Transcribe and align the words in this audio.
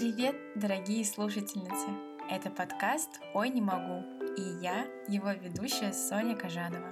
Привет, 0.00 0.34
дорогие 0.54 1.04
слушательницы! 1.04 1.88
Это 2.30 2.48
подкаст 2.48 3.20
«Ой, 3.34 3.50
не 3.50 3.60
могу» 3.60 4.02
и 4.34 4.62
я, 4.62 4.86
его 5.08 5.30
ведущая 5.32 5.92
Соня 5.92 6.34
Кожанова. 6.34 6.90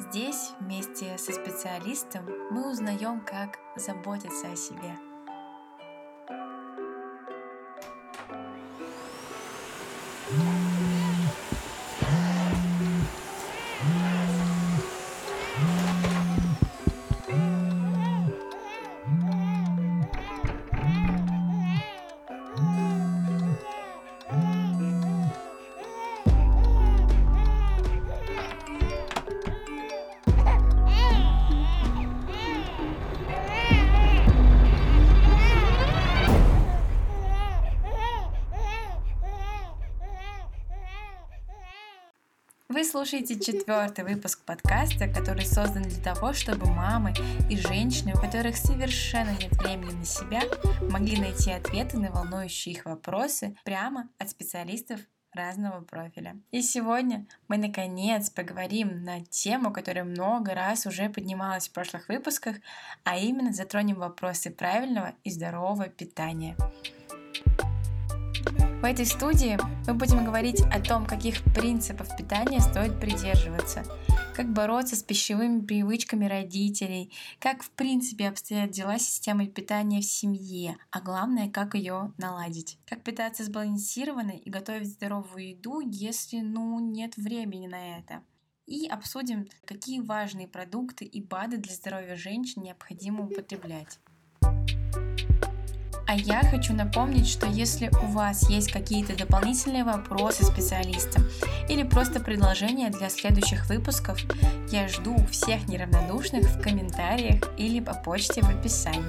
Здесь 0.00 0.50
вместе 0.58 1.16
со 1.16 1.32
специалистом 1.32 2.26
мы 2.50 2.72
узнаем, 2.72 3.20
как 3.20 3.60
заботиться 3.76 4.50
о 4.50 4.56
себе– 4.56 4.98
слушаете 43.08 43.40
четвертый 43.40 44.04
выпуск 44.04 44.44
подкаста, 44.44 45.08
который 45.08 45.46
создан 45.46 45.82
для 45.84 46.02
того, 46.02 46.34
чтобы 46.34 46.66
мамы 46.66 47.14
и 47.48 47.56
женщины, 47.56 48.12
у 48.14 48.20
которых 48.20 48.58
совершенно 48.58 49.30
нет 49.30 49.50
времени 49.52 49.92
на 49.92 50.04
себя, 50.04 50.42
могли 50.90 51.18
найти 51.18 51.50
ответы 51.52 51.98
на 51.98 52.10
волнующие 52.10 52.74
их 52.74 52.84
вопросы 52.84 53.56
прямо 53.64 54.10
от 54.18 54.28
специалистов 54.28 55.00
разного 55.32 55.80
профиля. 55.80 56.36
И 56.50 56.60
сегодня 56.60 57.26
мы 57.48 57.56
наконец 57.56 58.28
поговорим 58.28 59.04
на 59.04 59.24
тему, 59.24 59.72
которая 59.72 60.04
много 60.04 60.52
раз 60.52 60.84
уже 60.84 61.08
поднималась 61.08 61.68
в 61.68 61.72
прошлых 61.72 62.10
выпусках, 62.10 62.56
а 63.04 63.16
именно 63.16 63.54
затронем 63.54 63.96
вопросы 63.96 64.50
правильного 64.50 65.14
и 65.24 65.30
здорового 65.30 65.88
питания. 65.88 66.56
В 68.80 68.84
этой 68.84 69.06
студии 69.06 69.58
мы 69.88 69.94
будем 69.94 70.24
говорить 70.24 70.62
о 70.72 70.80
том, 70.80 71.04
каких 71.04 71.42
принципов 71.52 72.16
питания 72.16 72.60
стоит 72.60 73.00
придерживаться, 73.00 73.84
как 74.36 74.52
бороться 74.52 74.94
с 74.94 75.02
пищевыми 75.02 75.66
привычками 75.66 76.26
родителей, 76.26 77.12
как 77.40 77.64
в 77.64 77.70
принципе 77.72 78.28
обстоят 78.28 78.70
дела 78.70 79.00
с 79.00 79.02
системой 79.02 79.48
питания 79.48 80.00
в 80.00 80.04
семье, 80.04 80.76
а 80.92 81.00
главное, 81.00 81.50
как 81.50 81.74
ее 81.74 82.12
наладить, 82.18 82.78
как 82.86 83.02
питаться 83.02 83.42
сбалансированно 83.42 84.30
и 84.30 84.48
готовить 84.48 84.92
здоровую 84.92 85.48
еду, 85.48 85.80
если 85.80 86.38
ну 86.38 86.78
нет 86.78 87.16
времени 87.16 87.66
на 87.66 87.98
это. 87.98 88.22
И 88.66 88.86
обсудим, 88.86 89.48
какие 89.64 89.98
важные 89.98 90.46
продукты 90.46 91.04
и 91.04 91.20
БАДы 91.20 91.56
для 91.56 91.74
здоровья 91.74 92.14
женщин 92.14 92.62
необходимо 92.62 93.24
употреблять. 93.24 93.98
А 96.08 96.14
я 96.14 96.40
хочу 96.40 96.72
напомнить, 96.72 97.28
что 97.28 97.46
если 97.46 97.90
у 98.02 98.06
вас 98.06 98.48
есть 98.48 98.72
какие-то 98.72 99.14
дополнительные 99.14 99.84
вопросы 99.84 100.42
специалистам 100.42 101.22
или 101.68 101.82
просто 101.82 102.18
предложения 102.18 102.88
для 102.88 103.10
следующих 103.10 103.68
выпусков, 103.68 104.18
я 104.72 104.88
жду 104.88 105.18
всех 105.30 105.68
неравнодушных 105.68 106.48
в 106.48 106.62
комментариях 106.62 107.42
или 107.58 107.80
по 107.80 107.92
почте 107.92 108.40
в 108.40 108.48
описании. 108.48 109.04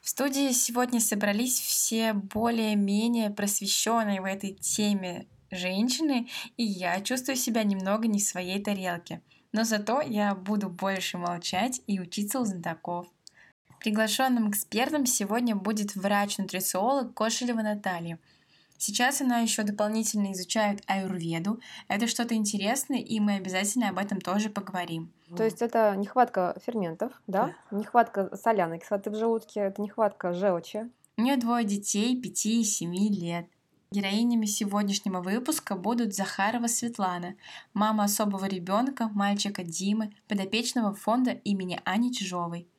В 0.00 0.08
студии 0.08 0.50
сегодня 0.52 0.98
собрались 0.98 1.60
все 1.60 2.14
более-менее 2.14 3.28
просвещенные 3.28 4.22
в 4.22 4.24
этой 4.24 4.54
теме 4.54 5.26
женщины, 5.50 6.26
и 6.56 6.64
я 6.64 7.02
чувствую 7.02 7.36
себя 7.36 7.64
немного 7.64 8.08
не 8.08 8.18
в 8.18 8.22
своей 8.22 8.62
тарелке. 8.62 9.20
Но 9.52 9.64
зато 9.64 10.00
я 10.00 10.34
буду 10.34 10.70
больше 10.70 11.18
молчать 11.18 11.82
и 11.86 12.00
учиться 12.00 12.40
у 12.40 12.46
знатоков. 12.46 13.08
Приглашенным 13.80 14.50
экспертом 14.50 15.06
сегодня 15.06 15.56
будет 15.56 15.96
врач-нутрициолог 15.96 17.14
Кошелева 17.14 17.62
Наталья. 17.62 18.18
Сейчас 18.76 19.22
она 19.22 19.38
еще 19.38 19.62
дополнительно 19.62 20.32
изучает 20.32 20.82
аюрведу. 20.86 21.60
Это 21.88 22.06
что-то 22.06 22.34
интересное, 22.34 22.98
и 22.98 23.20
мы 23.20 23.36
обязательно 23.36 23.88
об 23.88 23.98
этом 23.98 24.20
тоже 24.20 24.50
поговорим. 24.50 25.12
То 25.34 25.44
есть 25.44 25.62
это 25.62 25.94
нехватка 25.96 26.56
ферментов, 26.64 27.12
да? 27.26 27.54
да. 27.70 27.78
Нехватка 27.78 28.36
соляной 28.36 28.80
кислоты 28.80 29.10
в 29.10 29.16
желудке, 29.16 29.60
это 29.60 29.80
нехватка 29.80 30.34
желчи. 30.34 30.90
У 31.16 31.22
нее 31.22 31.36
двое 31.36 31.64
детей, 31.64 32.20
5 32.20 32.46
и 32.46 32.64
7 32.64 32.94
лет. 32.94 33.46
Героинями 33.92 34.46
сегодняшнего 34.46 35.20
выпуска 35.20 35.74
будут 35.74 36.14
Захарова 36.14 36.68
Светлана, 36.68 37.34
мама 37.74 38.04
особого 38.04 38.44
ребенка, 38.44 39.08
мальчика 39.08 39.64
Димы, 39.64 40.14
подопечного 40.28 40.94
фонда 40.94 41.32
имени 41.32 41.80
Ани 41.84 42.12
Чижовой. 42.12 42.69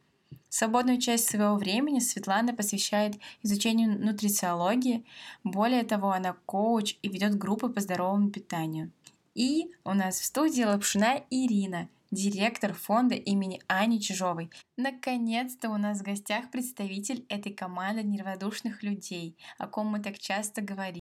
Свободную 0.54 1.00
часть 1.00 1.30
своего 1.30 1.56
времени 1.56 2.00
Светлана 2.00 2.54
посвящает 2.54 3.16
изучению 3.42 3.98
нутрициологии. 3.98 5.06
Более 5.46 5.84
того, 5.84 6.12
она 6.12 6.36
коуч 6.46 6.98
и 7.02 7.08
ведет 7.08 7.38
группы 7.38 7.70
по 7.70 7.80
здоровому 7.80 8.30
питанию. 8.32 8.92
И 9.34 9.72
у 9.86 9.94
нас 9.94 10.20
в 10.20 10.26
студии 10.26 10.64
Лапшина 10.64 11.24
Ирина, 11.30 11.88
директор 12.12 12.74
фонда 12.74 13.16
имени 13.16 13.62
Ани 13.68 14.02
Чижовой. 14.02 14.52
Наконец-то 14.76 15.70
у 15.70 15.78
нас 15.78 16.02
в 16.02 16.04
гостях 16.04 16.52
представитель 16.52 17.26
этой 17.30 17.54
команды 17.54 18.04
неравнодушных 18.04 18.84
людей, 18.84 19.38
о 19.58 19.68
ком 19.68 19.88
мы 19.88 20.02
так 20.02 20.20
часто 20.20 20.60
говорим. 20.62 21.00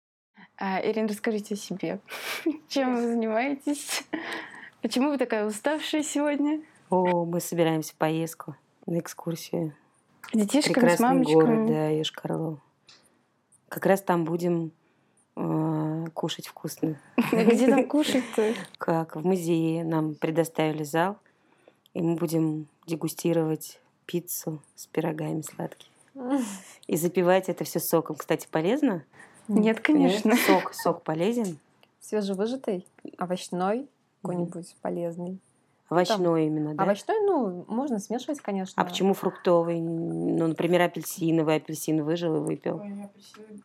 А, 0.57 0.79
Ирина, 0.79 1.07
расскажите 1.07 1.55
о 1.55 1.57
себе. 1.57 1.99
Чем 2.69 2.93
вы 2.93 3.01
занимаетесь? 3.01 4.03
Почему 4.83 5.09
вы 5.09 5.17
такая 5.17 5.47
уставшая 5.47 6.03
сегодня? 6.03 6.61
О, 6.91 7.25
мы 7.25 7.39
собираемся 7.39 7.93
в 7.93 7.95
поездку 7.95 8.55
на 8.89 8.99
экскурсию. 8.99 9.73
Детишками, 10.33 10.73
Прекрасный 10.73 10.97
с 10.97 10.99
мамочками. 10.99 11.33
город, 11.33 11.67
да, 11.67 11.89
Ешкарлов. 11.89 12.59
Как 13.67 13.85
раз 13.85 14.01
там 14.01 14.25
будем 14.25 14.71
э, 15.35 16.05
кушать 16.13 16.47
вкусно. 16.47 16.99
Где 17.31 17.67
там 17.67 17.85
кушать-то? 17.87 18.53
Как? 18.77 19.15
В 19.15 19.25
музее 19.25 19.83
нам 19.83 20.15
предоставили 20.15 20.83
зал, 20.83 21.17
и 21.93 22.01
мы 22.01 22.15
будем 22.15 22.67
дегустировать 22.85 23.79
пиццу 24.05 24.61
с 24.75 24.87
пирогами 24.87 25.41
сладкими. 25.41 25.91
И 26.87 26.97
запивать 26.97 27.49
это 27.49 27.63
все 27.63 27.79
соком. 27.79 28.15
Кстати, 28.15 28.47
полезно? 28.49 29.03
Нет, 29.47 29.79
конечно. 29.79 30.29
Нет? 30.29 30.39
Сок, 30.41 30.73
сок 30.73 31.03
полезен. 31.03 31.59
Свежевыжатый, 32.01 32.85
овощной, 33.17 33.87
какой-нибудь 34.21 34.75
полезный. 34.81 35.39
Овощной 35.89 36.17
Там, 36.17 36.37
именно, 36.37 36.75
да? 36.75 36.83
Овощной, 36.83 37.19
ну, 37.21 37.65
можно 37.67 37.99
смешивать, 37.99 38.39
конечно. 38.41 38.73
А 38.81 38.85
почему 38.85 39.13
фруктовый? 39.13 39.79
Ну, 39.81 40.47
например, 40.47 40.81
апельсиновый. 40.83 41.55
Апельсин 41.55 42.03
выжил 42.03 42.35
и 42.37 42.39
выпил. 42.39 42.81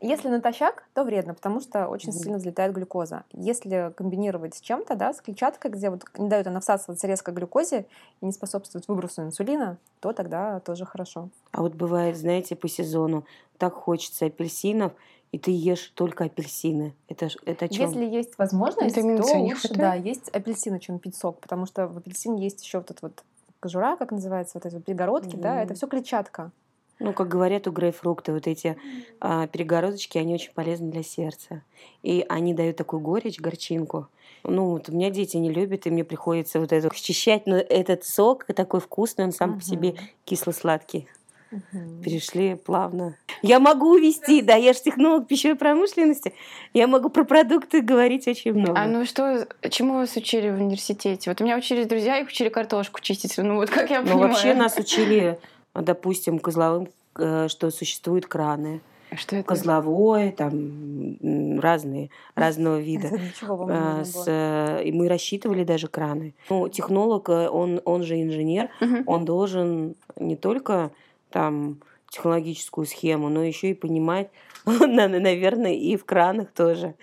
Если 0.00 0.28
натощак, 0.28 0.84
то 0.94 1.04
вредно, 1.04 1.34
потому 1.34 1.60
что 1.60 1.86
очень 1.88 2.10
mm 2.10 2.12
сильно 2.12 2.38
взлетает 2.38 2.72
глюкоза. 2.72 3.24
Если 3.32 3.92
комбинировать 3.96 4.54
с 4.54 4.60
чем-то, 4.60 4.94
да, 4.94 5.12
с 5.12 5.20
клетчаткой, 5.20 5.70
где 5.70 5.90
вот 5.90 6.04
не 6.16 6.28
дают 6.28 6.46
она 6.46 6.60
всасываться 6.60 7.06
резко 7.06 7.32
глюкозе 7.32 7.86
и 8.20 8.26
не 8.26 8.32
способствует 8.32 8.88
выбросу 8.88 9.22
инсулина, 9.22 9.76
то 10.00 10.12
тогда 10.12 10.60
тоже 10.60 10.86
хорошо. 10.86 11.28
А 11.52 11.60
вот 11.60 11.74
бывает, 11.74 12.16
знаете, 12.16 12.56
по 12.56 12.68
сезону 12.68 13.24
так 13.58 13.74
хочется 13.74 14.26
апельсинов, 14.26 14.92
и 15.34 15.39
ты 15.39 15.50
ешь 15.50 15.91
только 15.97 16.27
апельсины. 16.27 16.95
Это, 17.09 17.28
это 17.45 17.69
чем? 17.69 17.91
Если 17.91 18.04
есть 18.04 18.39
возможность, 18.39 18.97
это 18.97 19.16
то 19.21 19.36
лучше, 19.36 19.75
да, 19.75 19.95
есть 19.95 20.28
апельсины, 20.28 20.78
чем 20.78 21.01
пить 21.01 21.16
сок, 21.16 21.41
потому 21.41 21.66
что 21.66 21.89
в 21.89 21.98
апельсине 21.98 22.45
есть 22.45 22.65
еще 22.65 22.78
вот 22.78 22.92
этот 22.92 23.03
вот 23.03 23.25
кожура, 23.59 23.97
как 23.97 24.13
называется, 24.13 24.53
вот 24.54 24.66
эти 24.66 24.77
вот 24.77 24.84
перегородки, 24.84 25.34
mm. 25.34 25.41
да, 25.41 25.60
это 25.60 25.75
все 25.75 25.89
клетчатка. 25.89 26.53
Ну, 27.01 27.13
как 27.13 27.27
говорят 27.27 27.66
у 27.66 27.72
грейпфрукта, 27.72 28.33
вот 28.33 28.47
эти 28.47 28.77
а, 29.21 29.48
перегородочки, 29.48 30.19
они 30.19 30.34
очень 30.34 30.53
полезны 30.53 30.92
для 30.92 31.03
сердца. 31.03 31.63
И 32.04 32.25
они 32.28 32.54
дают 32.54 32.77
такую 32.77 33.01
горечь, 33.01 33.41
горчинку. 33.41 34.07
Ну, 34.45 34.71
вот 34.71 34.89
у 34.89 34.92
меня 34.92 35.10
дети 35.10 35.37
не 35.37 35.51
любят, 35.51 35.87
и 35.87 35.91
мне 35.91 36.04
приходится 36.04 36.60
вот 36.60 36.72
это 36.72 36.95
счищать, 36.95 37.47
но 37.47 37.57
этот 37.57 38.04
сок 38.04 38.45
такой 38.45 38.78
вкусный, 38.78 39.25
он 39.25 39.33
сам 39.33 39.54
uh-huh. 39.54 39.59
по 39.59 39.63
себе 39.65 39.95
кисло-сладкий. 40.25 41.09
Угу. 41.54 42.03
Перешли 42.03 42.56
плавно. 42.56 43.16
Я 43.42 43.60
могу 43.60 43.95
увести, 43.95 44.42
да, 44.42 44.54
я 44.56 44.72
же 44.72 44.80
технолог 44.80 45.28
пищевой 45.28 45.56
промышленности. 45.56 46.33
Я 46.72 46.86
могу 46.86 47.10
про 47.10 47.24
продукты 47.24 47.80
говорить 47.80 48.27
очень 48.27 48.54
много. 48.54 48.78
А 48.78 48.86
ну 48.86 49.04
что, 49.04 49.47
чему 49.71 49.95
вас 49.95 50.16
учили 50.16 50.51
в 50.51 50.60
университете? 50.60 51.30
Вот 51.30 51.41
у 51.41 51.45
меня 51.45 51.56
учились 51.56 51.86
друзья, 51.86 52.18
их 52.18 52.28
учили 52.28 52.48
картошку 52.48 53.01
чистить. 53.01 53.36
Ну 53.39 53.56
вот 53.56 53.71
как 53.71 53.91
я 53.91 54.01
ну, 54.01 54.06
понимаю. 54.06 54.28
Ну 54.28 54.34
вообще 54.34 54.54
нас 54.54 54.77
учили, 54.78 55.39
допустим, 55.74 56.39
козловым, 56.39 56.89
э, 57.18 57.48
что 57.48 57.71
существуют 57.71 58.27
краны. 58.27 58.80
Что 59.16 59.36
это? 59.36 59.47
Козловое, 59.47 60.33
там 60.33 61.60
разные, 61.60 62.10
разного 62.34 62.80
вида. 62.80 63.09
Это 63.09 63.47
вам 63.47 63.68
А, 63.71 64.04
с, 64.04 64.24
э, 64.27 64.83
и 64.84 64.91
мы 64.91 65.09
рассчитывали 65.09 65.65
даже 65.65 65.86
краны. 65.86 66.34
Ну, 66.51 66.68
технолог, 66.68 67.28
э, 67.28 67.48
он, 67.48 67.80
он 67.84 68.03
же 68.03 68.21
инженер, 68.21 68.71
Мгм. 68.80 69.04
он 69.06 69.24
должен 69.24 69.95
не 70.16 70.36
только 70.36 70.91
там 71.34 71.81
технологическую 72.15 72.87
схему, 72.87 73.28
но 73.28 73.43
еще 73.43 73.71
и 73.71 73.75
понимать, 73.75 74.28
наверное, 74.65 75.75
и 75.75 75.97
в 75.97 76.05
кранах 76.05 76.51
тоже. 76.53 76.95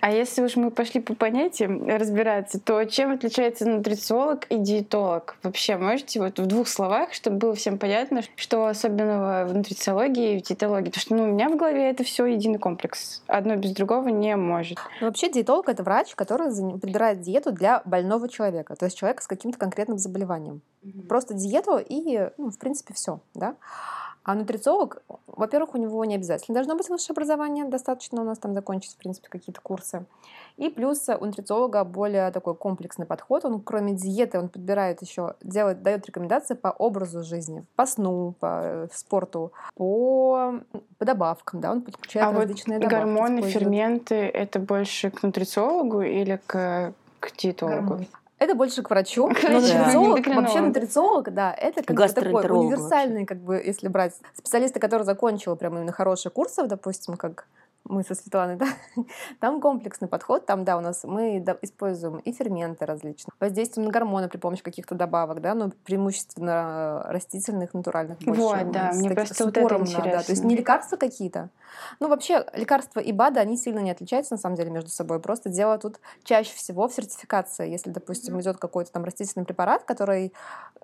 А 0.00 0.12
если 0.12 0.42
уж 0.42 0.56
мы 0.56 0.70
пошли 0.70 1.00
по 1.00 1.14
понятиям 1.14 1.86
разбираться, 1.86 2.60
то 2.60 2.84
чем 2.84 3.12
отличается 3.12 3.66
нутрициолог 3.66 4.44
и 4.50 4.58
диетолог? 4.58 5.36
Вообще, 5.42 5.76
можете 5.76 6.20
вот 6.20 6.38
в 6.38 6.46
двух 6.46 6.68
словах, 6.68 7.14
чтобы 7.14 7.38
было 7.38 7.54
всем 7.54 7.78
понятно, 7.78 8.22
что 8.36 8.66
особенного 8.66 9.46
в 9.46 9.56
нутрициологии 9.56 10.34
и 10.34 10.38
в 10.38 10.42
диетологии? 10.42 10.90
Потому 10.90 11.00
что 11.00 11.14
ну, 11.14 11.24
у 11.24 11.26
меня 11.28 11.48
в 11.48 11.56
голове 11.56 11.88
это 11.88 12.04
все 12.04 12.26
единый 12.26 12.58
комплекс. 12.58 13.22
Одно 13.26 13.56
без 13.56 13.72
другого 13.72 14.08
не 14.08 14.36
может. 14.36 14.78
Ну, 15.00 15.06
вообще 15.06 15.30
диетолог 15.30 15.68
это 15.68 15.82
врач, 15.82 16.14
который 16.14 16.48
подбирает 16.78 17.20
диету 17.20 17.52
для 17.52 17.80
больного 17.84 18.28
человека, 18.28 18.76
то 18.76 18.84
есть 18.84 18.98
человека 18.98 19.22
с 19.22 19.26
каким-то 19.26 19.58
конкретным 19.58 19.98
заболеванием. 19.98 20.60
Просто 21.08 21.34
диету 21.34 21.78
и, 21.78 22.28
ну, 22.36 22.50
в 22.50 22.58
принципе, 22.58 22.92
все, 22.94 23.20
да. 23.34 23.56
А 24.28 24.34
нутрициолог, 24.34 25.02
во-первых, 25.26 25.74
у 25.74 25.78
него 25.78 26.04
не 26.04 26.16
обязательно 26.16 26.54
должно 26.54 26.76
быть 26.76 26.90
высшее 26.90 27.14
образование, 27.14 27.64
достаточно 27.64 28.20
у 28.20 28.24
нас 28.26 28.36
там 28.38 28.52
закончить, 28.52 28.92
в 28.92 28.96
принципе, 28.98 29.26
какие-то 29.30 29.62
курсы. 29.62 30.04
И 30.58 30.68
плюс 30.68 31.08
у 31.08 31.24
нутрициолога 31.24 31.82
более 31.82 32.30
такой 32.30 32.54
комплексный 32.54 33.06
подход. 33.06 33.46
Он, 33.46 33.62
кроме 33.62 33.94
диеты, 33.94 34.38
он 34.38 34.50
подбирает 34.50 35.00
еще, 35.00 35.36
делает, 35.40 35.82
дает 35.82 36.04
рекомендации 36.04 36.52
по 36.52 36.68
образу 36.68 37.22
жизни, 37.22 37.64
по 37.74 37.86
сну, 37.86 38.34
по 38.38 38.60
э, 38.62 38.88
спорту, 38.92 39.52
по, 39.74 40.60
по 40.98 41.04
добавкам, 41.06 41.62
да, 41.62 41.70
он 41.70 41.80
подключает 41.80 42.26
а 42.26 42.30
вот 42.30 42.40
различные 42.42 42.80
добавки. 42.80 42.96
гормоны, 42.96 43.40
ферменты 43.40 44.14
это 44.14 44.58
больше 44.58 45.10
к 45.10 45.22
нутрициологу 45.22 46.02
или 46.02 46.38
к, 46.44 46.92
к 47.20 47.34
диетологу? 47.34 47.80
Гормоны. 47.80 48.08
Это 48.38 48.54
больше 48.54 48.82
к 48.82 48.90
врачу. 48.90 49.28
К 49.28 49.42
Но 49.44 49.58
врачу, 49.58 49.74
нутрициолог, 49.78 50.18
эндокринологу. 50.18 50.40
вообще 50.40 50.60
нутрициолог, 50.60 51.34
да, 51.34 51.52
это 51.52 51.82
как 51.82 51.96
бы 51.96 52.08
такой 52.08 52.50
универсальный, 52.50 53.26
как 53.26 53.38
бы, 53.38 53.60
если 53.64 53.88
брать 53.88 54.14
специалиста, 54.34 54.78
который 54.80 55.02
закончил 55.02 55.56
прям 55.56 55.76
именно 55.76 55.92
хорошие 55.92 56.30
курсы, 56.30 56.66
допустим, 56.66 57.16
как 57.16 57.46
мы 57.84 58.02
со 58.04 58.14
Светланой, 58.14 58.56
да, 58.56 58.66
там 59.40 59.60
комплексный 59.60 60.08
подход, 60.08 60.46
там, 60.46 60.64
да, 60.64 60.76
у 60.76 60.80
нас 60.80 61.04
мы 61.04 61.38
используем 61.62 62.18
и 62.18 62.32
ферменты 62.32 62.86
различные, 62.86 63.32
воздействуем 63.40 63.86
на 63.86 63.92
гормоны 63.92 64.28
при 64.28 64.38
помощи 64.38 64.62
каких-то 64.62 64.94
добавок, 64.94 65.40
да, 65.40 65.54
но 65.54 65.70
преимущественно 65.84 67.04
растительных, 67.06 67.74
натуральных 67.74 68.18
больше. 68.18 68.40
Вот, 68.40 68.70
да, 68.70 68.92
мне 68.94 69.10
просто 69.10 69.34
с 69.34 69.40
вот 69.40 69.56
это 69.56 69.78
на, 69.78 69.84
да, 69.84 70.02
то 70.02 70.08
есть 70.08 70.28
интересно. 70.28 70.46
не 70.46 70.56
лекарства 70.56 70.96
какие-то. 70.96 71.50
Ну, 72.00 72.08
вообще, 72.08 72.46
лекарства 72.54 73.00
и 73.00 73.12
БАДы, 73.12 73.40
они 73.40 73.56
сильно 73.56 73.80
не 73.80 73.90
отличаются, 73.90 74.34
на 74.34 74.38
самом 74.38 74.56
деле, 74.56 74.70
между 74.70 74.90
собой. 74.90 75.20
Просто 75.20 75.48
дело 75.48 75.78
тут 75.78 76.00
чаще 76.24 76.54
всего 76.54 76.88
в 76.88 76.92
сертификации. 76.92 77.68
Если, 77.68 77.90
допустим, 77.90 78.40
идет 78.40 78.58
какой-то 78.58 78.92
там 78.92 79.04
растительный 79.04 79.44
препарат, 79.44 79.84
который 79.84 80.32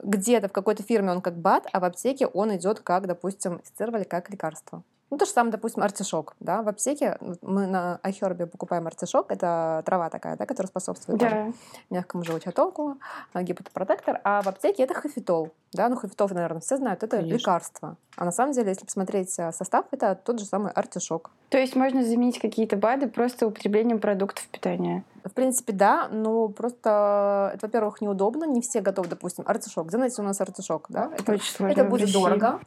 где-то 0.03 0.49
в 0.49 0.53
какой-то 0.53 0.83
фирме 0.83 1.13
он 1.13 1.21
как 1.21 1.37
БАД, 1.37 1.69
а 1.73 1.81
в 1.81 1.85
аптеке 1.85 2.27
он 2.27 2.55
идет 2.57 2.81
как, 2.81 3.07
допустим, 3.07 3.59
тестировали 3.61 4.05
как 4.05 4.31
лекарство. 4.31 4.83
Ну, 5.11 5.19
то 5.19 5.27
же 5.27 5.31
самое, 5.31 5.53
допустим, 5.53 5.83
артишок, 5.83 6.35
да, 6.41 6.63
в 6.63 6.69
аптеке 6.69 7.19
мы 7.43 7.67
на 7.67 8.01
iHerb 8.03 8.47
покупаем 8.47 8.87
артишок, 8.87 9.31
это 9.31 9.83
трава 9.85 10.11
такая, 10.11 10.37
да, 10.37 10.47
которая 10.47 10.69
способствует 10.69 11.21
там, 11.21 11.29
Да. 11.31 11.53
мягкому 11.91 12.25
желчатоку, 12.25 12.97
а, 13.33 13.43
гепатопротектор, 13.43 14.21
а 14.25 14.43
в 14.43 14.49
аптеке 14.49 14.83
это 14.83 14.95
хафитол, 14.95 15.53
да, 15.73 15.89
ну 15.89 15.97
хафитол, 15.97 16.29
наверное, 16.31 16.61
все 16.61 16.79
знают, 16.79 17.03
это 17.03 17.19
Конечно. 17.19 17.37
лекарство. 17.37 17.97
А 18.17 18.25
на 18.25 18.33
самом 18.33 18.53
деле, 18.55 18.71
если 18.71 18.87
посмотреть 18.87 19.39
а, 19.39 19.53
состав, 19.53 19.85
это 19.91 20.15
тот 20.17 20.41
же 20.41 20.47
самый 20.47 20.73
артишок. 20.73 21.31
То 21.51 21.59
есть 21.59 21.77
можно 21.77 22.03
заменить 22.03 22.41
какие-то 22.41 22.77
БАДы 22.77 23.07
просто 23.09 23.47
употреблением 23.47 24.01
продуктов 24.01 24.49
питания. 24.49 25.05
В 25.23 25.31
принципе, 25.31 25.73
да, 25.73 26.09
но 26.11 26.49
просто 26.49 27.53
это, 27.55 27.67
во-первых, 27.67 28.01
неудобно, 28.01 28.45
не 28.45 28.61
все 28.63 28.81
готовы, 28.81 29.09
допустим, 29.09 29.45
артишок. 29.47 29.93
Найти 29.93 30.21
у 30.21 30.25
нас 30.25 30.41
артишок, 30.41 30.87
да? 30.89 31.11
Это, 31.17 31.33
Очень 31.33 31.67
это 31.67 31.85
будет 31.85 32.13
дорого, 32.13 32.61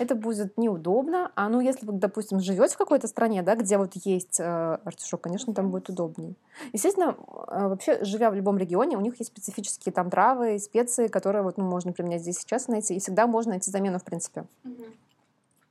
это 0.00 0.14
будет 0.14 0.56
неудобно. 0.56 1.30
А 1.34 1.48
ну, 1.48 1.60
если 1.60 1.86
вы, 1.86 1.92
допустим, 1.92 2.40
живете 2.40 2.74
в 2.74 2.78
какой-то 2.78 3.06
стране, 3.06 3.42
да, 3.42 3.54
где 3.54 3.76
вот 3.76 3.92
есть 3.94 4.40
э, 4.40 4.78
артишок, 4.84 5.20
конечно, 5.20 5.52
там 5.52 5.70
будет 5.70 5.90
удобнее. 5.90 6.34
Естественно, 6.72 7.14
э, 7.48 7.68
вообще, 7.68 8.02
живя 8.02 8.30
в 8.30 8.34
любом 8.34 8.56
регионе, 8.56 8.96
у 8.96 9.00
них 9.00 9.18
есть 9.18 9.30
специфические 9.30 9.92
там 9.92 10.10
травы, 10.10 10.58
специи, 10.58 11.08
которые 11.08 11.42
вот, 11.42 11.58
ну, 11.58 11.64
можно 11.64 11.92
применять 11.92 12.22
здесь 12.22 12.38
сейчас 12.38 12.68
найти, 12.68 12.94
и 12.94 13.00
всегда 13.00 13.26
можно 13.26 13.50
найти 13.50 13.70
замену, 13.70 13.98
в 13.98 14.04
принципе. 14.04 14.44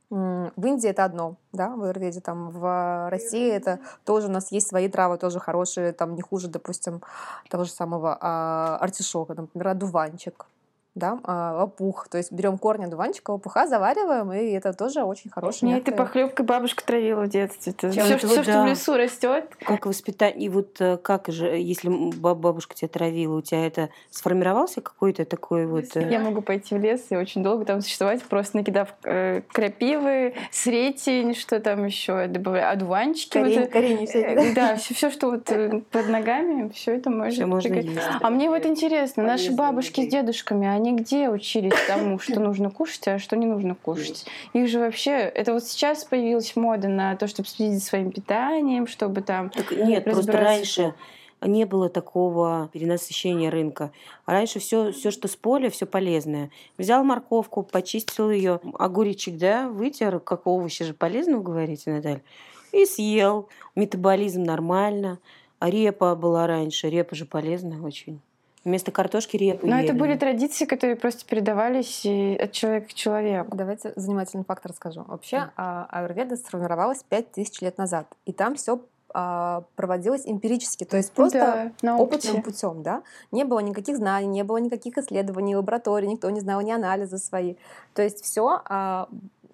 В 0.10 0.66
Индии 0.66 0.90
это 0.90 1.06
одно, 1.06 1.36
да, 1.54 1.70
в 1.70 1.84
Аюрведе, 1.84 2.20
там 2.20 2.50
в 2.50 3.10
России 3.10 3.52
это 3.52 3.80
тоже 4.06 4.28
у 4.28 4.32
нас 4.32 4.52
есть 4.52 4.68
свои 4.68 4.90
травы, 4.90 5.20
тоже 5.20 5.40
хорошие, 5.40 5.94
там 5.94 6.16
не 6.16 6.22
хуже, 6.22 6.48
допустим, 6.48 7.02
того 7.48 7.64
же 7.64 7.72
самого 7.72 8.18
а, 8.20 8.78
артишока, 8.82 9.36
например, 9.36 9.68
одуванчик, 9.68 10.48
да, 10.96 11.20
а, 11.24 11.56
лопух. 11.62 12.08
То 12.10 12.18
есть 12.18 12.32
берем 12.32 12.58
корни 12.58 12.86
одуванчика, 12.86 13.32
лопуха, 13.32 13.68
завариваем, 13.68 14.34
и 14.34 14.52
это 14.52 14.74
тоже 14.74 15.04
очень 15.04 15.30
хороший 15.30 15.66
Мне 15.66 15.78
этой 15.78 15.92
мягкий- 15.92 15.98
похлебкой 15.98 16.46
бабушка 16.46 16.84
травила 16.86 17.22
в 17.24 17.30
детстве. 17.30 17.74
Это 17.78 17.90
все, 17.92 18.18
что 18.18 18.44
да. 18.46 18.64
в 18.64 18.68
лесу 18.68 18.96
растет. 18.98 19.46
Как 19.66 19.86
воспитание, 19.86 20.46
и 20.46 20.50
вот 20.50 20.82
э, 20.82 20.98
как 20.98 21.28
же, 21.30 21.46
если 21.48 21.90
бабушка 21.90 22.76
тебя 22.76 22.88
травила, 22.90 23.38
у 23.38 23.42
тебя 23.42 23.66
это 23.66 23.90
сформировался 24.10 24.82
какой-то 24.82 25.26
такой 25.26 25.66
вот... 25.68 25.86
э, 25.96 26.10
Я 26.12 26.20
могу 26.20 26.42
пойти 26.42 26.76
в 26.76 26.80
лес 26.80 27.02
и 27.10 27.16
очень 27.16 27.44
долго 27.44 27.66
там 27.66 27.82
существовать, 27.82 28.22
просто 28.24 28.58
накидав 28.58 28.90
э, 29.04 29.42
крапивы, 29.54 30.34
сретень, 30.52 31.34
что 31.36 31.60
там 31.60 31.86
еще 31.86 32.28
добавляю, 32.28 32.72
одуванчики. 32.72 33.38
вот 33.38 33.48
Корень- 33.48 33.60
это. 33.62 33.72
коренья 33.72 34.06
всякие, 34.06 34.54
Да, 34.54 34.76
все, 34.76 35.10
что 35.10 35.30
вот 35.32 35.46
под 35.92 36.10
ногами, 36.10 36.70
все 36.70 36.96
это 36.96 37.10
можно 37.10 37.44
есть. 37.76 38.00
А 38.22 38.30
мне 38.30 38.50
вот 38.50 38.66
интересно, 38.66 39.24
наши 39.24 39.52
бабушки 39.52 40.06
с 40.06 40.12
дедушками, 40.12 40.68
они 40.80 40.96
где 40.96 41.30
учились 41.30 41.74
тому, 41.88 42.20
что 42.20 42.40
нужно 42.40 42.72
кушать, 42.72 43.08
а 43.08 43.20
что 43.20 43.36
не 43.36 43.46
нужно 43.46 43.76
кушать? 43.76 44.26
Их 44.54 44.68
же 44.68 44.80
вообще... 44.80 45.12
Это 45.12 45.54
вот 45.54 45.64
сейчас 45.64 46.06
появилась 46.06 46.56
мода 46.56 46.88
на 46.88 47.16
то, 47.16 47.28
чтобы 47.28 47.48
следить 47.48 47.80
за 47.80 47.86
своим 47.86 48.12
питанием, 48.12 48.88
чтобы 48.88 49.22
там... 49.22 49.50
Так 49.50 49.72
нет, 49.72 50.06
просто 50.06 50.32
раньше 50.32 50.94
не 51.42 51.66
было 51.66 51.90
такого 51.90 52.70
перенасыщения 52.74 53.50
рынка. 53.50 53.92
А 54.26 54.34
раньше 54.34 54.60
все, 54.60 54.92
все, 54.92 55.12
что 55.12 55.28
с 55.28 55.36
поля, 55.36 55.70
все 55.70 55.86
полезное. 55.86 56.50
Взял 56.78 57.04
морковку, 57.04 57.64
почистил 57.64 58.30
ее, 58.30 58.60
огуречек, 58.78 59.38
да, 59.38 59.70
вытер, 59.70 60.20
как 60.20 60.48
овощи 60.48 60.84
же 60.84 60.94
полезно, 60.94 61.40
говорите, 61.40 61.92
Наталья, 61.92 62.24
и 62.72 62.86
съел. 62.86 63.48
Метаболизм 63.76 64.44
нормально. 64.44 65.20
А 65.60 65.70
репа 65.70 66.16
была 66.16 66.48
раньше, 66.48 66.90
репа 66.90 67.16
же 67.16 67.26
полезная 67.26 67.82
очень. 67.82 68.22
Вместо 68.66 68.92
картошки 68.92 69.38
репу 69.38 69.68
Но 69.68 69.78
это 69.78 69.94
ели. 69.94 70.00
были 70.00 70.18
традиции, 70.18 70.66
которые 70.66 70.98
просто 70.98 71.26
передавались 71.26 72.06
от 72.06 72.52
человека 72.52 72.88
к 72.88 72.94
человеку. 72.94 73.56
Давайте 73.56 73.94
занимательный 73.96 74.44
факт 74.44 74.66
расскажу. 74.66 75.06
Вообще, 75.08 75.50
а, 75.56 75.88
аюрведа 75.90 76.36
сформировалась 76.36 77.04
5000 77.04 77.62
лет 77.62 77.78
назад, 77.78 78.08
и 78.26 78.34
там 78.34 78.56
все 78.56 78.82
проводилось 79.12 80.22
эмпирически, 80.26 80.84
то 80.84 80.96
есть 80.96 81.12
просто 81.14 81.72
да, 81.82 81.98
опытным 81.98 82.44
путем, 82.44 82.84
да. 82.84 83.02
Не 83.32 83.44
было 83.44 83.58
никаких 83.58 83.98
знаний, 83.98 84.28
не 84.28 84.44
было 84.44 84.58
никаких 84.58 85.00
исследований, 85.00 85.56
лабораторий, 85.56 86.08
никто 86.08 86.30
не 86.30 86.42
знал 86.42 86.62
ни 86.62 86.70
анализы 86.70 87.18
свои. 87.18 87.56
То 87.96 88.04
есть 88.04 88.24
все 88.24 88.62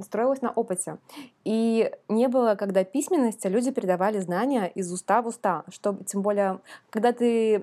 строилось 0.01 0.41
на 0.41 0.51
опыте. 0.51 0.97
И 1.43 1.91
не 2.09 2.27
было, 2.27 2.55
когда 2.55 2.83
письменности 2.83 3.47
люди 3.47 3.71
передавали 3.71 4.19
знания 4.19 4.67
из 4.67 4.91
уста 4.91 5.21
в 5.21 5.27
уста. 5.27 5.63
Что, 5.69 5.97
тем 6.05 6.21
более, 6.21 6.59
когда 6.89 7.11
ты 7.11 7.59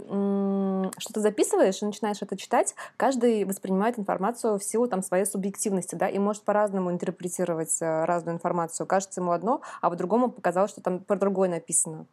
что-то 0.98 1.20
записываешь 1.20 1.82
и 1.82 1.86
начинаешь 1.86 2.22
это 2.22 2.36
читать, 2.36 2.74
каждый 2.96 3.44
воспринимает 3.44 3.98
информацию 3.98 4.58
в 4.58 4.64
силу 4.64 4.88
там, 4.88 5.02
своей 5.02 5.26
субъективности, 5.26 5.94
да, 5.94 6.08
и 6.08 6.18
может 6.18 6.42
по-разному 6.42 6.90
интерпретировать 6.90 7.80
э, 7.80 8.04
разную 8.04 8.36
информацию. 8.36 8.86
Кажется 8.86 9.20
ему 9.20 9.32
одно, 9.32 9.60
а 9.80 9.90
по-другому 9.90 10.30
показалось, 10.30 10.70
что 10.70 10.80
там 10.80 11.00
про 11.00 11.16
другое 11.16 11.48
написано. 11.48 12.06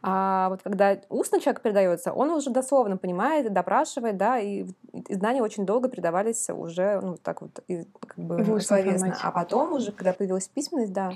А 0.00 0.48
вот 0.50 0.62
когда 0.62 0.98
устно 1.08 1.40
человек 1.40 1.60
передается, 1.60 2.12
он 2.12 2.30
уже 2.30 2.50
дословно 2.50 2.96
понимает, 2.96 3.52
допрашивает, 3.52 4.16
да, 4.16 4.38
и, 4.38 4.64
и 5.08 5.14
знания 5.14 5.42
очень 5.42 5.66
долго 5.66 5.88
передавались 5.88 6.48
уже, 6.50 7.00
ну, 7.00 7.16
так 7.16 7.42
вот, 7.42 7.60
и, 7.66 7.84
как 8.06 8.16
бы 8.16 8.36
В 8.36 8.52
устном 8.52 8.60
словесно. 8.60 9.16
А 9.22 9.32
потом 9.32 9.72
уже, 9.72 9.90
когда 9.90 10.12
появилась 10.12 10.46
письменность, 10.48 10.92
да, 10.92 11.12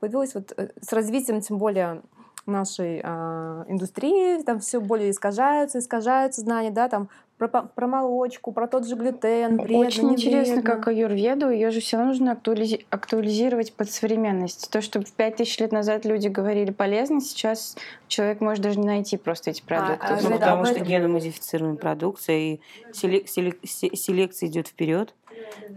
появилась 0.00 0.34
вот 0.34 0.52
э, 0.56 0.68
с 0.80 0.92
развитием, 0.92 1.40
тем 1.40 1.58
более 1.58 2.02
нашей 2.44 3.00
а, 3.04 3.64
индустрии, 3.68 4.42
там 4.42 4.58
все 4.60 4.80
более 4.80 5.10
искажаются, 5.10 5.78
искажаются 5.78 6.40
знания, 6.40 6.70
да, 6.70 6.88
там 6.88 7.08
про, 7.38 7.48
про 7.48 7.86
молочку, 7.86 8.52
про 8.52 8.66
тот 8.66 8.86
же 8.86 8.96
глютен, 8.96 9.56
вредно, 9.58 9.78
Очень 9.86 10.08
не 10.08 10.14
интересно, 10.14 10.54
вредно. 10.56 10.70
как 10.70 10.88
аюрведу, 10.88 11.48
ее 11.50 11.70
же 11.70 11.80
все 11.80 11.96
нужно 11.96 12.30
актуализи- 12.32 12.84
актуализировать 12.90 13.72
под 13.72 13.90
современность. 13.90 14.68
То, 14.70 14.80
что 14.82 15.00
в 15.00 15.12
5000 15.12 15.60
лет 15.60 15.72
назад 15.72 16.04
люди 16.04 16.26
говорили 16.28 16.72
полезно, 16.72 17.20
сейчас 17.20 17.76
человек 18.08 18.40
может 18.40 18.62
даже 18.62 18.78
не 18.78 18.86
найти 18.86 19.16
просто 19.16 19.50
эти 19.50 19.62
продукты. 19.62 19.98
а 20.00 20.08
Ну, 20.10 20.16
Аюрведа 20.16 20.38
потому 20.38 20.64
что 20.64 20.74
этом- 20.74 20.86
геномодифицированная 20.88 21.76
продукция 21.76 22.36
и 22.36 22.60
селек- 22.92 23.26
селек- 23.26 23.64
се- 23.64 23.94
селекция 23.94 24.48
идет 24.48 24.66
вперед. 24.68 25.14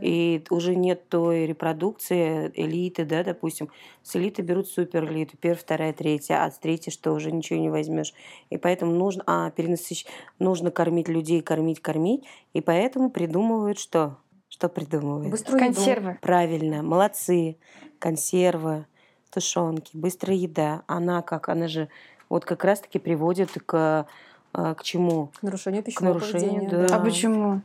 И 0.01 0.43
уже 0.49 0.75
нет 0.75 1.07
той 1.09 1.45
репродукции 1.45 2.51
элиты, 2.55 3.05
да, 3.05 3.23
допустим. 3.23 3.69
С 4.03 4.15
элиты 4.15 4.41
берут 4.41 4.67
супер 4.67 5.05
элиту, 5.05 5.37
первая, 5.37 5.57
вторая, 5.57 5.93
третья, 5.93 6.43
а 6.43 6.51
с 6.51 6.57
третьей 6.57 6.91
что, 6.91 7.13
уже 7.13 7.31
ничего 7.31 7.59
не 7.59 7.69
возьмешь. 7.69 8.13
И 8.49 8.57
поэтому 8.57 8.93
нужно, 8.93 9.23
а, 9.27 9.51
перенасыщ... 9.51 10.05
нужно 10.39 10.71
кормить 10.71 11.07
людей, 11.07 11.41
кормить, 11.41 11.81
кормить. 11.81 12.23
И 12.53 12.61
поэтому 12.61 13.09
придумывают 13.09 13.79
что? 13.79 14.17
Что 14.49 14.69
придумывают? 14.69 15.29
Быструю 15.31 15.63
еду. 15.63 15.73
Консервы. 15.75 16.17
Правильно, 16.21 16.83
молодцы. 16.83 17.57
Консервы, 17.99 18.85
тушенки, 19.31 19.95
быстрая 19.95 20.35
еда. 20.35 20.83
Она 20.87 21.21
как, 21.21 21.49
она 21.49 21.67
же 21.67 21.89
вот 22.27 22.45
как 22.45 22.63
раз-таки 22.63 22.99
приводит 22.99 23.51
к, 23.65 24.07
а, 24.53 24.73
к 24.73 24.83
чему? 24.83 25.27
К 25.39 25.43
нарушению 25.43 25.83
пищевого 25.83 26.13
нарушению, 26.13 26.61
поведения. 26.61 26.87
да. 26.87 26.95
А 26.95 26.99
почему? 26.99 27.61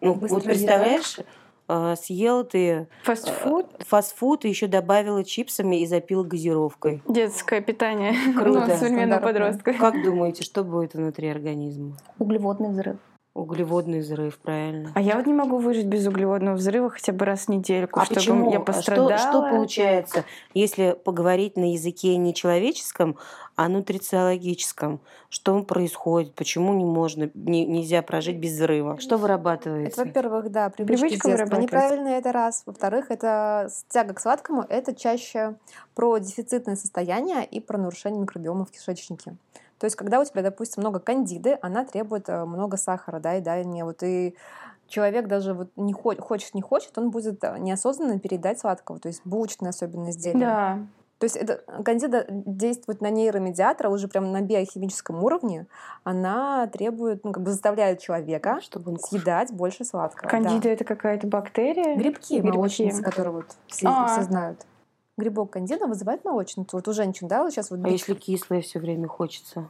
Ну, 0.00 0.14
Быстрая 0.14 0.40
вот 0.40 0.44
представляешь, 0.44 1.16
а, 1.68 1.94
съел 1.94 2.42
ты 2.44 2.88
Фастфуд? 3.04 3.66
э, 3.78 3.84
фастфуд 3.84 4.44
и 4.44 4.48
еще 4.48 4.66
добавила 4.66 5.22
чипсами 5.22 5.80
и 5.80 5.86
запил 5.86 6.24
газировкой. 6.24 7.00
Детское 7.06 7.60
питание. 7.60 8.14
Круто. 8.36 8.60
Ну, 8.70 8.76
современного 8.76 9.20
подростка. 9.20 9.72
Как 9.74 10.02
думаете, 10.02 10.42
что 10.42 10.64
будет 10.64 10.94
внутри 10.94 11.28
организма? 11.28 11.96
Углеводный 12.18 12.70
взрыв. 12.70 12.96
Углеводный 13.32 14.00
взрыв, 14.00 14.38
правильно. 14.40 14.90
А 14.96 15.00
я 15.00 15.14
вот 15.16 15.24
не 15.26 15.32
могу 15.32 15.58
выжить 15.58 15.86
без 15.86 16.04
углеводного 16.04 16.56
взрыва 16.56 16.90
хотя 16.90 17.12
бы 17.12 17.24
раз 17.24 17.42
в 17.44 17.48
недельку, 17.48 18.00
А 18.00 18.04
чтобы 18.04 18.16
почему? 18.18 18.52
я 18.52 18.58
пострадала. 18.58 19.16
Что, 19.16 19.28
что 19.30 19.42
получается, 19.50 20.24
если 20.52 20.96
поговорить 21.04 21.56
на 21.56 21.72
языке 21.72 22.16
не 22.16 22.34
человеческом, 22.34 23.16
а 23.54 23.68
нутрициологическом? 23.68 24.98
Что 25.28 25.62
происходит? 25.62 26.34
Почему 26.34 26.74
не 26.74 26.84
можно, 26.84 27.30
не- 27.34 27.66
нельзя 27.66 28.02
прожить 28.02 28.36
без 28.38 28.50
взрыва? 28.54 28.98
Что 28.98 29.16
вырабатывается? 29.16 30.00
Это, 30.02 30.08
во-первых, 30.08 30.50
да, 30.50 30.68
привычки 30.68 30.96
Привычка 31.02 31.28
детства. 31.28 31.30
вырабатывается. 31.30 31.76
Неправильно 31.76 32.08
это 32.08 32.32
раз. 32.32 32.64
Во-вторых, 32.66 33.12
это 33.12 33.68
с- 33.70 33.84
тяга 33.88 34.12
к 34.14 34.18
сладкому. 34.20 34.66
Это 34.68 34.92
чаще 34.92 35.54
про 35.94 36.18
дефицитное 36.18 36.74
состояние 36.74 37.44
и 37.44 37.60
про 37.60 37.78
нарушение 37.78 38.20
микробиома 38.20 38.64
в 38.64 38.72
кишечнике. 38.72 39.36
То 39.80 39.86
есть, 39.86 39.96
когда 39.96 40.20
у 40.20 40.24
тебя, 40.24 40.42
допустим, 40.42 40.82
много 40.82 41.00
кандиды, 41.00 41.58
она 41.62 41.84
требует 41.84 42.28
э, 42.28 42.44
много 42.44 42.76
сахара, 42.76 43.18
да, 43.18 43.36
и 43.36 43.40
да, 43.40 43.64
не 43.64 43.82
вот 43.82 44.02
и 44.02 44.36
человек 44.88 45.26
даже 45.26 45.54
вот 45.54 45.70
не 45.76 45.92
хо- 45.94 46.20
хочет, 46.20 46.54
не 46.54 46.60
хочет, 46.62 46.96
он 46.98 47.10
будет 47.10 47.42
э, 47.42 47.56
неосознанно 47.58 48.18
передать 48.20 48.60
сладкого, 48.60 48.98
то 49.00 49.08
есть 49.08 49.22
булочные 49.24 49.70
особенно 49.70 50.10
изделия. 50.10 50.38
Да. 50.38 50.78
То 51.18 51.24
есть 51.24 51.36
это, 51.36 51.60
кандида 51.84 52.24
действует 52.30 53.00
на 53.02 53.10
нейромедиатора 53.10 53.90
уже 53.90 54.08
прям 54.08 54.32
на 54.32 54.40
биохимическом 54.40 55.22
уровне. 55.22 55.66
Она 56.02 56.66
требует, 56.68 57.24
ну, 57.24 57.32
как 57.32 57.42
бы 57.42 57.50
заставляет 57.50 58.00
человека 58.00 58.58
Чтобы 58.62 58.90
он 58.92 58.96
кушал. 58.96 59.18
съедать 59.18 59.52
больше 59.52 59.84
сладкого. 59.84 60.22
да. 60.24 60.28
Кандида 60.30 60.70
это 60.70 60.84
какая-то 60.84 61.26
бактерия? 61.26 61.94
Грибки, 61.96 62.38
Грибки. 62.40 62.56
молочницы, 62.56 63.02
которые 63.02 63.34
вот 63.34 63.46
все, 63.66 63.86
А. 63.88 64.06
все 64.08 64.22
знают. 64.22 64.64
Грибок 65.20 65.50
кандида 65.50 65.86
вызывает 65.86 66.24
молочницу. 66.24 66.76
Вот 66.76 66.88
у 66.88 66.92
женщин, 66.92 67.28
да, 67.28 67.42
вот 67.42 67.52
сейчас 67.52 67.70
вот 67.70 67.80
А 67.84 67.88
если 67.88 68.14
кислое 68.14 68.62
все 68.62 68.78
время 68.78 69.06
хочется? 69.06 69.68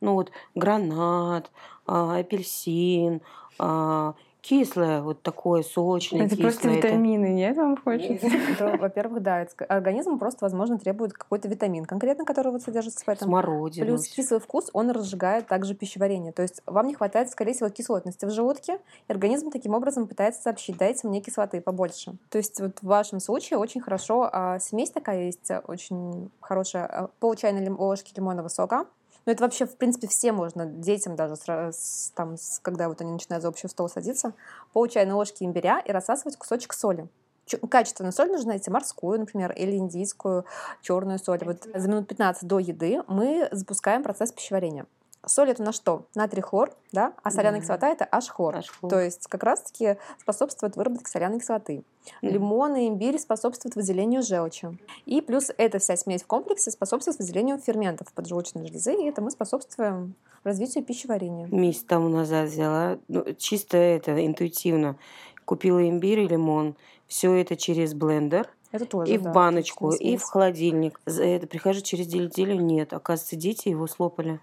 Ну 0.00 0.14
вот 0.14 0.30
гранат, 0.54 1.50
а, 1.86 2.18
апельсин, 2.18 3.20
а, 3.58 4.14
кислое, 4.40 5.02
вот 5.02 5.22
такое 5.22 5.62
сочное, 5.62 6.26
Это 6.26 6.36
просто 6.36 6.60
кислое. 6.62 6.78
это- 6.78 6.88
витамины, 6.88 7.26
нет, 7.28 7.56
вам 7.56 7.76
хочется? 7.76 8.26
во-первых, 8.80 9.22
да, 9.22 9.42
это 9.42 9.52
ск- 9.54 9.64
организм 9.66 10.18
просто, 10.18 10.38
возможно, 10.44 10.78
требует 10.78 11.12
какой-то 11.12 11.48
витамин 11.48 11.84
конкретно, 11.84 12.24
который 12.24 12.52
вот 12.52 12.62
содержится 12.62 13.04
в 13.04 13.08
этом. 13.08 13.28
Смородина. 13.28 13.86
Плюс 13.86 14.06
кислый 14.08 14.40
вкус, 14.40 14.70
он 14.72 14.90
разжигает 14.90 15.46
также 15.46 15.74
пищеварение. 15.74 16.32
То 16.32 16.42
есть 16.42 16.62
вам 16.66 16.86
не 16.86 16.94
хватает, 16.94 17.30
скорее 17.30 17.52
всего, 17.52 17.68
кислотности 17.68 18.24
в 18.24 18.30
желудке, 18.30 18.78
и 19.08 19.12
организм 19.12 19.50
таким 19.50 19.74
образом 19.74 20.06
пытается 20.08 20.42
сообщить, 20.42 20.76
дайте 20.76 21.06
мне 21.08 21.20
кислоты 21.20 21.60
побольше. 21.60 22.14
То 22.30 22.38
есть 22.38 22.60
вот 22.60 22.78
в 22.80 22.86
вашем 22.86 23.20
случае 23.20 23.58
очень 23.58 23.80
хорошо, 23.80 24.28
а, 24.32 24.58
смесь 24.58 24.90
такая 24.90 25.24
есть, 25.26 25.50
очень 25.66 26.30
хорошая, 26.40 26.86
а, 26.86 27.10
пол 27.20 27.34
чайной 27.34 27.64
лим- 27.64 27.78
ложки 27.78 28.12
лимонного 28.16 28.48
сока, 28.48 28.86
но 29.30 29.34
это 29.34 29.44
вообще, 29.44 29.64
в 29.64 29.76
принципе, 29.76 30.08
все 30.08 30.32
можно, 30.32 30.66
детям 30.66 31.14
даже, 31.14 31.36
с- 31.36 32.10
там, 32.16 32.36
с- 32.36 32.58
когда 32.58 32.88
вот 32.88 33.00
они 33.00 33.12
начинают 33.12 33.42
за 33.42 33.48
общий 33.48 33.68
стол 33.68 33.88
садиться, 33.88 34.32
пол 34.72 34.88
чайной 34.88 35.12
ложки 35.14 35.44
имбиря 35.44 35.78
и 35.78 35.92
рассасывать 35.92 36.36
кусочек 36.36 36.72
соли. 36.72 37.06
Чё- 37.46 37.58
Качественную 37.58 38.10
соль 38.12 38.32
нужно 38.32 38.48
найти, 38.48 38.72
морскую, 38.72 39.20
например, 39.20 39.52
или 39.52 39.76
индийскую, 39.76 40.46
черную 40.82 41.20
соль. 41.20 41.38
Вот 41.44 41.62
за 41.72 41.88
минут 41.88 42.08
15 42.08 42.48
до 42.48 42.58
еды 42.58 43.04
мы 43.06 43.48
запускаем 43.52 44.02
процесс 44.02 44.32
пищеварения. 44.32 44.86
Соль 45.26 45.50
это 45.50 45.62
на 45.62 45.72
что? 45.72 46.06
Натрий 46.14 46.42
хлор, 46.42 46.72
да? 46.92 47.12
А 47.22 47.30
соляная 47.30 47.60
кислота 47.60 47.88
это 47.88 48.08
H-хлор. 48.10 48.56
H-хлор. 48.56 48.90
То 48.90 49.00
есть 49.00 49.26
как 49.26 49.42
раз-таки 49.42 49.96
способствует 50.18 50.76
выработке 50.76 51.10
соляной 51.10 51.40
кислоты. 51.40 51.84
Мгм. 52.22 52.32
Лимон 52.32 52.76
и 52.76 52.88
имбирь 52.88 53.18
способствуют 53.18 53.76
выделению 53.76 54.22
желчи. 54.22 54.78
И 55.04 55.20
плюс 55.20 55.50
эта 55.58 55.78
вся 55.78 55.96
смесь 55.96 56.22
в 56.22 56.26
комплексе 56.26 56.70
способствует 56.70 57.18
выделению 57.18 57.58
ферментов 57.58 58.12
поджелудочной 58.14 58.66
железы, 58.66 58.94
и 58.94 59.04
это 59.04 59.20
мы 59.20 59.30
способствуем 59.30 60.14
развитию 60.42 60.84
пищеварения. 60.84 61.46
Месяц 61.48 61.82
тому 61.82 62.08
назад 62.08 62.48
взяла, 62.48 62.98
ну, 63.08 63.24
чисто 63.36 63.76
это, 63.76 64.24
интуитивно. 64.24 64.96
Купила 65.44 65.86
имбирь 65.86 66.20
и 66.20 66.28
лимон. 66.28 66.76
Все 67.06 67.34
это 67.34 67.56
через 67.56 67.92
блендер 67.92 68.48
Это 68.70 68.86
тоже, 68.86 69.12
и 69.12 69.18
да, 69.18 69.30
в 69.30 69.34
баночку, 69.34 69.90
и 69.92 70.16
в 70.16 70.22
холодильник. 70.22 71.00
За 71.04 71.24
это 71.24 71.46
прихожу 71.46 71.80
через 71.80 72.06
неделю, 72.06 72.54
нет. 72.54 72.92
Оказывается, 72.92 73.36
дети 73.36 73.68
его 73.68 73.86
слопали. 73.86 74.40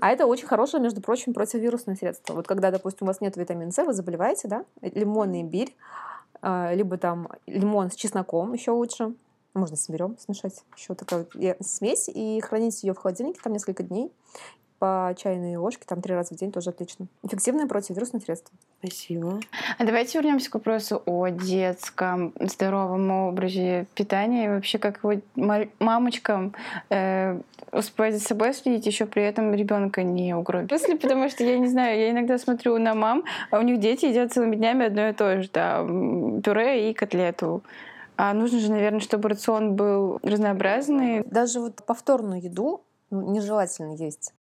А 0.00 0.10
это 0.10 0.26
очень 0.26 0.46
хорошее, 0.46 0.82
между 0.82 1.00
прочим, 1.00 1.34
противовирусное 1.34 1.96
средство. 1.96 2.34
Вот 2.34 2.46
когда, 2.46 2.70
допустим, 2.70 3.06
у 3.06 3.08
вас 3.08 3.20
нет 3.20 3.36
витамина 3.36 3.70
С, 3.70 3.84
вы 3.84 3.92
заболеваете, 3.92 4.48
да, 4.48 4.64
лимон 4.80 5.32
и 5.34 5.42
имбирь, 5.42 5.74
а, 6.42 6.72
либо 6.74 6.96
там 6.98 7.28
лимон 7.46 7.90
с 7.90 7.94
чесноком 7.94 8.52
еще 8.52 8.70
лучше. 8.70 9.14
Можно 9.54 9.76
соберем, 9.76 10.18
смешать. 10.18 10.64
Еще 10.76 10.94
такая 10.94 11.26
смесь 11.60 12.08
и 12.08 12.40
хранить 12.40 12.82
ее 12.82 12.92
в 12.92 12.98
холодильнике 12.98 13.40
там 13.42 13.52
несколько 13.52 13.84
дней 13.84 14.10
по 14.84 15.14
чайной 15.16 15.56
ложке, 15.56 15.84
там 15.86 16.02
три 16.02 16.12
раза 16.14 16.34
в 16.34 16.36
день 16.36 16.52
тоже 16.52 16.68
отлично. 16.68 17.06
Эффективное 17.22 17.66
противовирусное 17.66 18.20
средство. 18.20 18.54
Спасибо. 18.80 19.40
А 19.78 19.84
давайте 19.86 20.18
вернемся 20.18 20.50
к 20.50 20.54
вопросу 20.54 21.02
о 21.06 21.28
детском 21.28 22.34
здоровом 22.38 23.10
образе 23.10 23.86
питания 23.94 24.44
и 24.44 24.48
вообще 24.48 24.78
как 24.78 24.98
его 25.02 25.22
ма- 25.36 25.68
мамочкам 25.78 26.54
э, 26.90 27.40
успевать 27.72 28.12
за 28.12 28.20
собой 28.20 28.52
следить, 28.52 28.84
еще 28.84 29.06
при 29.06 29.22
этом 29.22 29.54
ребенка 29.54 30.02
не 30.02 30.34
угробить. 30.34 30.68
После, 30.68 30.96
потому 30.96 31.30
что 31.30 31.44
я 31.44 31.58
не 31.58 31.68
знаю, 31.68 31.98
я 31.98 32.10
иногда 32.10 32.36
смотрю 32.36 32.76
на 32.76 32.92
мам, 32.92 33.24
а 33.50 33.60
у 33.60 33.62
них 33.62 33.80
дети 33.80 34.04
едят 34.04 34.34
целыми 34.34 34.54
днями 34.54 34.84
одно 34.84 35.08
и 35.08 35.14
то 35.14 35.40
же, 35.40 35.48
да, 35.50 35.82
пюре 36.44 36.90
и 36.90 36.92
котлету. 36.92 37.62
А 38.18 38.34
нужно 38.34 38.58
же, 38.58 38.70
наверное, 38.70 39.00
чтобы 39.00 39.30
рацион 39.30 39.76
был 39.76 40.18
разнообразный. 40.22 41.22
Даже 41.24 41.60
вот 41.60 41.76
повторную 41.86 42.42
еду 42.42 42.82
ну, 43.08 43.32
нежелательно 43.32 43.94
есть. 43.94 44.34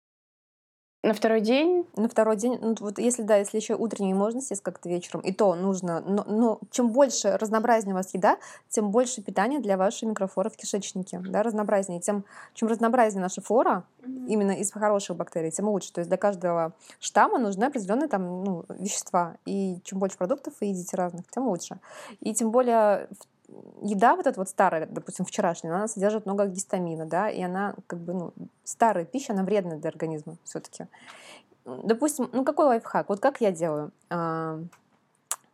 На 1.02 1.14
второй 1.14 1.40
день 1.40 1.86
На 1.96 2.08
второй 2.10 2.36
день, 2.36 2.58
ну 2.60 2.76
вот 2.80 2.98
если 2.98 3.22
да, 3.22 3.36
если 3.36 3.56
еще 3.56 3.74
утреннюю 3.74 4.16
можно 4.16 4.42
съесть 4.42 4.62
как-то 4.62 4.88
вечером, 4.88 5.22
и 5.22 5.32
то 5.32 5.54
нужно, 5.54 6.02
но, 6.02 6.24
но 6.26 6.60
чем 6.70 6.90
больше 6.90 7.38
разнообразнее 7.38 7.94
у 7.94 7.96
вас 7.96 8.12
еда, 8.12 8.36
тем 8.68 8.90
больше 8.90 9.22
питания 9.22 9.60
для 9.60 9.78
вашей 9.78 10.04
микрофлоры 10.06 10.50
в 10.50 10.56
кишечнике, 10.56 11.18
да, 11.20 11.42
разнообразнее. 11.42 12.00
Тем, 12.00 12.24
чем 12.52 12.68
разнообразнее 12.68 13.22
наша 13.22 13.40
флора, 13.40 13.84
именно 14.04 14.50
из 14.52 14.70
хороших 14.72 15.16
бактерий, 15.16 15.50
тем 15.50 15.68
лучше. 15.68 15.90
То 15.90 16.00
есть 16.00 16.10
для 16.10 16.18
каждого 16.18 16.74
штамма 16.98 17.38
нужны 17.38 17.64
определенные 17.64 18.08
там 18.08 18.44
ну, 18.44 18.64
вещества, 18.68 19.36
и 19.46 19.78
чем 19.84 20.00
больше 20.00 20.18
продуктов 20.18 20.52
вы 20.60 20.66
едите 20.66 20.98
разных, 20.98 21.24
тем 21.30 21.48
лучше. 21.48 21.78
И 22.20 22.34
тем 22.34 22.50
более 22.50 23.08
в- 23.10 23.26
еда 23.82 24.16
вот 24.16 24.26
эта 24.26 24.38
вот 24.38 24.48
старая, 24.48 24.86
допустим, 24.86 25.24
вчерашняя, 25.24 25.74
она 25.74 25.88
содержит 25.88 26.26
много 26.26 26.46
гистамина, 26.46 27.06
да, 27.06 27.30
и 27.30 27.42
она 27.42 27.74
как 27.86 27.98
бы, 27.98 28.14
ну, 28.14 28.32
старая 28.64 29.04
пища, 29.04 29.32
она 29.32 29.42
вредна 29.42 29.76
для 29.76 29.90
организма 29.90 30.36
все-таки. 30.44 30.86
Допустим, 31.64 32.28
ну 32.32 32.44
какой 32.44 32.66
лайфхак? 32.66 33.08
Вот 33.08 33.20
как 33.20 33.40
я 33.40 33.52
делаю? 33.52 33.90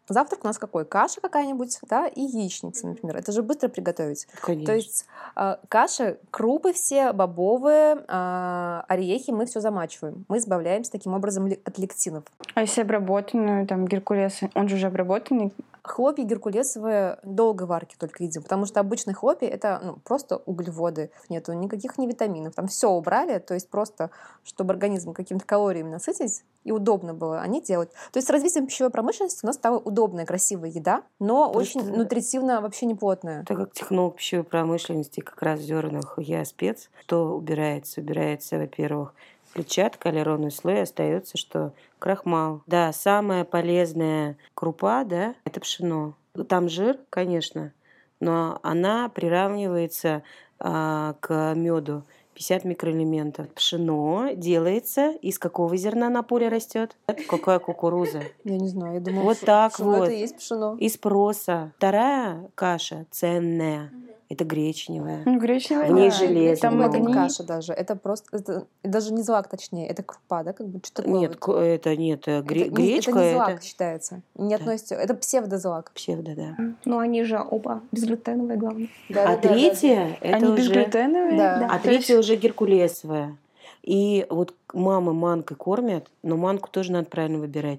Завтрак 0.09 0.45
у 0.45 0.47
нас 0.47 0.59
какой? 0.59 0.85
Каша 0.85 1.21
какая-нибудь, 1.21 1.79
да, 1.89 2.07
и 2.07 2.21
яичница, 2.21 2.87
например. 2.87 3.17
Это 3.17 3.33
же 3.33 3.43
быстро 3.43 3.69
приготовить. 3.69 4.27
Конечно. 4.41 4.67
То 4.67 4.75
есть 4.75 5.07
а, 5.35 5.59
каши, 5.69 6.19
крупы 6.31 6.73
все, 6.73 7.13
бобовые, 7.13 8.05
а, 8.09 8.85
орехи, 8.89 9.31
мы 9.31 9.47
все 9.47 9.61
замачиваем. 9.61 10.25
Мы 10.29 10.39
избавляемся 10.39 10.93
таким 10.93 11.15
образом 11.15 11.47
от 11.65 11.79
лектинов. 11.79 12.25
А 12.55 12.63
если 12.63 12.83
обработанную, 12.83 13.67
там, 13.67 13.87
геркулес, 13.87 14.41
он 14.55 14.69
же 14.69 14.77
уже 14.77 14.87
обработанный, 14.87 15.53
Хлопья 15.87 16.25
геркулесовые 16.25 17.19
долго 17.23 17.63
варки 17.63 17.95
только 17.97 18.25
едим, 18.25 18.43
потому 18.43 18.67
что 18.67 18.81
обычные 18.81 19.15
хлопья 19.15 19.47
это 19.47 19.81
ну, 19.85 19.97
просто 20.03 20.39
углеводы, 20.39 21.13
нету 21.29 21.53
никаких 21.53 21.97
не 21.97 22.09
витаминов, 22.09 22.57
там 22.57 22.67
все 22.67 22.91
убрали, 22.91 23.39
то 23.39 23.55
есть 23.55 23.71
просто, 23.71 24.11
чтобы 24.43 24.73
организм 24.73 25.13
какими-то 25.13 25.47
калориями 25.47 25.91
насытить 25.91 26.43
и 26.66 26.73
удобно 26.73 27.14
было 27.14 27.40
они 27.40 27.62
делать. 27.62 27.90
То 28.12 28.18
есть 28.18 28.26
с 28.26 28.30
развитием 28.30 28.66
пищевой 28.66 28.90
промышленности 28.90 29.40
у 29.44 29.46
нас 29.46 29.56
стала 29.56 29.78
удобная, 29.78 30.26
красивая 30.26 30.68
еда, 30.70 31.02
но 31.20 31.50
Просто- 31.52 31.78
очень 31.78 31.96
нутритивно 31.96 32.61
вообще 32.61 32.87
не 32.87 32.94
плотная. 32.94 33.44
Так 33.44 33.56
как 33.56 33.73
технолог 33.73 34.16
пищевой 34.16 34.44
промышленности 34.44 35.20
как 35.20 35.40
раз 35.42 35.61
в 35.61 35.62
зернах 35.62 36.14
я 36.18 36.44
спец, 36.44 36.90
что 37.02 37.37
убирается? 37.37 38.00
Убирается, 38.00 38.58
во-первых, 38.58 39.14
клетчатка, 39.54 40.08
аллеронный 40.08 40.50
слой, 40.50 40.82
остается 40.82 41.38
что? 41.38 41.73
Крахмал. 42.00 42.62
Да, 42.66 42.92
самая 42.92 43.44
полезная 43.44 44.37
крупа, 44.54 45.04
да, 45.04 45.35
это 45.44 45.61
пшено. 45.61 46.14
Там 46.49 46.68
жир, 46.68 46.99
конечно, 47.11 47.73
но 48.20 48.58
она 48.62 49.08
приравнивается 49.08 50.23
а, 50.58 51.14
к 51.20 51.54
меду. 51.54 52.02
50 52.37 52.64
микроэлементов. 52.64 53.49
Пшено 53.55 54.28
делается 54.35 55.12
из 55.23 55.38
какого 55.38 55.75
зерна 55.76 56.11
на 56.11 56.23
поле 56.23 56.49
растет? 56.49 56.97
Какая 57.28 57.59
кукуруза? 57.59 58.23
Я 58.45 58.59
не 58.59 58.69
знаю, 58.69 58.95
я 58.95 59.00
думаю, 59.00 59.25
Вот 59.25 59.40
так 59.40 59.78
вот. 59.78 60.05
это 60.05 60.12
есть 60.12 60.37
пшено. 60.37 60.76
Из 60.78 60.99
проса. 60.99 61.73
Вторая 61.78 62.50
каша 62.55 63.07
ценная. 63.11 63.90
Это 64.28 64.45
гречневая. 64.45 65.23
Ну, 65.25 65.38
гречневая, 65.38 65.88
В 65.88 65.92
ней 65.92 66.11
да. 66.11 66.16
железо 66.16 66.61
Там 66.62 66.83
это 66.83 66.99
не 66.99 67.12
каша 67.12 67.45
даже, 67.45 67.73
это 67.73 67.95
просто, 67.95 68.37
это 68.37 68.66
даже 68.83 69.12
не 69.12 69.23
злак 69.23 69.47
точнее, 69.49 69.87
это 69.87 70.02
крупа, 70.02 70.42
да, 70.42 70.52
как 70.52 70.66
бы 70.66 70.80
что 70.85 71.02
такое 71.02 71.21
Нет, 71.21 71.38
вот. 71.47 71.61
это 71.61 71.95
нет, 71.97 72.26
э, 72.26 72.40
гре- 72.42 72.62
это, 72.66 72.71
не- 72.71 72.88
гречка 72.88 73.11
это 73.12 73.21
не 73.21 73.26
это, 73.26 73.35
злак 73.37 73.62
считается, 73.62 74.23
не 74.35 74.50
Да. 74.50 74.56
относится, 74.56 74.95
это 74.97 75.14
псевдозлак. 75.14 75.92
псевдо, 75.95 76.35
да. 76.35 76.56
Но 76.85 76.99
они 76.99 77.23
же 77.23 77.38
оба 77.38 77.83
безглютеновые, 77.92 78.59
главное. 78.59 78.88
Да, 79.09 79.30
а 79.33 79.37
третья 79.37 80.18
это 80.21 80.37
Они 80.37 80.45
уже, 80.47 80.56
безглютеновые? 80.56 81.37
Да. 81.37 81.54
а 81.66 81.68
То 81.68 81.75
есть- 81.75 82.06
третья 82.06 82.18
уже 82.18 82.35
геркулесовая. 82.35 83.37
И 83.85 84.26
вот 84.28 84.52
мамы 84.75 85.14
манкой 85.14 85.56
кормят, 85.56 86.11
но 86.25 86.37
манку 86.37 86.68
тоже 86.68 86.90
надо 86.90 87.09
правильно 87.09 87.38
выбирать. 87.38 87.78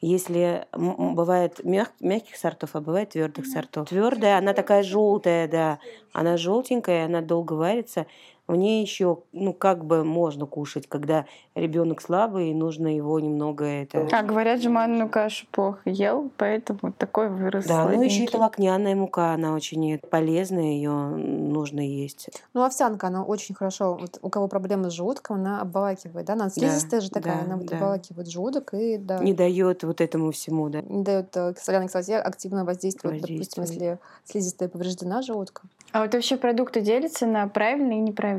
Если 0.00 0.66
бывает 0.72 1.64
мяг- 1.64 1.92
мягких 2.00 2.36
сортов, 2.36 2.70
а 2.76 2.80
бывает 2.80 3.10
твердых 3.10 3.46
сортов. 3.46 3.88
Твердая, 3.88 4.38
она 4.38 4.52
такая 4.54 4.82
желтая, 4.84 5.48
да. 5.48 5.80
Она 6.12 6.36
желтенькая, 6.36 7.06
она 7.06 7.20
долго 7.20 7.54
варится. 7.54 8.06
В 8.48 8.56
ней 8.56 8.80
еще, 8.80 9.18
ну, 9.32 9.52
как 9.52 9.84
бы 9.84 10.04
можно 10.04 10.46
кушать, 10.46 10.88
когда 10.88 11.26
ребенок 11.54 12.00
слабый, 12.00 12.50
и 12.50 12.54
нужно 12.54 12.88
его 12.96 13.20
немного 13.20 13.66
это. 13.66 14.08
А 14.10 14.22
говорят 14.22 14.62
же, 14.62 14.70
манную 14.70 15.10
кашу 15.10 15.46
плохо 15.52 15.80
ел, 15.84 16.30
поэтому 16.38 16.92
такой 16.96 17.28
вырос. 17.28 17.66
Да, 17.66 17.84
ну 17.84 17.90
еще 17.90 17.98
сладенький. 17.98 18.24
это 18.24 18.38
лакняная 18.38 18.94
мука, 18.96 19.34
она 19.34 19.52
очень 19.52 19.98
полезная, 19.98 20.62
ее 20.62 20.90
нужно 20.90 21.80
есть. 21.80 22.30
Ну, 22.54 22.64
овсянка, 22.64 23.08
она 23.08 23.22
очень 23.22 23.54
хорошо, 23.54 23.98
вот 24.00 24.18
у 24.22 24.30
кого 24.30 24.48
проблемы 24.48 24.90
с 24.90 24.94
желудком, 24.94 25.36
она 25.36 25.60
обволакивает, 25.60 26.24
да, 26.24 26.32
она 26.32 26.48
слизистая 26.48 27.02
же 27.02 27.10
такая, 27.10 27.40
да, 27.40 27.44
она 27.44 27.56
вот 27.56 27.66
да. 27.66 27.76
обволакивает 27.76 28.28
желудок 28.30 28.72
и, 28.72 28.96
да, 28.96 29.18
Не 29.18 29.34
дает 29.34 29.84
вот 29.84 30.00
этому 30.00 30.32
всему, 30.32 30.70
да. 30.70 30.80
не 30.80 31.04
дает 31.04 31.36
э, 31.36 31.52
соляной 31.60 31.88
кислоте 31.88 32.16
активно 32.16 32.64
воздействовать, 32.64 33.20
допустим, 33.20 33.62
Воздействовать. 33.62 33.98
если 34.24 34.32
слизистая 34.32 34.68
повреждена 34.70 35.20
желудком. 35.20 35.68
А 35.92 36.02
вот 36.02 36.14
вообще 36.14 36.36
продукты 36.36 36.80
делятся 36.80 37.26
на 37.26 37.46
правильные 37.48 37.98
и 37.98 38.02
неправильные? 38.02 38.37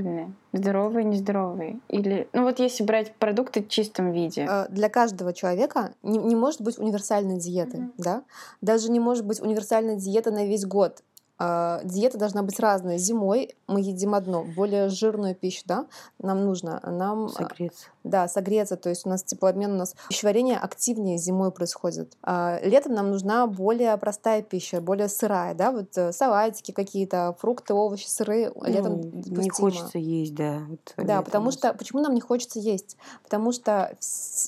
Здоровые 0.52 1.06
и 1.06 1.08
нездоровые? 1.08 1.80
Или, 1.90 2.28
ну 2.34 2.44
вот 2.44 2.60
если 2.60 2.84
брать 2.84 3.14
продукты 3.16 3.64
в 3.64 3.68
чистом 3.68 4.12
виде. 4.12 4.48
Э, 4.50 4.68
Для 4.70 4.90
каждого 4.90 5.34
человека 5.34 5.94
не, 6.04 6.18
не 6.18 6.36
может 6.36 6.62
быть 6.62 6.78
универсальной 6.80 7.38
диеты, 7.38 7.90
да, 7.98 8.24
даже 8.62 8.92
не 8.92 9.00
может 9.00 9.26
быть 9.26 9.42
универсальной 9.42 9.98
диеты 9.98 10.32
на 10.32 10.46
весь 10.46 10.66
год. 10.66 11.04
А, 11.40 11.80
Диета 11.86 12.18
должна 12.18 12.44
быть 12.44 12.60
разная. 12.60 12.98
Зимой 12.98 13.56
мы 13.68 13.80
едим 13.80 14.14
одно, 14.14 14.44
более 14.44 14.90
жирную 14.90 15.36
пищу, 15.36 15.64
да, 15.66 15.86
нам 16.20 16.44
нужно. 16.46 16.82
Нам 16.86 17.26
а, 17.26 17.30
Согреться. 17.30 17.86
Да, 18.04 18.28
согреться, 18.28 18.76
то 18.76 18.90
есть 18.90 19.06
у 19.06 19.10
нас 19.10 19.24
теплообмен, 19.24 19.72
у 19.72 19.78
нас 19.78 19.96
пищеварение 20.10 20.58
активнее 20.58 21.18
зимой 21.18 21.52
происходит. 21.52 22.18
А 22.24 22.60
летом 22.64 22.94
нам 22.94 23.12
нужна 23.12 23.48
более 23.48 23.96
простая 23.98 24.42
пища, 24.42 24.82
более 24.82 25.08
сырая, 25.08 25.54
да, 25.54 25.72
вот 25.72 25.98
э, 25.98 26.12
салатики 26.12 26.72
какие-то, 26.72 27.36
фрукты, 27.40 27.74
овощи, 27.74 28.08
сыры 28.08 28.52
летом 28.64 29.02
Ну, 29.02 29.42
не 29.42 29.50
хочется 29.50 29.98
есть, 29.98 30.36
да. 30.36 30.62
вот 30.68 30.94
Да, 30.98 31.22
потому 31.22 31.52
что 31.52 31.74
почему 31.74 32.02
нам 32.02 32.14
не 32.14 32.22
хочется 32.22 32.60
есть? 32.60 32.98
Потому 33.24 33.52
что 33.54 33.96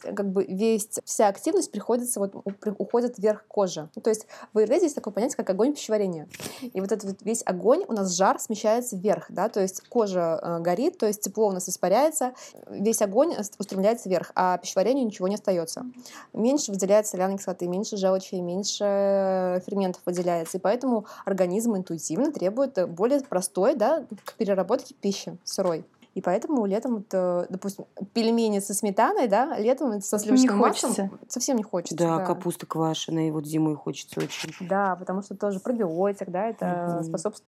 как 0.04 0.30
бы 0.30 0.44
весь 0.44 0.88
вся 1.06 1.28
активность 1.28 1.72
приходится 1.72 2.20
вот 2.20 2.36
уходит 2.78 3.18
вверх 3.18 3.46
кожи. 3.48 3.90
Ну, 3.96 4.02
то 4.02 4.10
есть 4.10 4.28
в 4.54 4.58
аюрведе 4.58 4.86
есть 4.86 4.96
такое 4.96 5.14
понятие, 5.14 5.38
как 5.38 5.50
огонь 5.50 5.74
пищеварения. 5.74 6.28
И 6.62 6.81
вот 6.82 6.92
этот 6.92 7.22
весь 7.24 7.44
огонь 7.46 7.84
у 7.88 7.94
нас 7.94 8.16
жар 8.16 8.40
смещается 8.40 8.96
вверх, 8.96 9.26
да, 9.30 9.50
то 9.50 9.62
есть 9.62 9.82
кожа 9.90 10.40
э, 10.42 10.60
горит, 10.60 10.98
то 10.98 11.08
есть 11.08 11.22
тепло 11.22 11.48
у 11.48 11.52
нас 11.52 11.70
испаряется, 11.70 12.34
весь 12.70 13.02
огонь 13.02 13.34
ст- 13.44 13.56
устремляется 13.60 14.10
вверх, 14.10 14.32
а 14.36 14.58
пищеварению 14.58 15.06
ничего 15.06 15.28
не 15.28 15.36
остается. 15.36 15.86
Меньше 16.34 16.72
выделяется 16.72 17.12
соляной 17.12 17.38
кислоты, 17.38 17.68
меньше 17.68 17.98
желчи, 17.98 18.36
меньше 18.36 18.84
э, 18.84 19.60
ферментов 19.66 20.02
выделяется, 20.06 20.58
и 20.58 20.62
поэтому 20.62 21.06
организм 21.26 21.76
интуитивно 21.76 22.32
требует 22.32 22.78
э, 22.78 22.86
более 22.86 23.22
простой, 23.22 23.76
да, 23.76 24.06
к 24.26 24.34
переработке 24.34 24.94
пищи 24.94 25.38
сырой. 25.44 25.86
И 26.14 26.22
поэтому 26.22 26.66
летом, 26.66 26.96
вот, 26.96 27.06
э, 27.14 27.46
допустим, 27.50 27.86
пельмени 28.14 28.60
со 28.60 28.74
сметаной, 28.74 29.28
да, 29.28 29.58
летом 29.58 30.02
со 30.02 30.18
Не 30.18 30.24
сливочным 30.24 30.58
маслом 30.58 30.90
хочется. 30.92 31.10
совсем 31.30 31.58
не 31.58 31.64
хочется. 31.64 31.96
Да, 31.96 32.20
капуста 32.20 32.66
квашеная, 32.66 33.30
и 33.30 33.32
вот 33.32 33.46
зимой 33.46 33.76
хочется 33.76 34.20
очень. 34.20 34.52
Да, 34.60 34.96
потому 34.98 35.22
что 35.22 35.36
тоже 35.36 35.60
пробиотик, 35.60 36.30
да, 36.30 36.48
это 36.48 36.96
Мгм. 36.96 37.04
способствует. 37.06 37.48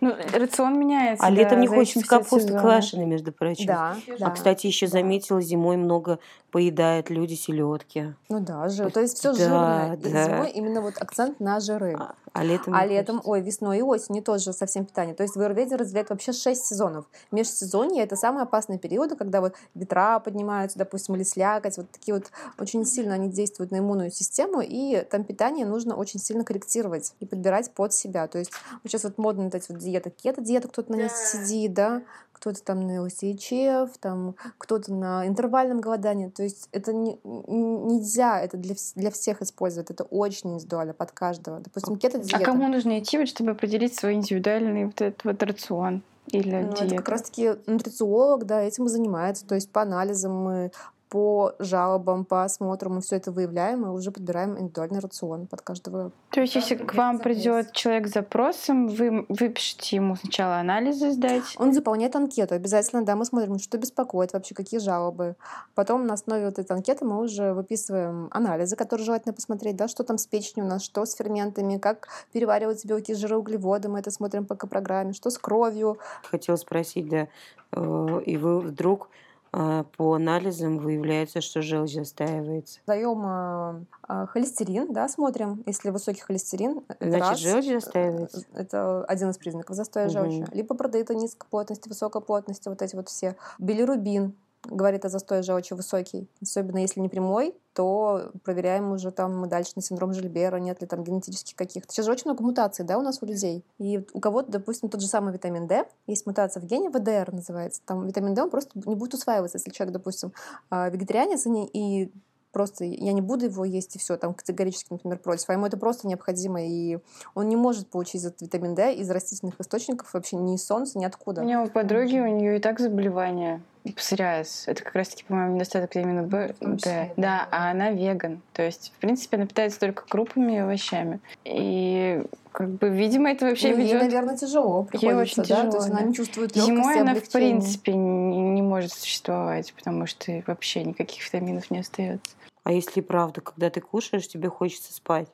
Ну, 0.00 0.14
рацион 0.34 0.78
меняется. 0.78 1.24
А 1.24 1.30
да, 1.30 1.36
летом 1.36 1.60
не 1.60 1.66
хочется 1.68 2.06
капусты 2.06 2.52
квашеной, 2.52 3.06
между 3.06 3.32
прочим. 3.32 3.66
Да, 3.66 3.96
да. 4.18 4.26
А, 4.26 4.30
кстати, 4.30 4.66
еще 4.66 4.86
да. 4.86 4.92
заметила, 4.92 5.40
зимой 5.40 5.76
много 5.76 6.18
поедают 6.50 7.10
люди 7.10 7.34
селедки. 7.34 8.14
Ну 8.28 8.40
да, 8.40 8.68
жир. 8.68 8.90
То 8.90 9.00
есть 9.00 9.18
все 9.18 9.32
Да, 9.32 9.38
жирное. 9.38 9.96
И 9.96 10.12
да. 10.12 10.24
зимой 10.24 10.50
именно 10.50 10.80
вот 10.80 10.94
акцент 11.00 11.40
на 11.40 11.60
жиры. 11.60 11.96
А, 11.98 12.14
а 12.32 12.44
летом 12.44 12.74
А 12.74 12.86
летом, 12.86 13.16
хочется. 13.16 13.30
ой, 13.30 13.40
весной 13.40 13.78
и 13.78 13.82
осенью 13.82 14.22
тоже 14.22 14.52
совсем 14.52 14.84
питание. 14.84 15.14
То 15.14 15.22
есть 15.22 15.36
в 15.36 15.40
Аюрведе 15.40 15.76
разделяют 15.76 16.10
вообще 16.10 16.32
6 16.32 16.64
сезонов. 16.66 17.04
Межсезонье— 17.30 18.02
это 18.04 18.16
самые 18.16 18.42
опасные 18.42 18.78
периоды, 18.78 19.16
когда 19.16 19.40
вот 19.40 19.54
ветра 19.74 20.18
поднимаются, 20.20 20.78
допустим, 20.78 21.14
или 21.16 21.22
слякоть. 21.22 21.76
Вот 21.76 21.90
такие 21.90 22.14
вот 22.14 22.30
очень 22.58 22.84
сильно 22.84 23.14
они 23.14 23.28
действуют 23.28 23.70
на 23.70 23.78
иммунную 23.78 24.10
систему, 24.10 24.60
и 24.60 25.02
там 25.10 25.24
питание 25.24 25.66
нужно 25.66 25.94
очень 25.96 26.20
сильно 26.20 26.44
корректировать 26.44 27.14
и 27.20 27.26
подбирать 27.26 27.70
под 27.72 27.92
себя. 27.92 28.26
То 28.28 28.38
есть 28.38 28.52
вот 28.82 28.90
сейчас 28.90 29.04
вот 29.04 29.18
модно 29.18 29.44
вот 29.44 29.54
эти 29.54 29.70
вот 29.70 29.80
диеты, 29.80 30.10
кето-диета, 30.10 30.68
кто-то 30.68 30.92
на 30.92 30.96
ней 30.96 31.08
сидит, 31.08 31.74
да, 31.74 32.02
кто-то 32.40 32.62
там 32.64 32.86
на 32.86 33.02
ЛСИЧФ, 33.02 33.98
там 34.00 34.34
кто-то 34.56 34.92
на 34.92 35.26
интервальном 35.26 35.80
голодании. 35.80 36.28
То 36.28 36.42
есть 36.42 36.68
это 36.72 36.92
не, 36.94 37.18
нельзя 37.24 38.40
это 38.40 38.56
для, 38.56 38.74
для 38.94 39.10
всех 39.10 39.42
использовать. 39.42 39.90
Это 39.90 40.04
очень 40.04 40.54
индивидуально 40.54 40.94
под 40.94 41.12
каждого. 41.12 41.60
Допустим, 41.60 41.96
кето-диета. 41.96 42.38
А 42.38 42.40
кому 42.40 42.66
нужно 42.68 42.98
идти, 42.98 43.18
вот, 43.18 43.28
чтобы 43.28 43.50
определить 43.50 43.94
свой 43.94 44.14
индивидуальный 44.14 44.86
вот 44.86 45.00
этот 45.00 45.22
вот 45.24 45.42
рацион 45.42 46.02
или 46.32 46.62
Ну, 46.62 46.70
это 46.70 46.84
диету? 46.84 46.96
как 46.96 47.08
раз-таки 47.10 47.56
нутрициолог, 47.66 48.46
да, 48.46 48.62
этим 48.62 48.86
и 48.86 48.88
занимается. 48.88 49.46
То 49.46 49.54
есть 49.54 49.70
по 49.70 49.82
анализам 49.82 50.34
мы 50.34 50.72
по 51.10 51.54
жалобам, 51.58 52.24
по 52.24 52.44
осмотру 52.44 52.88
мы 52.88 53.00
все 53.00 53.16
это 53.16 53.32
выявляем 53.32 53.84
и 53.84 53.88
уже 53.88 54.12
подбираем 54.12 54.56
индивидуальный 54.56 55.00
рацион 55.00 55.48
под 55.48 55.60
каждого. 55.60 56.12
То 56.30 56.40
есть, 56.40 56.54
если 56.54 56.76
к 56.76 56.94
вам 56.94 57.18
придет 57.18 57.72
человек 57.72 58.06
с 58.06 58.12
запросом, 58.12 58.86
вы 58.86 59.26
выпишите 59.28 59.96
ему 59.96 60.14
сначала 60.14 60.58
анализы 60.58 61.10
сдать. 61.10 61.42
Он 61.58 61.72
заполняет 61.72 62.14
анкету. 62.14 62.54
Обязательно, 62.54 63.04
да, 63.04 63.16
мы 63.16 63.24
смотрим, 63.24 63.58
что 63.58 63.76
беспокоит 63.76 64.32
вообще, 64.32 64.54
какие 64.54 64.78
жалобы. 64.78 65.34
Потом 65.74 66.06
на 66.06 66.14
основе 66.14 66.46
вот 66.46 66.60
этой 66.60 66.72
анкеты 66.76 67.04
мы 67.04 67.20
уже 67.20 67.54
выписываем 67.54 68.28
анализы, 68.30 68.76
которые 68.76 69.04
желательно 69.04 69.34
посмотреть, 69.34 69.74
да, 69.74 69.88
что 69.88 70.04
там 70.04 70.16
с 70.16 70.26
печенью 70.26 70.66
у 70.66 70.68
нас, 70.68 70.84
что 70.84 71.04
с 71.04 71.14
ферментами, 71.14 71.78
как 71.78 72.06
перевариваются 72.32 72.86
белки, 72.86 73.14
жиры, 73.14 73.36
углеводы. 73.36 73.88
Мы 73.88 73.98
это 73.98 74.12
смотрим 74.12 74.46
по 74.46 74.54
программе, 74.54 75.12
что 75.12 75.30
с 75.30 75.38
кровью. 75.38 75.98
Хотела 76.22 76.54
спросить, 76.54 77.08
да, 77.08 77.26
э, 77.72 78.20
и 78.26 78.36
вы 78.36 78.60
вдруг 78.60 79.08
по 79.52 80.14
анализам 80.14 80.78
выявляется, 80.78 81.40
что 81.40 81.60
желчь 81.60 81.94
застаивается. 81.94 82.80
Даем 82.86 83.20
а, 83.24 83.80
а, 84.02 84.26
холестерин, 84.26 84.92
да, 84.92 85.08
смотрим. 85.08 85.62
Если 85.66 85.90
высокий 85.90 86.20
холестерин, 86.20 86.82
это 86.88 87.08
Значит, 87.08 87.28
раз. 87.28 87.38
желчь 87.40 87.66
застаивается? 87.66 88.44
Это 88.54 89.04
один 89.04 89.30
из 89.30 89.38
признаков 89.38 89.74
застоя 89.74 90.04
Мгм. 90.04 90.12
желчи. 90.12 90.46
Либо 90.54 90.74
продейта 90.74 91.14
низкой 91.14 91.48
плотности, 91.48 91.88
высокой 91.88 92.22
плотности, 92.22 92.68
вот 92.68 92.80
эти 92.82 92.94
вот 92.94 93.08
все. 93.08 93.36
Билирубин 93.58 94.34
говорит 94.64 95.04
о 95.04 95.08
застое 95.08 95.42
желчи 95.42 95.74
высокий. 95.74 96.28
Особенно 96.42 96.78
если 96.78 97.00
не 97.00 97.08
прямой, 97.08 97.54
то 97.74 98.30
проверяем 98.44 98.92
уже 98.92 99.10
там 99.10 99.38
мы 99.38 99.46
дальше 99.46 99.72
на 99.76 99.82
синдром 99.82 100.12
Жильбера, 100.12 100.56
нет 100.56 100.80
ли 100.80 100.86
там 100.86 101.02
генетических 101.02 101.56
каких-то. 101.56 101.92
Сейчас 101.92 102.06
же 102.06 102.12
очень 102.12 102.24
много 102.26 102.42
мутаций, 102.42 102.84
да, 102.84 102.98
у 102.98 103.02
нас 103.02 103.22
у 103.22 103.26
людей. 103.26 103.64
И 103.78 104.04
у 104.12 104.20
кого-то, 104.20 104.50
допустим, 104.50 104.88
тот 104.88 105.00
же 105.00 105.06
самый 105.06 105.32
витамин 105.32 105.66
D, 105.66 105.86
есть 106.06 106.26
мутация 106.26 106.60
в 106.60 106.66
гене, 106.66 106.90
ВДР 106.90 107.32
называется. 107.32 107.80
Там 107.84 108.06
витамин 108.06 108.34
D, 108.34 108.42
он 108.42 108.50
просто 108.50 108.70
не 108.86 108.94
будет 108.94 109.14
усваиваться, 109.14 109.58
если 109.58 109.70
человек, 109.70 109.94
допустим, 109.94 110.32
а, 110.68 110.88
вегетарианец 110.88 111.46
и 111.46 112.12
просто 112.52 112.84
я 112.84 113.12
не 113.12 113.20
буду 113.20 113.46
его 113.46 113.64
есть, 113.64 113.96
и 113.96 113.98
все, 113.98 114.16
там 114.16 114.34
категорически, 114.34 114.88
например, 114.90 115.18
против. 115.18 115.48
А 115.48 115.52
ему 115.52 115.66
это 115.66 115.76
просто 115.76 116.08
необходимо, 116.08 116.62
и 116.62 116.98
он 117.34 117.48
не 117.48 117.56
может 117.56 117.88
получить 117.88 118.24
этот 118.24 118.42
витамин 118.42 118.74
D 118.74 118.94
из 118.94 119.10
растительных 119.10 119.60
источников 119.60 120.12
вообще 120.12 120.36
ни 120.36 120.54
из 120.54 120.64
солнца, 120.64 120.98
ни 120.98 121.04
У 121.04 121.08
откуда. 121.08 121.42
меня 121.42 121.62
у 121.62 121.68
подруги, 121.68 122.18
у 122.18 122.26
нее 122.26 122.56
и 122.56 122.60
так 122.60 122.80
заболевание. 122.80 123.62
Псориаз. 123.96 124.64
Это 124.66 124.82
как 124.84 124.94
раз-таки, 124.94 125.24
по-моему, 125.24 125.54
недостаток 125.54 125.94
витамина 125.94 126.22
В. 126.24 126.54
Да, 126.60 127.08
да. 127.16 127.48
а 127.50 127.70
она 127.70 127.90
веган. 127.90 128.42
То 128.52 128.62
есть, 128.62 128.92
в 128.96 129.00
принципе, 129.00 129.36
она 129.36 129.46
питается 129.46 129.80
только 129.80 130.04
крупами 130.06 130.54
и 130.54 130.58
овощами. 130.58 131.20
И 131.44 132.22
как 132.52 132.68
бы, 132.70 132.88
видимо, 132.88 133.30
это 133.30 133.46
вообще 133.46 133.70
Ну, 133.70 133.78
ей, 133.78 133.84
ведет... 133.86 134.02
наверное, 134.02 134.36
тяжело 134.36 134.84
приходится, 134.84 135.40
очень 135.40 135.42
да? 135.48 135.62
То 135.62 135.66
тяжело, 135.66 135.76
есть 135.78 135.90
она 135.90 136.00
не 136.02 136.14
чувствует 136.14 136.56
легкости, 136.56 136.66
Зимой 136.66 136.94
она, 137.00 137.14
в 137.14 137.16
облегчения. 137.16 137.50
принципе, 137.50 137.92
не, 137.94 138.40
не 138.40 138.62
может 138.62 138.92
существовать, 138.92 139.72
потому 139.74 140.06
что 140.06 140.42
вообще 140.46 140.84
никаких 140.84 141.24
витаминов 141.24 141.70
не 141.70 141.78
остается. 141.78 142.34
А 142.64 142.72
если 142.72 143.00
правда, 143.00 143.40
когда 143.40 143.70
ты 143.70 143.80
кушаешь, 143.80 144.28
тебе 144.28 144.48
хочется 144.48 144.92
спать, 144.92 145.28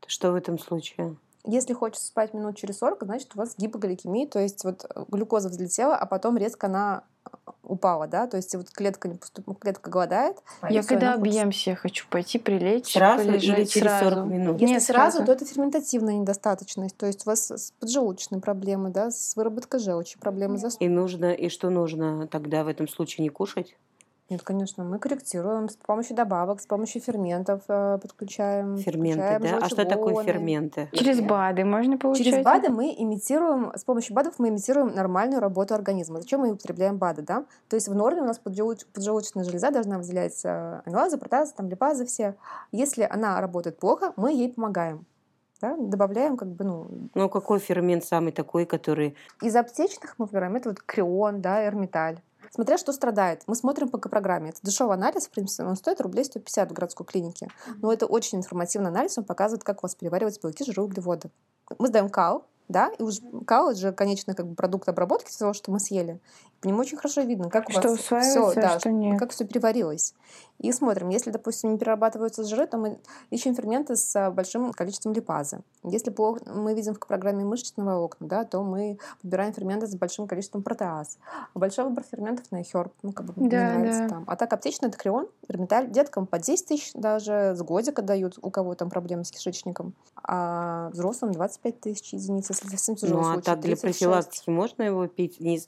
то 0.00 0.08
что 0.08 0.32
в 0.32 0.34
этом 0.34 0.58
случае? 0.58 1.16
Если 1.46 1.72
хочется 1.72 2.06
спать 2.06 2.34
минут 2.34 2.58
через 2.58 2.78
40, 2.78 3.02
значит, 3.04 3.30
у 3.34 3.38
вас 3.38 3.54
гипогликемия, 3.56 4.26
то 4.26 4.38
есть 4.38 4.62
вот 4.64 4.84
э, 4.84 5.04
глюкоза 5.08 5.48
взлетела, 5.48 5.96
а 5.96 6.04
потом 6.04 6.36
резко 6.36 6.66
она 6.66 7.04
упала, 7.70 8.06
да, 8.06 8.26
то 8.26 8.36
есть 8.36 8.54
вот 8.54 8.70
клетка, 8.70 9.08
не 9.08 9.14
поступ... 9.14 9.58
клетка 9.58 9.90
голодает. 9.90 10.36
я 10.68 10.82
всё, 10.82 10.88
когда 10.88 11.14
объемся, 11.14 11.70
я 11.70 11.76
хочу 11.76 12.06
пойти 12.10 12.38
прилечь, 12.38 12.92
Сразу 12.92 13.24
полежать 13.24 13.58
или 13.58 13.64
через 13.64 13.90
сразу. 13.92 14.10
40 14.16 14.26
минут? 14.26 14.60
Если 14.60 14.74
Нет, 14.74 14.82
сразу, 14.82 15.18
сразу. 15.18 15.26
то 15.26 15.32
это 15.32 15.44
ферментативная 15.44 16.14
недостаточность, 16.14 16.96
то 16.96 17.06
есть 17.06 17.26
у 17.26 17.30
вас 17.30 17.50
с 17.50 17.72
поджелудочной 17.78 18.40
проблемы, 18.40 18.90
да, 18.90 19.10
с 19.10 19.36
выработкой 19.36 19.80
желчи, 19.80 20.18
проблемы 20.18 20.58
с 20.58 20.76
И 20.80 20.88
нужно, 20.88 21.32
и 21.32 21.48
что 21.48 21.70
нужно 21.70 22.26
тогда 22.26 22.64
в 22.64 22.68
этом 22.68 22.88
случае 22.88 23.22
не 23.22 23.28
кушать? 23.28 23.76
Нет, 24.30 24.42
конечно, 24.42 24.84
мы 24.84 25.00
корректируем 25.00 25.68
с 25.68 25.74
помощью 25.74 26.14
добавок, 26.14 26.60
с 26.60 26.66
помощью 26.66 27.00
ферментов 27.00 27.62
э, 27.66 27.98
подключаем. 28.00 28.76
Ферменты, 28.76 29.18
подключаем 29.18 29.60
да? 29.60 29.66
А 29.66 29.68
что 29.68 29.84
такое 29.84 30.22
ферменты? 30.22 30.88
Через 30.92 31.20
БАДы 31.20 31.64
можно 31.64 31.98
получать? 31.98 32.24
Через 32.24 32.44
БАДы 32.44 32.68
мы 32.68 32.94
имитируем, 32.96 33.72
с 33.74 33.82
помощью 33.82 34.14
БАДов 34.14 34.38
мы 34.38 34.50
имитируем 34.50 34.94
нормальную 34.94 35.40
работу 35.40 35.74
организма. 35.74 36.20
Зачем 36.20 36.42
мы 36.42 36.52
употребляем 36.52 36.96
БАДы, 36.96 37.22
да? 37.22 37.44
То 37.68 37.74
есть 37.74 37.88
в 37.88 37.94
норме 37.94 38.22
у 38.22 38.24
нас 38.24 38.38
поджелудочная 38.38 39.42
железа 39.42 39.72
должна 39.72 39.98
выделять 39.98 40.40
э, 40.44 40.82
амилазы, 40.84 41.18
протазы, 41.18 41.52
там, 41.56 41.68
липазы 41.68 42.06
все. 42.06 42.36
Если 42.70 43.02
она 43.10 43.40
работает 43.40 43.78
плохо, 43.78 44.12
мы 44.14 44.32
ей 44.32 44.52
помогаем. 44.52 45.06
Да? 45.60 45.76
Добавляем 45.76 46.36
как 46.36 46.48
бы, 46.48 46.64
ну, 46.64 46.86
Ну, 47.14 47.28
какой 47.28 47.58
фермент 47.58 48.04
самый 48.04 48.32
такой, 48.32 48.64
который... 48.64 49.16
из 49.42 49.56
аптечных 49.56 50.14
мы 50.18 50.26
выбираем 50.26 50.54
это 50.54 50.70
вот 50.70 50.80
крион, 50.80 51.40
да, 51.40 51.66
эрмиталь. 51.66 52.20
Смотря 52.50 52.78
что 52.78 52.92
страдает. 52.92 53.42
Мы 53.46 53.54
смотрим 53.54 53.88
по 53.88 53.98
программе. 53.98 54.50
Это 54.50 54.58
дешевый 54.62 54.94
анализ, 54.94 55.28
в 55.28 55.30
принципе, 55.30 55.64
он 55.64 55.76
стоит 55.76 56.00
рублей 56.00 56.24
150 56.24 56.70
в 56.70 56.74
городской 56.74 57.06
клинике. 57.06 57.48
Но 57.76 57.92
это 57.92 58.06
очень 58.06 58.38
информативный 58.38 58.90
анализ, 58.90 59.16
он 59.18 59.24
показывает, 59.24 59.62
как 59.62 59.78
у 59.78 59.82
вас 59.82 59.94
перевариваются 59.94 60.40
белки, 60.42 60.64
жиры, 60.64 60.82
углеводы. 60.82 61.30
Мы 61.78 61.88
сдаем 61.88 62.08
кал, 62.08 62.44
да, 62.70 62.90
и 62.98 63.02
уже 63.02 63.20
кал 63.46 63.74
же 63.74 63.92
конечный 63.92 64.34
как 64.34 64.46
бы, 64.46 64.54
продукт 64.54 64.88
обработки 64.88 65.36
того, 65.36 65.52
что 65.52 65.70
мы 65.70 65.80
съели. 65.80 66.20
По 66.60 66.66
нему 66.68 66.80
очень 66.80 66.96
хорошо 66.98 67.22
видно, 67.22 67.48
как 67.50 67.68
у 67.68 67.72
Что 67.72 67.88
вас 67.90 68.00
всё, 68.00 68.48
а 68.48 68.54
да, 68.54 68.78
что 68.78 68.90
нет. 68.90 69.18
как 69.18 69.30
все 69.30 69.46
переварилось. 69.46 70.14
И 70.58 70.70
смотрим, 70.72 71.08
если, 71.08 71.30
допустим, 71.30 71.72
не 71.72 71.78
перерабатываются 71.78 72.44
жиры, 72.44 72.66
то 72.66 72.76
мы 72.76 73.00
ищем 73.30 73.54
ферменты 73.54 73.96
с 73.96 74.14
а, 74.14 74.30
большим 74.30 74.72
количеством 74.72 75.14
липазы. 75.14 75.60
Если 75.84 76.10
плохо, 76.10 76.40
мы 76.54 76.74
видим 76.74 76.92
в 76.94 76.98
программе 77.00 77.44
мышечные 77.46 77.86
волокна, 77.86 78.28
да, 78.28 78.44
то 78.44 78.62
мы 78.62 78.98
выбираем 79.22 79.54
ферменты 79.54 79.86
с 79.86 79.94
большим 79.94 80.26
количеством 80.28 80.62
протеаз. 80.62 81.16
А 81.54 81.58
большой 81.58 81.86
выбор 81.86 82.04
ферментов 82.04 82.50
на 82.52 82.62
херб, 82.62 82.92
ну, 83.02 83.12
как 83.12 83.24
бы 83.26 83.32
мне 83.36 83.48
Да, 83.48 83.56
нравится 83.72 84.02
да. 84.02 84.08
там. 84.10 84.24
А 84.26 84.36
так 84.36 84.52
аптечный 84.52 84.88
это 84.90 84.98
крион, 84.98 85.28
эрмиталь, 85.48 85.90
деткам 85.90 86.26
по 86.26 86.38
10 86.38 86.66
тысяч 86.66 86.92
даже, 86.92 87.54
с 87.56 87.62
годика 87.62 88.02
дают, 88.02 88.38
у 88.42 88.50
кого 88.50 88.74
там 88.74 88.90
проблемы 88.90 89.24
с 89.24 89.30
кишечником. 89.30 89.94
А 90.22 90.90
взрослым 90.92 91.32
25 91.32 91.80
тысяч 91.80 92.12
единиц, 92.12 92.50
если 92.62 92.76
совсем 92.76 92.96
тяжелый 92.96 93.22
Ну, 93.22 93.30
а 93.30 93.40
так 93.40 93.60
для 93.60 93.76
36. 93.76 93.82
профилактики 93.82 94.50
можно 94.50 94.82
его 94.82 95.06
пить, 95.06 95.40
не, 95.40 95.60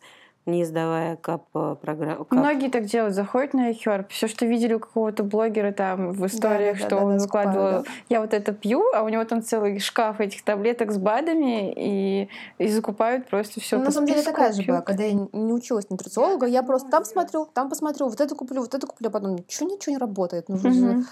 не 0.46 0.64
сдавая 0.64 1.16
кап 1.16 1.44
э, 1.54 1.76
программу? 1.80 2.26
Многие 2.30 2.68
так 2.68 2.86
делают, 2.86 3.14
заходят 3.14 3.54
на 3.54 3.70
iHerb, 3.70 4.06
все, 4.08 4.26
что 4.26 4.44
видели 4.46 4.74
у 4.74 4.80
какого-то 4.80 5.22
блогера 5.22 5.72
там 5.72 6.12
в 6.12 6.26
историях, 6.26 6.78
да, 6.78 6.86
что 6.86 6.96
да, 6.96 7.04
он 7.04 7.16
да, 7.16 7.22
выкладывал, 7.22 7.66
скупают, 7.68 7.86
я 8.08 8.20
вот 8.20 8.34
это 8.34 8.52
пью, 8.52 8.82
а 8.94 9.02
у 9.02 9.08
него 9.08 9.24
там 9.24 9.42
целый 9.42 9.78
шкаф 9.78 10.20
этих 10.20 10.44
таблеток 10.44 10.90
с 10.90 10.98
БАДами, 10.98 11.72
и, 11.72 12.28
и 12.58 12.68
закупают 12.68 13.28
просто 13.28 13.60
все 13.60 13.78
Ну, 13.78 13.84
на 13.84 13.90
самом 13.90 14.06
деле 14.06 14.22
такая 14.22 14.52
же 14.52 14.62
была, 14.62 14.80
когда 14.80 15.04
я 15.04 15.12
не 15.12 15.52
училась 15.52 15.88
нутрициолога, 15.90 16.46
я 16.46 16.62
просто 16.62 16.90
там 16.90 17.04
смотрю, 17.04 17.46
там 17.52 17.68
посмотрю, 17.68 18.08
вот 18.08 18.20
это 18.20 18.34
куплю, 18.34 18.60
вот 18.62 18.74
это 18.74 18.86
куплю, 18.86 19.08
а 19.08 19.10
потом 19.10 19.36
ничего, 19.36 19.68
ничего 19.68 19.92
не 19.92 19.98
работает. 19.98 20.48
Ну, 20.48 20.56
же- 20.58 21.04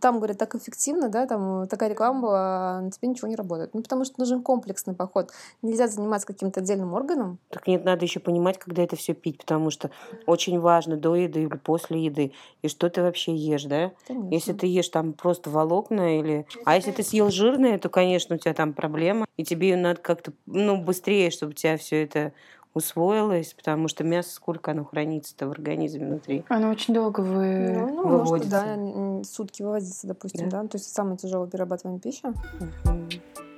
Там, 0.00 0.18
говорят, 0.18 0.38
так 0.38 0.54
эффективно, 0.54 1.08
да, 1.08 1.26
там 1.26 1.66
такая 1.68 1.90
реклама 1.90 2.20
была, 2.20 2.40
а 2.40 2.80
на 2.80 2.90
тебе 2.90 3.08
ничего 3.08 3.28
не 3.28 3.36
работает. 3.36 3.74
Ну, 3.74 3.82
потому 3.82 4.04
что 4.04 4.14
нужен 4.18 4.42
комплексный 4.42 4.94
подход. 4.94 5.30
Нельзя 5.62 5.88
заниматься 5.88 6.26
каким-то 6.26 6.60
отдельным 6.60 6.94
органом. 6.94 7.38
Так 7.50 7.66
нет, 7.66 7.84
надо 7.84 8.04
еще 8.04 8.20
понимать, 8.20 8.58
когда 8.60 8.82
это 8.82 8.96
все 8.96 9.14
пить, 9.14 9.38
потому 9.38 9.70
что 9.70 9.90
очень 10.26 10.60
важно 10.60 10.96
до 10.96 11.16
еды 11.16 11.42
или 11.42 11.56
после 11.56 12.04
еды. 12.04 12.32
И 12.62 12.68
что 12.68 12.88
ты 12.90 13.02
вообще 13.02 13.34
ешь, 13.34 13.64
да? 13.64 13.92
Конечно. 14.06 14.34
Если 14.34 14.52
ты 14.52 14.66
ешь 14.66 14.88
там 14.88 15.12
просто 15.12 15.50
волокна 15.50 16.18
или... 16.20 16.46
А 16.64 16.76
если 16.76 16.92
ты 16.92 17.02
съел 17.02 17.30
жирное, 17.30 17.78
то, 17.78 17.88
конечно, 17.88 18.36
у 18.36 18.38
тебя 18.38 18.54
там 18.54 18.72
проблема. 18.72 19.26
И 19.36 19.44
тебе 19.44 19.76
надо 19.76 20.00
как-то, 20.00 20.32
ну, 20.46 20.76
быстрее, 20.82 21.30
чтобы 21.30 21.50
у 21.50 21.54
тебя 21.54 21.76
все 21.76 22.02
это 22.04 22.32
усвоилось, 22.72 23.54
потому 23.54 23.88
что 23.88 24.04
мясо 24.04 24.30
сколько 24.30 24.70
оно 24.70 24.84
хранится-то 24.84 25.48
в 25.48 25.50
организме 25.50 26.06
внутри. 26.06 26.44
Оно 26.48 26.70
очень 26.70 26.94
долго 26.94 27.20
вы... 27.20 27.58
Ну, 27.58 27.88
ну, 27.88 28.08
может, 28.08 28.24
выводится. 28.24 28.50
да, 28.50 28.74
н- 28.74 29.24
сутки 29.24 29.62
выводится, 29.62 30.06
допустим, 30.06 30.48
Да. 30.48 30.62
да. 30.62 30.68
То 30.68 30.78
есть 30.78 30.92
самая 30.94 31.16
тяжелая 31.16 31.48
перерабатываемая 31.50 32.00
пища. 32.00 32.28
Мгм. 32.28 33.49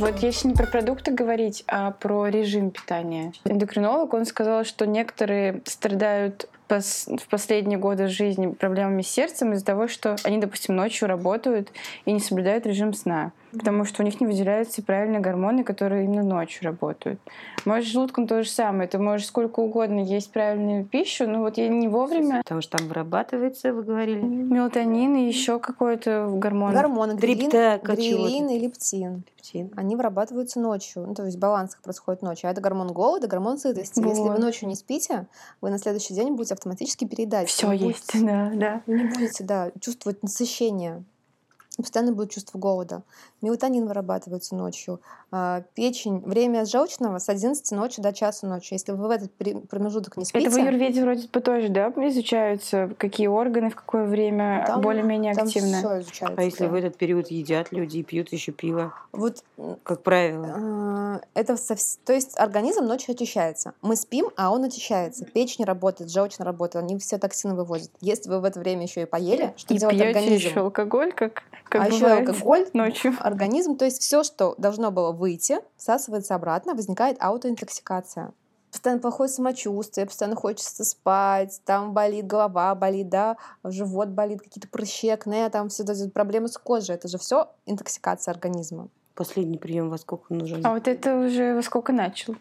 Вот 0.00 0.20
если 0.20 0.48
не 0.48 0.54
про 0.54 0.66
продукты 0.66 1.10
говорить, 1.10 1.62
а 1.66 1.90
про 1.90 2.28
режим 2.28 2.70
питания. 2.70 3.34
Эндокринолог, 3.44 4.14
он 4.14 4.24
сказал, 4.24 4.64
что 4.64 4.86
некоторые 4.86 5.60
страдают 5.66 6.48
в 6.68 7.28
последние 7.28 7.78
годы 7.78 8.08
жизни 8.08 8.46
проблемами 8.46 9.02
с 9.02 9.08
сердцем 9.08 9.52
из-за 9.52 9.66
того, 9.66 9.88
что 9.88 10.16
они, 10.24 10.38
допустим, 10.38 10.74
ночью 10.74 11.06
работают 11.06 11.70
и 12.06 12.12
не 12.12 12.20
соблюдают 12.20 12.64
режим 12.64 12.94
сна, 12.94 13.32
потому 13.52 13.84
что 13.84 14.02
у 14.02 14.04
них 14.04 14.20
не 14.20 14.26
выделяются 14.26 14.82
правильные 14.82 15.20
гормоны, 15.20 15.64
которые 15.64 16.04
именно 16.04 16.22
ночью 16.22 16.64
работают. 16.64 17.20
Может, 17.64 17.88
с 17.88 17.92
желудком 17.92 18.26
то 18.26 18.42
же 18.42 18.48
самое. 18.48 18.88
Ты 18.88 18.98
можешь 18.98 19.26
сколько 19.26 19.60
угодно 19.60 20.00
есть 20.00 20.30
правильную 20.32 20.84
пищу, 20.84 21.26
но 21.28 21.40
вот 21.40 21.56
я 21.58 21.68
не 21.68 21.88
вовремя 21.88 22.38
Потому 22.42 22.60
что 22.62 22.78
там 22.78 22.88
вырабатывается, 22.88 23.72
вы 23.72 23.82
говорили. 23.82 24.20
мелатонин 24.20 25.16
и 25.16 25.26
еще 25.26 25.58
какой-то 25.58 26.28
гормон. 26.32 26.72
Гормоны, 26.72 27.12
грилин, 27.14 27.50
грилин 27.82 28.48
и 28.48 28.58
лептин. 28.58 29.22
Пептин. 29.36 29.70
Они 29.76 29.96
вырабатываются 29.96 30.60
ночью. 30.60 31.04
Ну, 31.06 31.14
то 31.14 31.24
есть 31.24 31.38
баланс 31.38 31.74
их 31.74 31.82
происходит 31.82 32.22
ночью. 32.22 32.48
А 32.48 32.52
это 32.52 32.60
гормон 32.60 32.88
голода, 32.88 33.26
гормон 33.26 33.58
сытости. 33.58 34.00
Если 34.00 34.20
вы 34.22 34.28
Вот. 34.30 34.38
ночью 34.38 34.68
не 34.68 34.74
спите, 34.74 35.26
вы 35.60 35.70
на 35.70 35.78
следующий 35.78 36.14
день 36.14 36.34
будете 36.34 36.54
автоматически 36.54 37.04
переедать. 37.06 37.48
Все 37.48 37.70
есть, 37.72 38.12
будете- 38.14 38.26
да, 38.26 38.50
да. 38.54 38.82
Вы 38.86 38.94
не 39.00 39.04
будете, 39.08 39.44
да, 39.44 39.70
чувствовать 39.80 40.22
насыщение. 40.22 41.02
Постоянно 41.82 42.12
будет 42.12 42.30
чувство 42.30 42.58
голода. 42.58 43.02
Мелатонин 43.42 43.86
вырабатывается 43.86 44.54
ночью. 44.54 45.00
А, 45.32 45.62
Печень, 45.74 46.20
время 46.20 46.64
желчного 46.66 47.18
с 47.18 47.28
11 47.28 47.70
ночи 47.72 48.00
до 48.02 48.12
часа 48.12 48.46
ночи. 48.46 48.74
Если 48.74 48.92
вы 48.92 49.06
в 49.08 49.10
этот 49.10 49.30
промежуток 49.68 50.16
не 50.16 50.24
спите, 50.24 50.46
Это 50.46 50.56
в 50.56 50.58
аюрведе 50.58 51.02
вроде 51.02 51.28
бы 51.28 51.40
тоже, 51.40 51.68
да, 51.68 51.88
изучаются, 51.88 52.90
какие 52.98 53.28
органы 53.28 53.70
в 53.70 53.76
какое 53.76 54.04
время 54.04 54.64
Там- 54.66 54.80
более-менее 54.80 55.34
там 55.34 55.46
активно. 55.46 55.78
все 55.78 56.00
изучается. 56.00 56.36
А 56.40 56.42
если 56.42 56.64
да. 56.66 56.70
в 56.70 56.74
этот 56.74 56.96
период 56.96 57.28
едят 57.30 57.72
люди 57.72 57.98
и 57.98 58.02
пьют 58.02 58.32
еще 58.32 58.52
пиво, 58.52 58.92
Вот 59.12 59.42
как 59.82 60.02
правило? 60.02 60.54
А, 60.56 61.20
Это 61.34 61.54
совс- 61.54 61.98
то 62.04 62.12
есть 62.12 62.38
организм 62.38 62.84
ночью 62.84 63.12
очищается. 63.12 63.72
Мы 63.82 63.96
спим, 63.96 64.30
а 64.36 64.50
он 64.50 64.64
очищается. 64.64 65.24
Печень 65.24 65.64
работает, 65.64 66.10
желчная 66.10 66.44
работает, 66.46 66.84
они 66.84 66.98
все 66.98 67.18
токсины 67.18 67.54
вывозят. 67.54 67.90
Если 68.00 68.28
вы 68.28 68.40
в 68.40 68.44
это 68.44 68.58
время 68.60 68.82
еще 68.82 69.02
и 69.02 69.04
поели, 69.06 69.54
что 69.56 69.74
и 69.74 69.78
делает 69.78 69.98
пьете 69.98 70.18
организм? 70.18 70.48
еще 70.48 70.60
алкоголь, 70.60 71.12
как, 71.12 71.42
как 71.70 71.82
а 71.82 71.86
еще 71.86 72.06
алкоголь, 72.06 72.66
ночью. 72.74 73.14
организм, 73.20 73.76
то 73.76 73.84
есть 73.84 74.02
все, 74.02 74.24
что 74.24 74.54
должно 74.58 74.90
было 74.90 75.12
выйти, 75.12 75.60
всасывается 75.76 76.34
обратно, 76.34 76.74
возникает 76.74 77.16
аутоинтоксикация. 77.20 78.32
Постоянно 78.72 79.00
плохое 79.00 79.28
самочувствие, 79.28 80.06
постоянно 80.06 80.36
хочется 80.36 80.84
спать, 80.84 81.60
там 81.64 81.92
болит 81.92 82.26
голова, 82.26 82.74
болит, 82.74 83.08
да, 83.08 83.36
живот 83.64 84.08
болит, 84.08 84.42
какие-то 84.42 84.68
прыщи, 84.68 85.08
акне, 85.08 85.48
там 85.48 85.68
все 85.68 85.82
эти 85.82 86.08
проблемы 86.08 86.48
с 86.48 86.56
кожей. 86.56 86.94
Это 86.94 87.08
же 87.08 87.18
все 87.18 87.50
интоксикация 87.66 88.32
организма. 88.32 88.88
Последний 89.14 89.58
прием 89.58 89.90
во 89.90 89.98
сколько 89.98 90.32
нужен? 90.32 90.64
А 90.64 90.72
вот 90.72 90.86
это 90.86 91.16
уже 91.16 91.54
во 91.54 91.62
сколько 91.62 91.92
начал? 91.92 92.36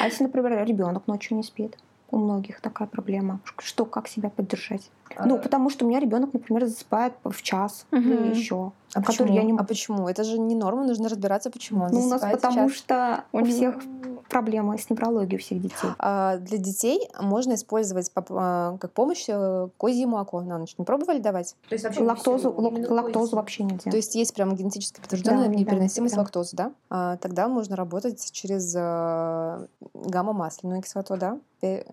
А 0.00 0.06
если, 0.06 0.24
например, 0.24 0.64
ребенок 0.64 1.06
ночью 1.08 1.36
не 1.36 1.42
спит? 1.42 1.76
У 2.10 2.16
многих 2.16 2.60
такая 2.60 2.88
проблема. 2.88 3.40
Что, 3.58 3.84
как 3.84 4.08
себя 4.08 4.30
поддержать? 4.30 4.90
Ну, 5.24 5.38
потому 5.38 5.70
что 5.70 5.84
у 5.84 5.88
меня 5.88 6.00
ребенок, 6.00 6.32
например, 6.32 6.66
засыпает 6.66 7.14
в 7.24 7.42
час 7.42 7.86
Мгм. 7.90 8.12
или 8.12 8.34
еще. 8.34 8.72
А 8.92 9.02
который 9.02 9.18
почему? 9.28 9.34
я 9.36 9.42
не 9.44 9.52
А 9.56 9.62
почему? 9.64 10.08
Это 10.08 10.24
же 10.24 10.38
не 10.38 10.54
норма, 10.56 10.84
нужно 10.84 11.08
разбираться, 11.08 11.50
почему 11.50 11.84
он 11.84 11.90
Ну, 11.92 12.00
у 12.00 12.08
нас 12.08 12.20
потому 12.22 12.68
час. 12.68 12.72
что 12.72 13.24
у 13.32 13.44
всех 13.44 13.76
проблема 14.28 14.76
с 14.78 14.90
неврологией 14.90 15.36
у 15.36 15.40
всех 15.40 15.60
детей. 15.60 15.90
А 15.98 16.36
для 16.38 16.58
детей 16.58 17.08
можно 17.20 17.54
использовать 17.54 18.10
а, 18.30 18.76
как 18.78 18.92
помощь 18.92 19.26
э, 19.28 19.68
козье 19.76 20.06
молоко 20.06 20.40
на 20.40 20.58
ночь. 20.58 20.74
Не 20.78 20.84
пробовали 20.84 21.18
давать? 21.18 21.54
Лактозу, 21.98 22.50
лак- 22.50 22.90
лактозу 22.90 23.36
вообще 23.36 23.62
нельзя. 23.64 23.90
То 23.90 23.96
есть 23.96 24.14
есть 24.16 24.34
прям 24.34 24.54
генетически 24.56 25.00
подтвержденная 25.00 25.48
Да, 25.48 25.54
непереносимость 25.54 26.14
да. 26.14 26.20
лактозы, 26.22 26.56
да? 26.56 26.72
А, 26.88 27.16
тогда 27.18 27.46
можно 27.48 27.76
работать 27.76 28.30
через 28.32 28.74
э, 28.76 29.66
гамма-масляную 29.94 30.82
кислоту, 30.82 31.16
да? 31.16 31.38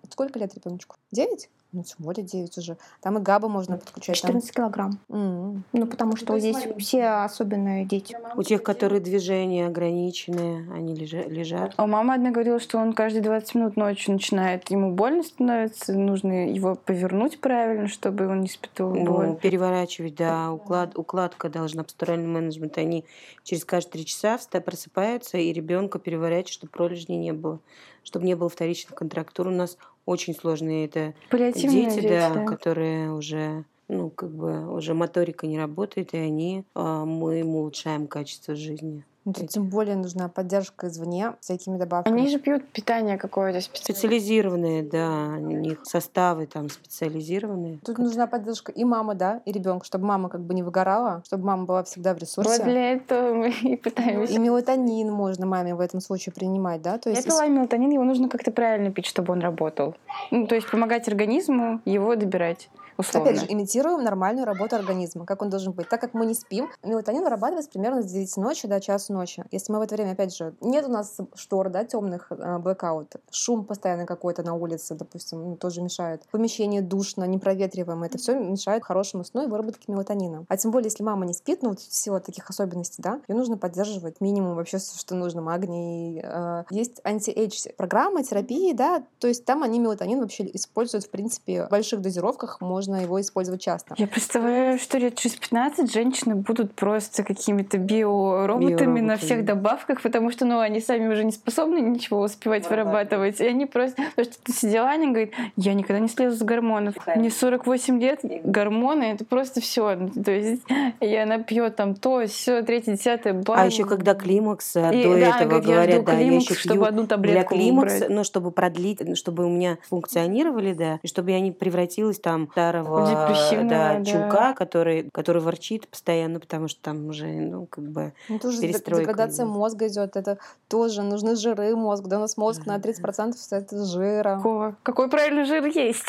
Сколько 0.10 0.39
лет 0.39 0.53
ребеночку? 0.56 0.95
Девять? 1.12 1.49
Ну, 1.73 1.84
тем 1.84 1.97
более 1.99 2.23
9 2.23 2.58
уже. 2.58 2.77
Там 3.01 3.17
и 3.17 3.21
габа 3.21 3.49
можно 3.49 3.77
подключать. 3.77 4.21
там. 4.21 4.30
14 4.32 4.51
килограмм. 4.53 4.99
М. 5.10 5.63
Ну, 5.73 5.86
потому 5.86 6.15
что 6.15 6.39
здесь 6.39 6.56
все 6.80 7.08
особенные 7.08 7.84
дети. 7.86 8.15
У 8.36 8.43
тех, 8.43 8.63
которые 8.63 9.01
движения 9.01 9.67
ограниченные, 9.67 10.65
они 10.73 10.95
лежа- 10.95 11.27
лежат. 11.27 11.73
А 11.75 11.86
мама 11.86 12.13
одна 12.13 12.32
говорила, 12.32 12.60
что 12.62 12.77
он 12.77 12.93
каждые 12.93 13.21
20 13.21 13.56
минут 13.56 13.75
ночью 13.75 14.13
начинает, 14.13 14.69
ему 14.71 14.93
больно 14.93 15.23
становится, 15.23 15.93
нужно 15.93 16.47
его 16.49 16.75
повернуть 16.75 17.39
правильно, 17.41 17.89
чтобы 17.89 18.27
он 18.27 18.41
не 18.41 18.47
испытывал 18.47 18.95
Ну, 18.95 19.06
боль. 19.06 19.36
переворачивать, 19.36 20.15
да, 20.15 20.51
уклад, 20.53 20.97
укладка 20.97 21.49
должна, 21.49 21.84
пасторальный 21.84 22.27
менеджмент, 22.27 22.77
они 22.77 23.03
через 23.43 23.65
каждые 23.65 23.91
три 23.91 24.06
часа 24.06 24.38
вста- 24.38 24.62
просыпаются 24.62 25.38
и 25.38 25.51
ребенка 25.51 25.99
переворачивают, 25.99 26.49
чтобы 26.53 26.71
пролежней 26.71 27.17
не 27.17 27.34
было, 27.34 27.60
чтобы 28.03 28.25
не 28.25 28.36
было 28.36 28.47
вторичных 28.49 28.95
контрактур. 28.95 29.47
У 29.47 29.51
нас 29.51 29.77
очень 30.07 30.33
сложные 30.33 30.85
это 30.85 31.13
Паллиативные 31.29 31.85
дети, 31.85 31.95
дети, 32.01 32.07
да, 32.07 32.33
да. 32.33 32.45
которые 32.45 33.11
уже 33.11 33.65
ну, 33.87 34.09
как 34.09 34.31
бы 34.31 34.73
уже 34.73 34.93
моторика 34.93 35.47
не 35.47 35.57
работает, 35.57 36.13
и 36.13 36.17
они, 36.17 36.63
а, 36.73 37.05
мы 37.05 37.41
им 37.41 37.55
улучшаем 37.55 38.07
качество 38.07 38.55
жизни. 38.55 39.05
Ну, 39.27 39.33
тут 39.33 39.49
тем 39.49 39.65
более 39.65 39.97
нужна 39.97 40.29
поддержка 40.29 40.87
извне 40.87 41.33
всякими 41.41 41.77
добавками. 41.77 42.17
Они 42.17 42.29
же 42.29 42.39
пьют 42.39 42.65
питание 42.69 43.17
какое-то 43.17 43.59
специальное. 43.59 43.99
Специализированные, 43.99 44.83
да, 44.83 45.35
у 45.37 45.51
них 45.51 45.79
составы 45.83 46.45
там 46.45 46.69
специализированные. 46.69 47.79
Тут 47.83 47.97
нужна 47.97 48.27
поддержка 48.27 48.71
и 48.71 48.85
мамы, 48.85 49.15
да, 49.15 49.41
и 49.43 49.51
ребенка, 49.51 49.85
чтобы 49.85 50.05
мама 50.05 50.29
как 50.29 50.39
бы 50.45 50.53
не 50.53 50.63
выгорала, 50.63 51.23
чтобы 51.25 51.43
мама 51.43 51.65
была 51.65 51.83
всегда 51.83 52.13
в 52.13 52.19
ресурсе. 52.19 52.51
Вот 52.51 52.63
для 52.63 52.93
этого 52.93 53.33
мы 53.33 53.49
и 53.49 53.75
пытаемся. 53.75 54.31
И 54.31 54.37
мелатонин 54.37 55.11
можно 55.11 55.45
маме 55.45 55.75
в 55.75 55.81
этом 55.81 55.99
случае 55.99 56.31
принимать, 56.31 56.81
да? 56.81 56.97
То 56.97 57.09
есть 57.09 57.25
Это 57.25 57.35
лайм 57.35 57.55
мелатонин, 57.55 57.89
его 57.89 58.05
нужно 58.05 58.29
как-то 58.29 58.51
правильно 58.51 58.93
пить, 58.93 59.07
чтобы 59.07 59.33
он 59.33 59.41
работал. 59.41 59.97
Ну, 60.31 60.47
то 60.47 60.55
есть 60.55 60.71
помогать 60.71 61.09
организму 61.09 61.81
его 61.83 62.15
добирать, 62.15 62.69
условно. 62.97 63.29
Опять 63.29 63.41
же, 63.41 63.47
имитируем 63.51 64.03
нормальную 64.03 64.45
работу 64.45 64.75
организма, 64.75 65.25
как 65.25 65.41
он 65.41 65.49
должен 65.49 65.73
быть. 65.73 65.89
Так 65.89 66.01
как 66.01 66.13
мы 66.13 66.25
не 66.25 66.33
спим, 66.33 66.69
мелатонин 66.83 67.23
вырабатывается 67.23 67.69
примерно 67.71 68.01
с 68.01 68.05
9 68.05 68.38
ночи 68.38 68.67
до 68.67 68.79
часу 68.79 69.13
ночи. 69.13 69.43
Если 69.51 69.71
мы 69.71 69.79
в 69.79 69.81
это 69.81 69.95
время, 69.95 70.12
опять 70.12 70.36
же, 70.36 70.53
нет 70.62 70.86
у 70.86 70.91
нас 70.91 71.17
штор, 71.36 71.69
да, 71.69 71.83
темных, 71.83 72.31
blackout, 72.31 73.15
шум 73.31 73.65
постоянно 73.65 74.05
какой-то 74.05 74.43
на 74.43 74.53
улице, 74.55 74.95
допустим, 74.95 75.43
ну, 75.51 75.55
тоже 75.55 75.81
мешает. 75.81 76.23
Помещение 76.31 76.81
душно, 76.81 77.23
непроветриваемое, 77.25 78.10
это 78.10 78.17
все 78.17 78.38
мешает 78.38 78.83
хорошему 78.83 79.23
сну 79.23 79.43
и 79.45 79.47
выработке 79.47 79.91
мелатонина. 79.91 80.45
А 80.47 80.57
тем 80.57 80.71
более, 80.71 80.88
если 80.88 81.03
мама 81.03 81.25
не 81.25 81.33
спит, 81.33 81.62
ну, 81.62 81.69
вот 81.69 81.79
в 81.79 81.95
силу 81.95 82.19
таких 82.19 82.49
особенностей, 82.49 83.01
да, 83.01 83.19
ее 83.27 83.36
нужно 83.36 83.57
поддерживать 83.57 84.21
минимум 84.21 84.55
вообще, 84.55 84.77
всё, 84.77 84.97
что 84.97 85.15
нужно, 85.15 85.41
магний. 85.41 86.21
э, 86.23 86.63
Есть 86.69 87.01
anti-age 87.03 87.67
программа, 87.77 88.23
терапии, 88.23 88.73
да, 88.73 89.03
то 89.19 89.27
есть 89.27 89.45
там 89.45 89.63
они 89.63 89.79
мелатонин 89.79 90.19
вообще 90.19 90.49
используют, 90.53 91.05
в 91.05 91.10
принципе, 91.10 91.65
в 91.65 91.69
больших 91.69 92.01
дозировках, 92.01 92.62
можно 92.62 92.87
его 92.95 93.19
использовать 93.21 93.62
часто. 93.62 93.95
Я 93.97 94.08
представляю, 94.08 94.80
что 94.80 94.97
лет 94.97 95.15
через 95.15 95.36
15 95.36 95.91
женщины 95.91 96.36
будут 96.36 96.73
просто 96.73 97.23
какими-то 97.23 97.78
биороботами 97.78 98.67
Биороботами. 98.69 99.00
на 99.02 99.17
всех 99.17 99.45
добавках, 99.45 100.02
потому 100.02 100.32
что, 100.32 100.45
ну, 100.45 100.60
они 100.60 100.80
сами 100.82 101.12
уже 101.12 101.23
не 101.23 101.32
способны 101.32 101.80
ничего 101.80 102.21
успевать 102.21 102.69
вырабатывать. 102.69 103.39
И 103.41 103.45
они 103.45 103.65
просто... 103.65 104.02
Потому 104.15 104.32
что 104.32 104.43
ты 104.43 104.54
сидела, 104.54 104.88
Аня 104.88 105.10
говорит, 105.10 105.34
я 105.56 105.73
никогда 105.73 106.00
не 106.00 106.08
слезу 106.08 106.38
с 106.38 106.41
гормонов. 106.41 106.95
Мне 107.15 107.30
48 107.30 108.00
лет, 108.00 108.19
гормоны— 108.43 109.04
это 109.13 109.26
просто 109.26 109.62
все. 109.62 110.10
То 110.23 110.32
есть 110.32 110.63
и 111.00 111.15
она 111.15 111.39
пьет 111.39 111.76
там 111.76 111.95
то, 111.95 112.26
все, 112.28 112.62
третье, 112.62 112.93
десятое, 112.93 113.43
А 113.47 113.65
еще 113.65 113.86
когда 113.86 114.13
климакс, 114.13 114.76
а, 114.76 114.91
И, 114.91 115.04
до 115.04 115.19
да, 115.19 115.38
этого 115.38 115.60
говорит, 115.60 115.67
я 115.67 115.76
говорят, 115.76 115.95
жду 115.95 116.06
да, 116.06 116.12
я 116.13 116.17
климакс, 116.17 116.50
еще 116.50 116.60
чтобы 116.60 116.76
пью 116.76 116.84
одну 116.86 117.02
для 117.02 117.08
таблетку 117.08 117.56
климакса, 117.56 117.95
убрать. 117.95 118.10
ну, 118.10 118.23
чтобы 118.23 118.52
продлить, 118.52 119.00
ну, 119.02 119.15
чтобы 119.15 119.45
у 119.45 119.50
меня 119.50 119.78
функционировали, 119.89 120.73
да, 120.73 121.00
и 121.04 121.08
чтобы 121.08 121.32
я 121.32 121.39
не 121.39 121.52
превратилась 121.52 122.19
там 122.19 122.47
в 122.47 122.54
старого 122.83 123.67
да, 123.69 123.99
да. 123.99 124.05
чука, 124.05 124.53
который, 124.53 125.09
который 125.11 125.41
ворчит 125.41 125.87
постоянно, 125.87 126.39
потому 126.39 126.67
что 126.67 126.81
там 126.81 127.07
уже, 127.09 127.25
ну, 127.27 127.65
как 127.65 127.83
бы... 127.89 128.13
Ну, 128.29 128.39
тоже 128.39 128.61
перестройка 128.61 129.11
деградация 129.11 129.45
идет. 129.45 129.55
мозга 129.55 129.87
идет. 129.87 130.15
Это 130.15 130.37
тоже 130.67 131.03
нужны 131.03 131.35
жиры 131.35 131.75
мозг. 131.75 132.05
Да 132.05 132.17
у 132.17 132.19
нас 132.21 132.37
мозг 132.37 132.65
на 132.65 132.77
30% 132.77 133.33
состоит 133.33 133.71
из 133.73 133.85
жира. 133.87 134.35
Какого? 134.37 134.75
Какой 134.83 135.09
правильный 135.09 135.45
жир 135.45 135.65
есть? 135.65 136.03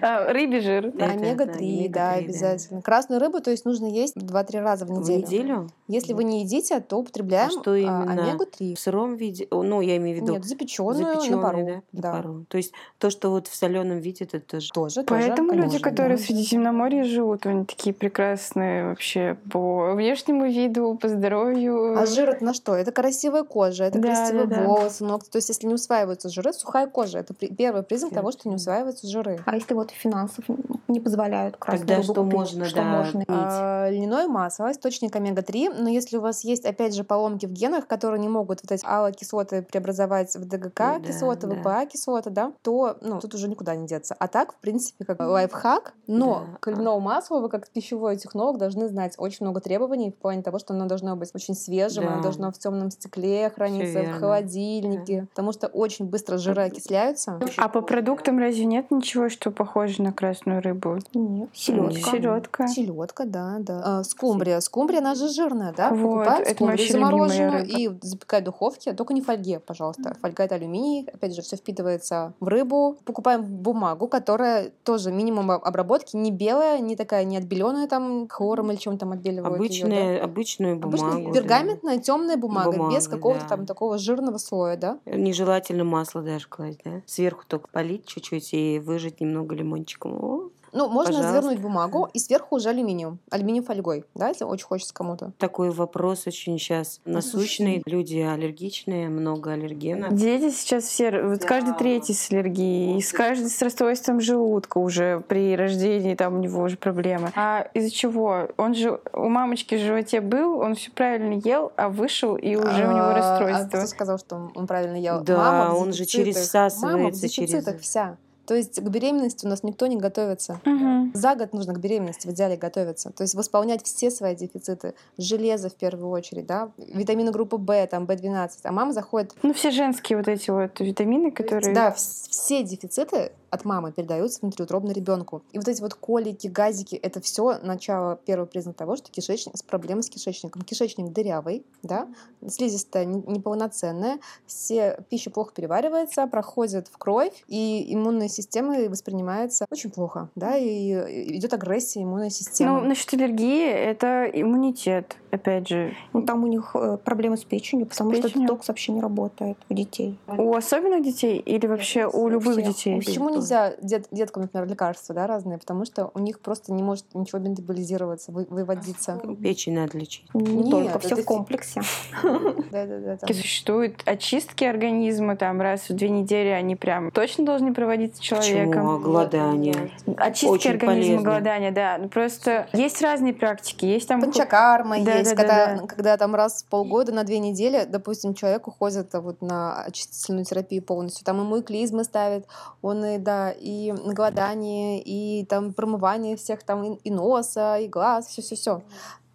А, 0.00 0.32
Рыбий 0.32 0.60
жир. 0.60 0.86
Это, 0.88 1.04
Омега-3, 1.04 1.34
да, 1.34 1.44
да, 1.44 1.52
омега-3, 1.54 1.88
да. 1.90 2.12
обязательно. 2.12 2.82
Красную 2.82 3.20
рыбу, 3.20 3.40
то 3.40 3.50
есть 3.50 3.64
нужно 3.64 3.86
есть 3.86 4.16
2-3 4.16 4.60
раза 4.60 4.84
в 4.86 4.88
В 4.88 4.92
неделю. 4.92 5.18
неделю? 5.26 5.70
Если 5.88 6.12
вы 6.14 6.24
не 6.24 6.42
едите, 6.44 6.80
то 6.80 6.96
употребляем 6.98 7.48
А 7.48 7.50
что 7.50 7.72
а, 7.72 7.78
именно? 7.78 8.12
омегу-3. 8.12 8.74
В 8.74 8.78
сыром 8.80 9.16
виде? 9.16 9.46
Ну, 9.50 9.80
я 9.80 9.96
имею 9.96 10.18
в 10.18 10.22
виду 10.22 10.32
Нет, 10.34 10.44
запеченную 10.44 10.94
запечённую, 11.14 11.36
на 11.36 11.42
пару. 11.42 11.66
да, 11.66 11.74
на 11.92 12.02
Да. 12.02 12.12
пару. 12.12 12.44
То 12.48 12.56
есть 12.56 12.72
то, 12.98 13.10
что 13.10 13.30
вот 13.30 13.46
в 13.48 13.54
соленом 13.54 13.98
виде, 14.00 14.24
это 14.24 14.40
тоже... 14.40 14.70
Тоже, 14.72 15.02
тоже, 15.02 15.06
Поэтому 15.26 15.50
люди, 15.52 15.60
конечно, 15.78 15.90
которые 15.90 16.13
да. 16.16 16.22
в 16.22 16.26
Средиземноморье 16.26 17.04
живут, 17.04 17.46
они 17.46 17.64
такие 17.64 17.94
прекрасные 17.94 18.86
вообще 18.88 19.36
по 19.50 19.92
внешнему 19.94 20.46
виду, 20.46 20.98
по 21.00 21.08
здоровью. 21.08 21.98
А 21.98 22.06
жир 22.06 22.30
это 22.30 22.44
на 22.44 22.54
что? 22.54 22.74
Это 22.74 22.92
красивая 22.92 23.42
кожа, 23.44 23.84
это 23.84 23.98
Да, 23.98 24.08
красивые 24.08 24.46
да, 24.46 24.56
да. 24.56 24.62
волосы, 24.64 25.04
ногти. 25.04 25.30
То 25.30 25.36
есть, 25.36 25.48
если 25.48 25.66
не 25.66 25.74
усваиваются 25.74 26.28
жиры, 26.28 26.52
сухая 26.52 26.86
кожа 26.86 27.18
это 27.18 27.34
первый 27.34 27.82
признак 27.82 28.10
Всё. 28.12 28.20
того, 28.20 28.32
что 28.32 28.48
не 28.48 28.56
усваиваются 28.56 29.06
жиры. 29.06 29.38
А 29.46 29.54
если 29.54 29.74
вот 29.74 29.90
финансов 29.90 30.44
не 30.88 31.00
позволяют 31.00 31.56
красную 31.56 31.86
Тогда 31.88 32.02
что 32.02 32.14
купить, 32.14 32.34
можно, 32.34 32.64
что 32.66 32.76
да, 32.76 32.84
можно? 32.84 33.20
пить? 33.20 33.28
А, 33.28 33.88
льняное 33.90 34.28
масло, 34.28 34.70
источник 34.70 35.14
омега-3, 35.16 35.74
но 35.78 35.88
если 35.88 36.16
у 36.16 36.20
вас 36.20 36.44
есть, 36.44 36.64
опять 36.64 36.94
же, 36.94 37.04
поломки 37.04 37.46
в 37.46 37.52
генах, 37.52 37.86
которые 37.86 38.20
не 38.20 38.28
могут 38.28 38.62
вот 38.62 38.70
эти 38.72 38.84
алокислоты 38.84 39.62
преобразовать 39.62 40.34
в 40.34 40.46
ДГК 40.48 40.98
Да, 40.98 41.00
кислоты, 41.00 41.46
да. 41.46 41.56
ВПА 41.56 41.86
кислоты, 41.86 42.30
да, 42.30 42.52
то 42.62 42.96
ну, 43.00 43.20
тут 43.20 43.34
уже 43.34 43.48
никуда 43.48 43.74
не 43.74 43.86
деться. 43.86 44.14
А 44.18 44.28
так, 44.28 44.52
в 44.52 44.56
принципе, 44.56 45.04
как 45.04 45.20
лайфхак, 45.20 45.94
но 46.06 46.44
Да. 46.50 46.58
к 46.60 46.70
льному 46.70 47.00
маслу 47.00 47.40
вы 47.40 47.48
как 47.48 47.68
пищевой 47.68 48.16
технолог 48.16 48.58
должны 48.58 48.88
знать 48.88 49.14
очень 49.18 49.46
много 49.46 49.60
требований 49.60 50.10
в 50.10 50.16
плане 50.16 50.42
того, 50.42 50.58
что 50.58 50.74
оно 50.74 50.86
должно 50.86 51.16
быть 51.16 51.30
очень 51.34 51.54
свежим, 51.54 52.06
оно 52.06 52.16
Да. 52.16 52.22
должно 52.22 52.50
в 52.52 52.58
темном 52.58 52.90
стекле 52.90 53.50
храниться, 53.50 54.02
в 54.02 54.18
холодильнике, 54.20 55.26
потому 55.30 55.52
что 55.52 55.66
очень 55.68 56.06
быстро 56.06 56.38
жиры 56.38 56.62
окисляются. 56.62 57.40
А 57.56 57.68
по 57.68 57.80
продуктам 57.80 58.38
разве 58.38 58.64
нет 58.64 58.90
ничего, 58.90 59.28
что 59.28 59.50
похоже 59.50 60.02
на 60.02 60.12
красную 60.12 60.62
рыбу? 60.62 60.98
Нет. 61.14 61.48
Селедка. 61.52 62.10
Селедка. 62.10 62.68
Селедка, 62.68 63.24
да, 63.24 63.56
да. 63.60 63.82
А, 63.84 64.04
скумбрия. 64.04 64.60
Скумбрия, 64.60 64.98
она 65.00 65.14
же 65.14 65.28
жирная, 65.28 65.72
да? 65.76 65.90
Вот, 65.90 66.24
Покупают 66.24 66.46
это 66.48 66.54
скумбрию 66.56 66.92
замороженную 66.92 67.52
рыба. 67.64 67.78
и 67.78 67.90
запекают 68.02 68.42
в 68.44 68.46
духовке. 68.46 68.92
Только 68.92 69.14
не 69.14 69.20
в 69.22 69.26
фольге, 69.26 69.60
пожалуйста. 69.60 70.14
Фольга— 70.20 70.42
это 70.44 70.54
алюминий. 70.56 71.08
Опять 71.12 71.34
же, 71.34 71.42
все 71.42 71.56
впитывается 71.56 72.32
в 72.40 72.48
рыбу. 72.48 72.96
Покупаем 73.04 73.44
бумагу, 73.44 74.08
которая 74.08 74.70
тоже 74.84 75.12
минимум 75.12 75.50
об- 75.50 75.64
обработки. 75.94 76.16
Не 76.16 76.30
белая, 76.30 76.80
не 76.80 76.96
такая, 76.96 77.24
не 77.24 77.36
отбеленная 77.36 77.86
там 77.86 78.28
хлором 78.28 78.70
или 78.70 78.78
чем 78.78 78.98
там 78.98 79.12
отбеливают 79.12 79.60
её, 79.60 79.82
да. 79.82 79.86
Обычная, 79.86 80.24
обычную 80.24 80.76
бумагу. 80.76 81.04
Обычная 81.04 81.26
да. 81.26 81.32
пергаментная 81.32 81.98
темная 81.98 82.36
бумага, 82.36 82.72
Бумага, 82.72 82.94
без 82.94 83.08
какого-то 83.08 83.42
да. 83.42 83.48
там 83.48 83.66
такого 83.66 83.98
жирного 83.98 84.38
слоя, 84.38 84.76
да? 84.76 84.98
Нежелательно 85.06 85.84
масло 85.84 86.22
даже 86.22 86.46
класть, 86.48 86.80
да? 86.84 87.02
Сверху 87.06 87.44
только 87.46 87.68
полить 87.68 88.06
чуть-чуть 88.06 88.52
и 88.52 88.78
выжать 88.78 89.20
немного 89.20 89.54
лимончиком. 89.54 90.12
О, 90.14 90.50
Ну, 90.74 90.88
можно 90.88 91.12
Пожалуйста. 91.12 91.32
завернуть 91.32 91.60
бумагу 91.60 92.08
и 92.12 92.18
сверху 92.18 92.56
уже 92.56 92.68
алюминиум. 92.70 93.18
Алюминием 93.30 93.64
фольгой, 93.64 94.04
да, 94.14 94.28
если 94.28 94.44
очень 94.44 94.66
хочется 94.66 94.92
кому-то. 94.92 95.32
такой 95.38 95.70
вопрос 95.70 96.26
очень 96.26 96.58
сейчас 96.58 97.00
насущный. 97.04 97.82
Люди 97.86 98.18
аллергичные, 98.18 99.08
много 99.08 99.52
аллергенов. 99.52 100.12
Дети 100.14 100.50
сейчас 100.50 100.84
все, 100.84 101.22
вот 101.22 101.44
каждый 101.44 101.74
третий 101.74 102.12
с 102.12 102.30
аллергией, 102.30 103.00
с 103.00 103.12
каждый 103.12 103.48
с 103.50 103.62
расстройством 103.62 104.20
желудка 104.20 104.78
уже 104.78 105.22
при 105.28 105.54
рождении, 105.56 106.14
там 106.16 106.34
у 106.34 106.38
него 106.38 106.62
уже 106.62 106.76
проблемы. 106.76 107.30
А 107.36 107.68
из-за 107.74 107.90
чего? 107.90 108.48
Он 108.56 108.74
же 108.74 109.00
у 109.12 109.28
мамочки 109.28 109.76
в 109.76 109.78
животе 109.80 110.20
был, 110.20 110.58
он 110.58 110.74
все 110.74 110.90
правильно 110.90 111.34
ел, 111.44 111.72
а 111.76 111.88
вышел, 111.88 112.34
и 112.36 112.56
уже 112.56 112.86
у 112.88 112.90
него 112.90 113.04
А, 113.04 113.10
А 113.12 113.14
расстройство. 113.14 113.78
кто 113.78 113.86
сказал, 113.86 114.18
что 114.18 114.50
он- 114.54 114.66
правильно 114.66 114.96
ел? 114.96 115.20
Да, 115.22 115.72
он 115.72 115.92
же 115.92 116.04
через 116.04 116.34
дефицитах. 116.34 116.52
Мама 116.54 116.68
в 116.68 117.12
всасывается, 117.12 117.28
через- 117.28 117.50
дефицитах 117.50 117.80
вся. 117.80 118.16
То 118.46 118.54
есть 118.54 118.80
к 118.80 118.88
беременности 118.88 119.46
у 119.46 119.48
нас 119.48 119.62
никто 119.62 119.86
не 119.86 119.96
готовится. 119.96 120.60
Мгм. 120.64 121.12
За 121.14 121.34
год 121.34 121.52
нужно 121.52 121.74
к 121.74 121.80
беременности 121.80 122.26
в 122.26 122.30
идеале 122.32 122.56
готовиться. 122.56 123.10
То 123.10 123.22
есть 123.22 123.34
восполнять 123.34 123.84
все 123.84 124.10
свои 124.10 124.34
дефициты. 124.36 124.94
Железо 125.18 125.70
в 125.70 125.74
первую 125.74 126.08
очередь, 126.10 126.46
да, 126.46 126.70
витамины 126.76 127.30
группы 127.30 127.56
В, 127.56 127.86
там, 127.86 128.04
В12. 128.04 128.50
А 128.64 128.72
мама 128.72 128.92
заходит... 128.92 129.32
Ну, 129.42 129.52
все 129.54 129.70
женские 129.70 130.18
вот 130.18 130.28
эти 130.28 130.50
вот 130.50 130.78
витамины, 130.80 131.30
которые... 131.30 131.74
Да, 131.74 131.90
вс- 131.90 132.28
все 132.30 132.62
дефициты 132.62 133.32
от 133.54 133.64
мамы 133.64 133.92
передаются 133.92 134.40
внутриутробно 134.42 134.92
ребенку. 134.92 135.42
И 135.52 135.58
вот 135.58 135.68
эти 135.68 135.80
вот 135.80 135.94
колики, 135.94 136.48
газики, 136.48 136.96
это 136.96 137.20
все 137.20 137.58
начало, 137.62 138.18
первый 138.26 138.46
признак 138.46 138.76
того, 138.76 138.96
что 138.96 139.10
кишечник, 139.10 139.56
с 139.56 139.62
проблемой 139.62 140.02
с 140.02 140.10
кишечником. 140.10 140.62
Кишечник 140.62 141.12
дырявый, 141.12 141.64
да, 141.82 142.08
слизистая 142.46 143.04
неполноценная, 143.04 144.18
все 144.46 144.98
пища 145.08 145.30
плохо 145.30 145.52
переваривается, 145.54 146.26
проходит 146.26 146.88
в 146.88 146.98
кровь, 146.98 147.44
и 147.48 147.94
иммунная 147.94 148.28
система 148.28 148.74
воспринимается 148.88 149.66
очень 149.70 149.90
плохо, 149.90 150.28
да, 150.34 150.56
и 150.56 151.36
идет 151.36 151.54
агрессия 151.54 152.02
иммунной 152.02 152.30
системы. 152.30 152.80
Ну, 152.80 152.88
насчет 152.88 153.12
аллергии 153.14 153.66
это 153.66 154.24
иммунитет, 154.32 155.16
опять 155.30 155.68
же. 155.68 155.94
Ну, 156.12 156.22
там 156.22 156.42
у 156.42 156.46
них 156.46 156.72
э, 156.74 156.98
проблемы 157.04 157.36
с 157.36 157.44
печенью, 157.44 157.86
потому 157.86 158.10
печенью? 158.10 158.30
что 158.30 158.40
детокс 158.40 158.68
вообще 158.68 158.92
не 158.92 159.00
работает 159.00 159.56
у 159.68 159.74
детей. 159.74 160.18
У 160.26 160.54
особенных 160.54 161.04
детей 161.04 161.38
или 161.38 161.66
вообще 161.66 162.06
у 162.06 162.28
любых 162.28 162.54
всех. 162.54 162.66
детей? 162.66 162.96
Почему 162.96 163.30
нельзя 163.44 163.74
дет, 163.80 164.06
деткам, 164.10 164.42
например, 164.42 164.68
лекарства, 164.68 165.14
да, 165.14 165.26
разные? 165.26 165.58
Потому 165.58 165.84
что 165.84 166.10
у 166.14 166.18
них 166.18 166.40
просто 166.40 166.72
не 166.72 166.82
может 166.82 167.04
ничего 167.14 167.38
метаболизироваться, 167.38 168.32
вы, 168.32 168.46
выводиться. 168.48 169.20
Печень 169.42 169.74
надо 169.74 169.98
лечить. 169.98 170.26
Не 170.34 170.62
Нет, 170.64 170.70
только, 170.70 170.98
все 170.98 171.16
в 171.16 171.24
комплексе. 171.24 171.82
Да-да-да. 172.22 173.18
Существуют 173.26 174.02
очистки 174.06 174.64
организма, 174.64 175.36
там 175.36 175.60
раз 175.60 175.88
в 175.88 175.94
две 175.94 176.08
недели 176.08 176.48
они 176.48 176.76
прям 176.76 177.10
точно 177.10 177.44
должны 177.44 177.74
проводиться 177.74 178.22
человеком. 178.22 178.68
Почему? 178.72 178.90
А 178.92 178.98
голодание. 178.98 179.90
Очистки 180.16 180.68
организма, 180.68 180.86
полезно. 180.86 181.22
голодания, 181.22 181.72
да. 181.72 181.98
Ну, 181.98 182.08
Просто 182.08 182.68
есть 182.72 183.00
разные 183.02 183.34
практики. 183.34 183.84
Есть 183.84 184.08
там... 184.08 184.20
Панчакарма 184.20 184.98
есть, 184.98 185.06
да, 185.06 185.22
да, 185.22 185.36
когда, 185.36 185.76
да. 185.76 185.86
когда 185.86 186.16
там 186.16 186.34
раз 186.34 186.62
в 186.62 186.66
полгода 186.66 187.12
на 187.12 187.24
две 187.24 187.38
недели, 187.38 187.84
допустим, 187.88 188.34
человек 188.34 188.68
уходит 188.68 189.14
а, 189.14 189.20
вот 189.20 189.42
на 189.42 189.82
очистительную 189.84 190.44
терапию 190.44 190.82
полностью. 190.82 191.24
Там 191.24 191.40
ему 191.40 191.56
и 191.56 191.62
клизмы 191.62 192.04
ставят, 192.04 192.46
он 192.82 193.04
и, 193.04 193.18
да, 193.18 193.33
и 193.60 193.92
голодание, 193.92 195.02
и 195.02 195.44
там 195.46 195.72
промывание 195.72 196.36
всех 196.36 196.62
там 196.62 196.84
и, 196.84 196.96
и 197.04 197.10
носа, 197.10 197.78
и 197.78 197.88
глаз, 197.88 198.26
все-все-все. 198.26 198.82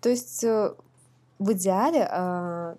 То 0.02 0.10
есть 0.10 0.44
э, 0.44 0.74
в 1.40 1.52
идеале 1.54 2.08
а, 2.10 2.76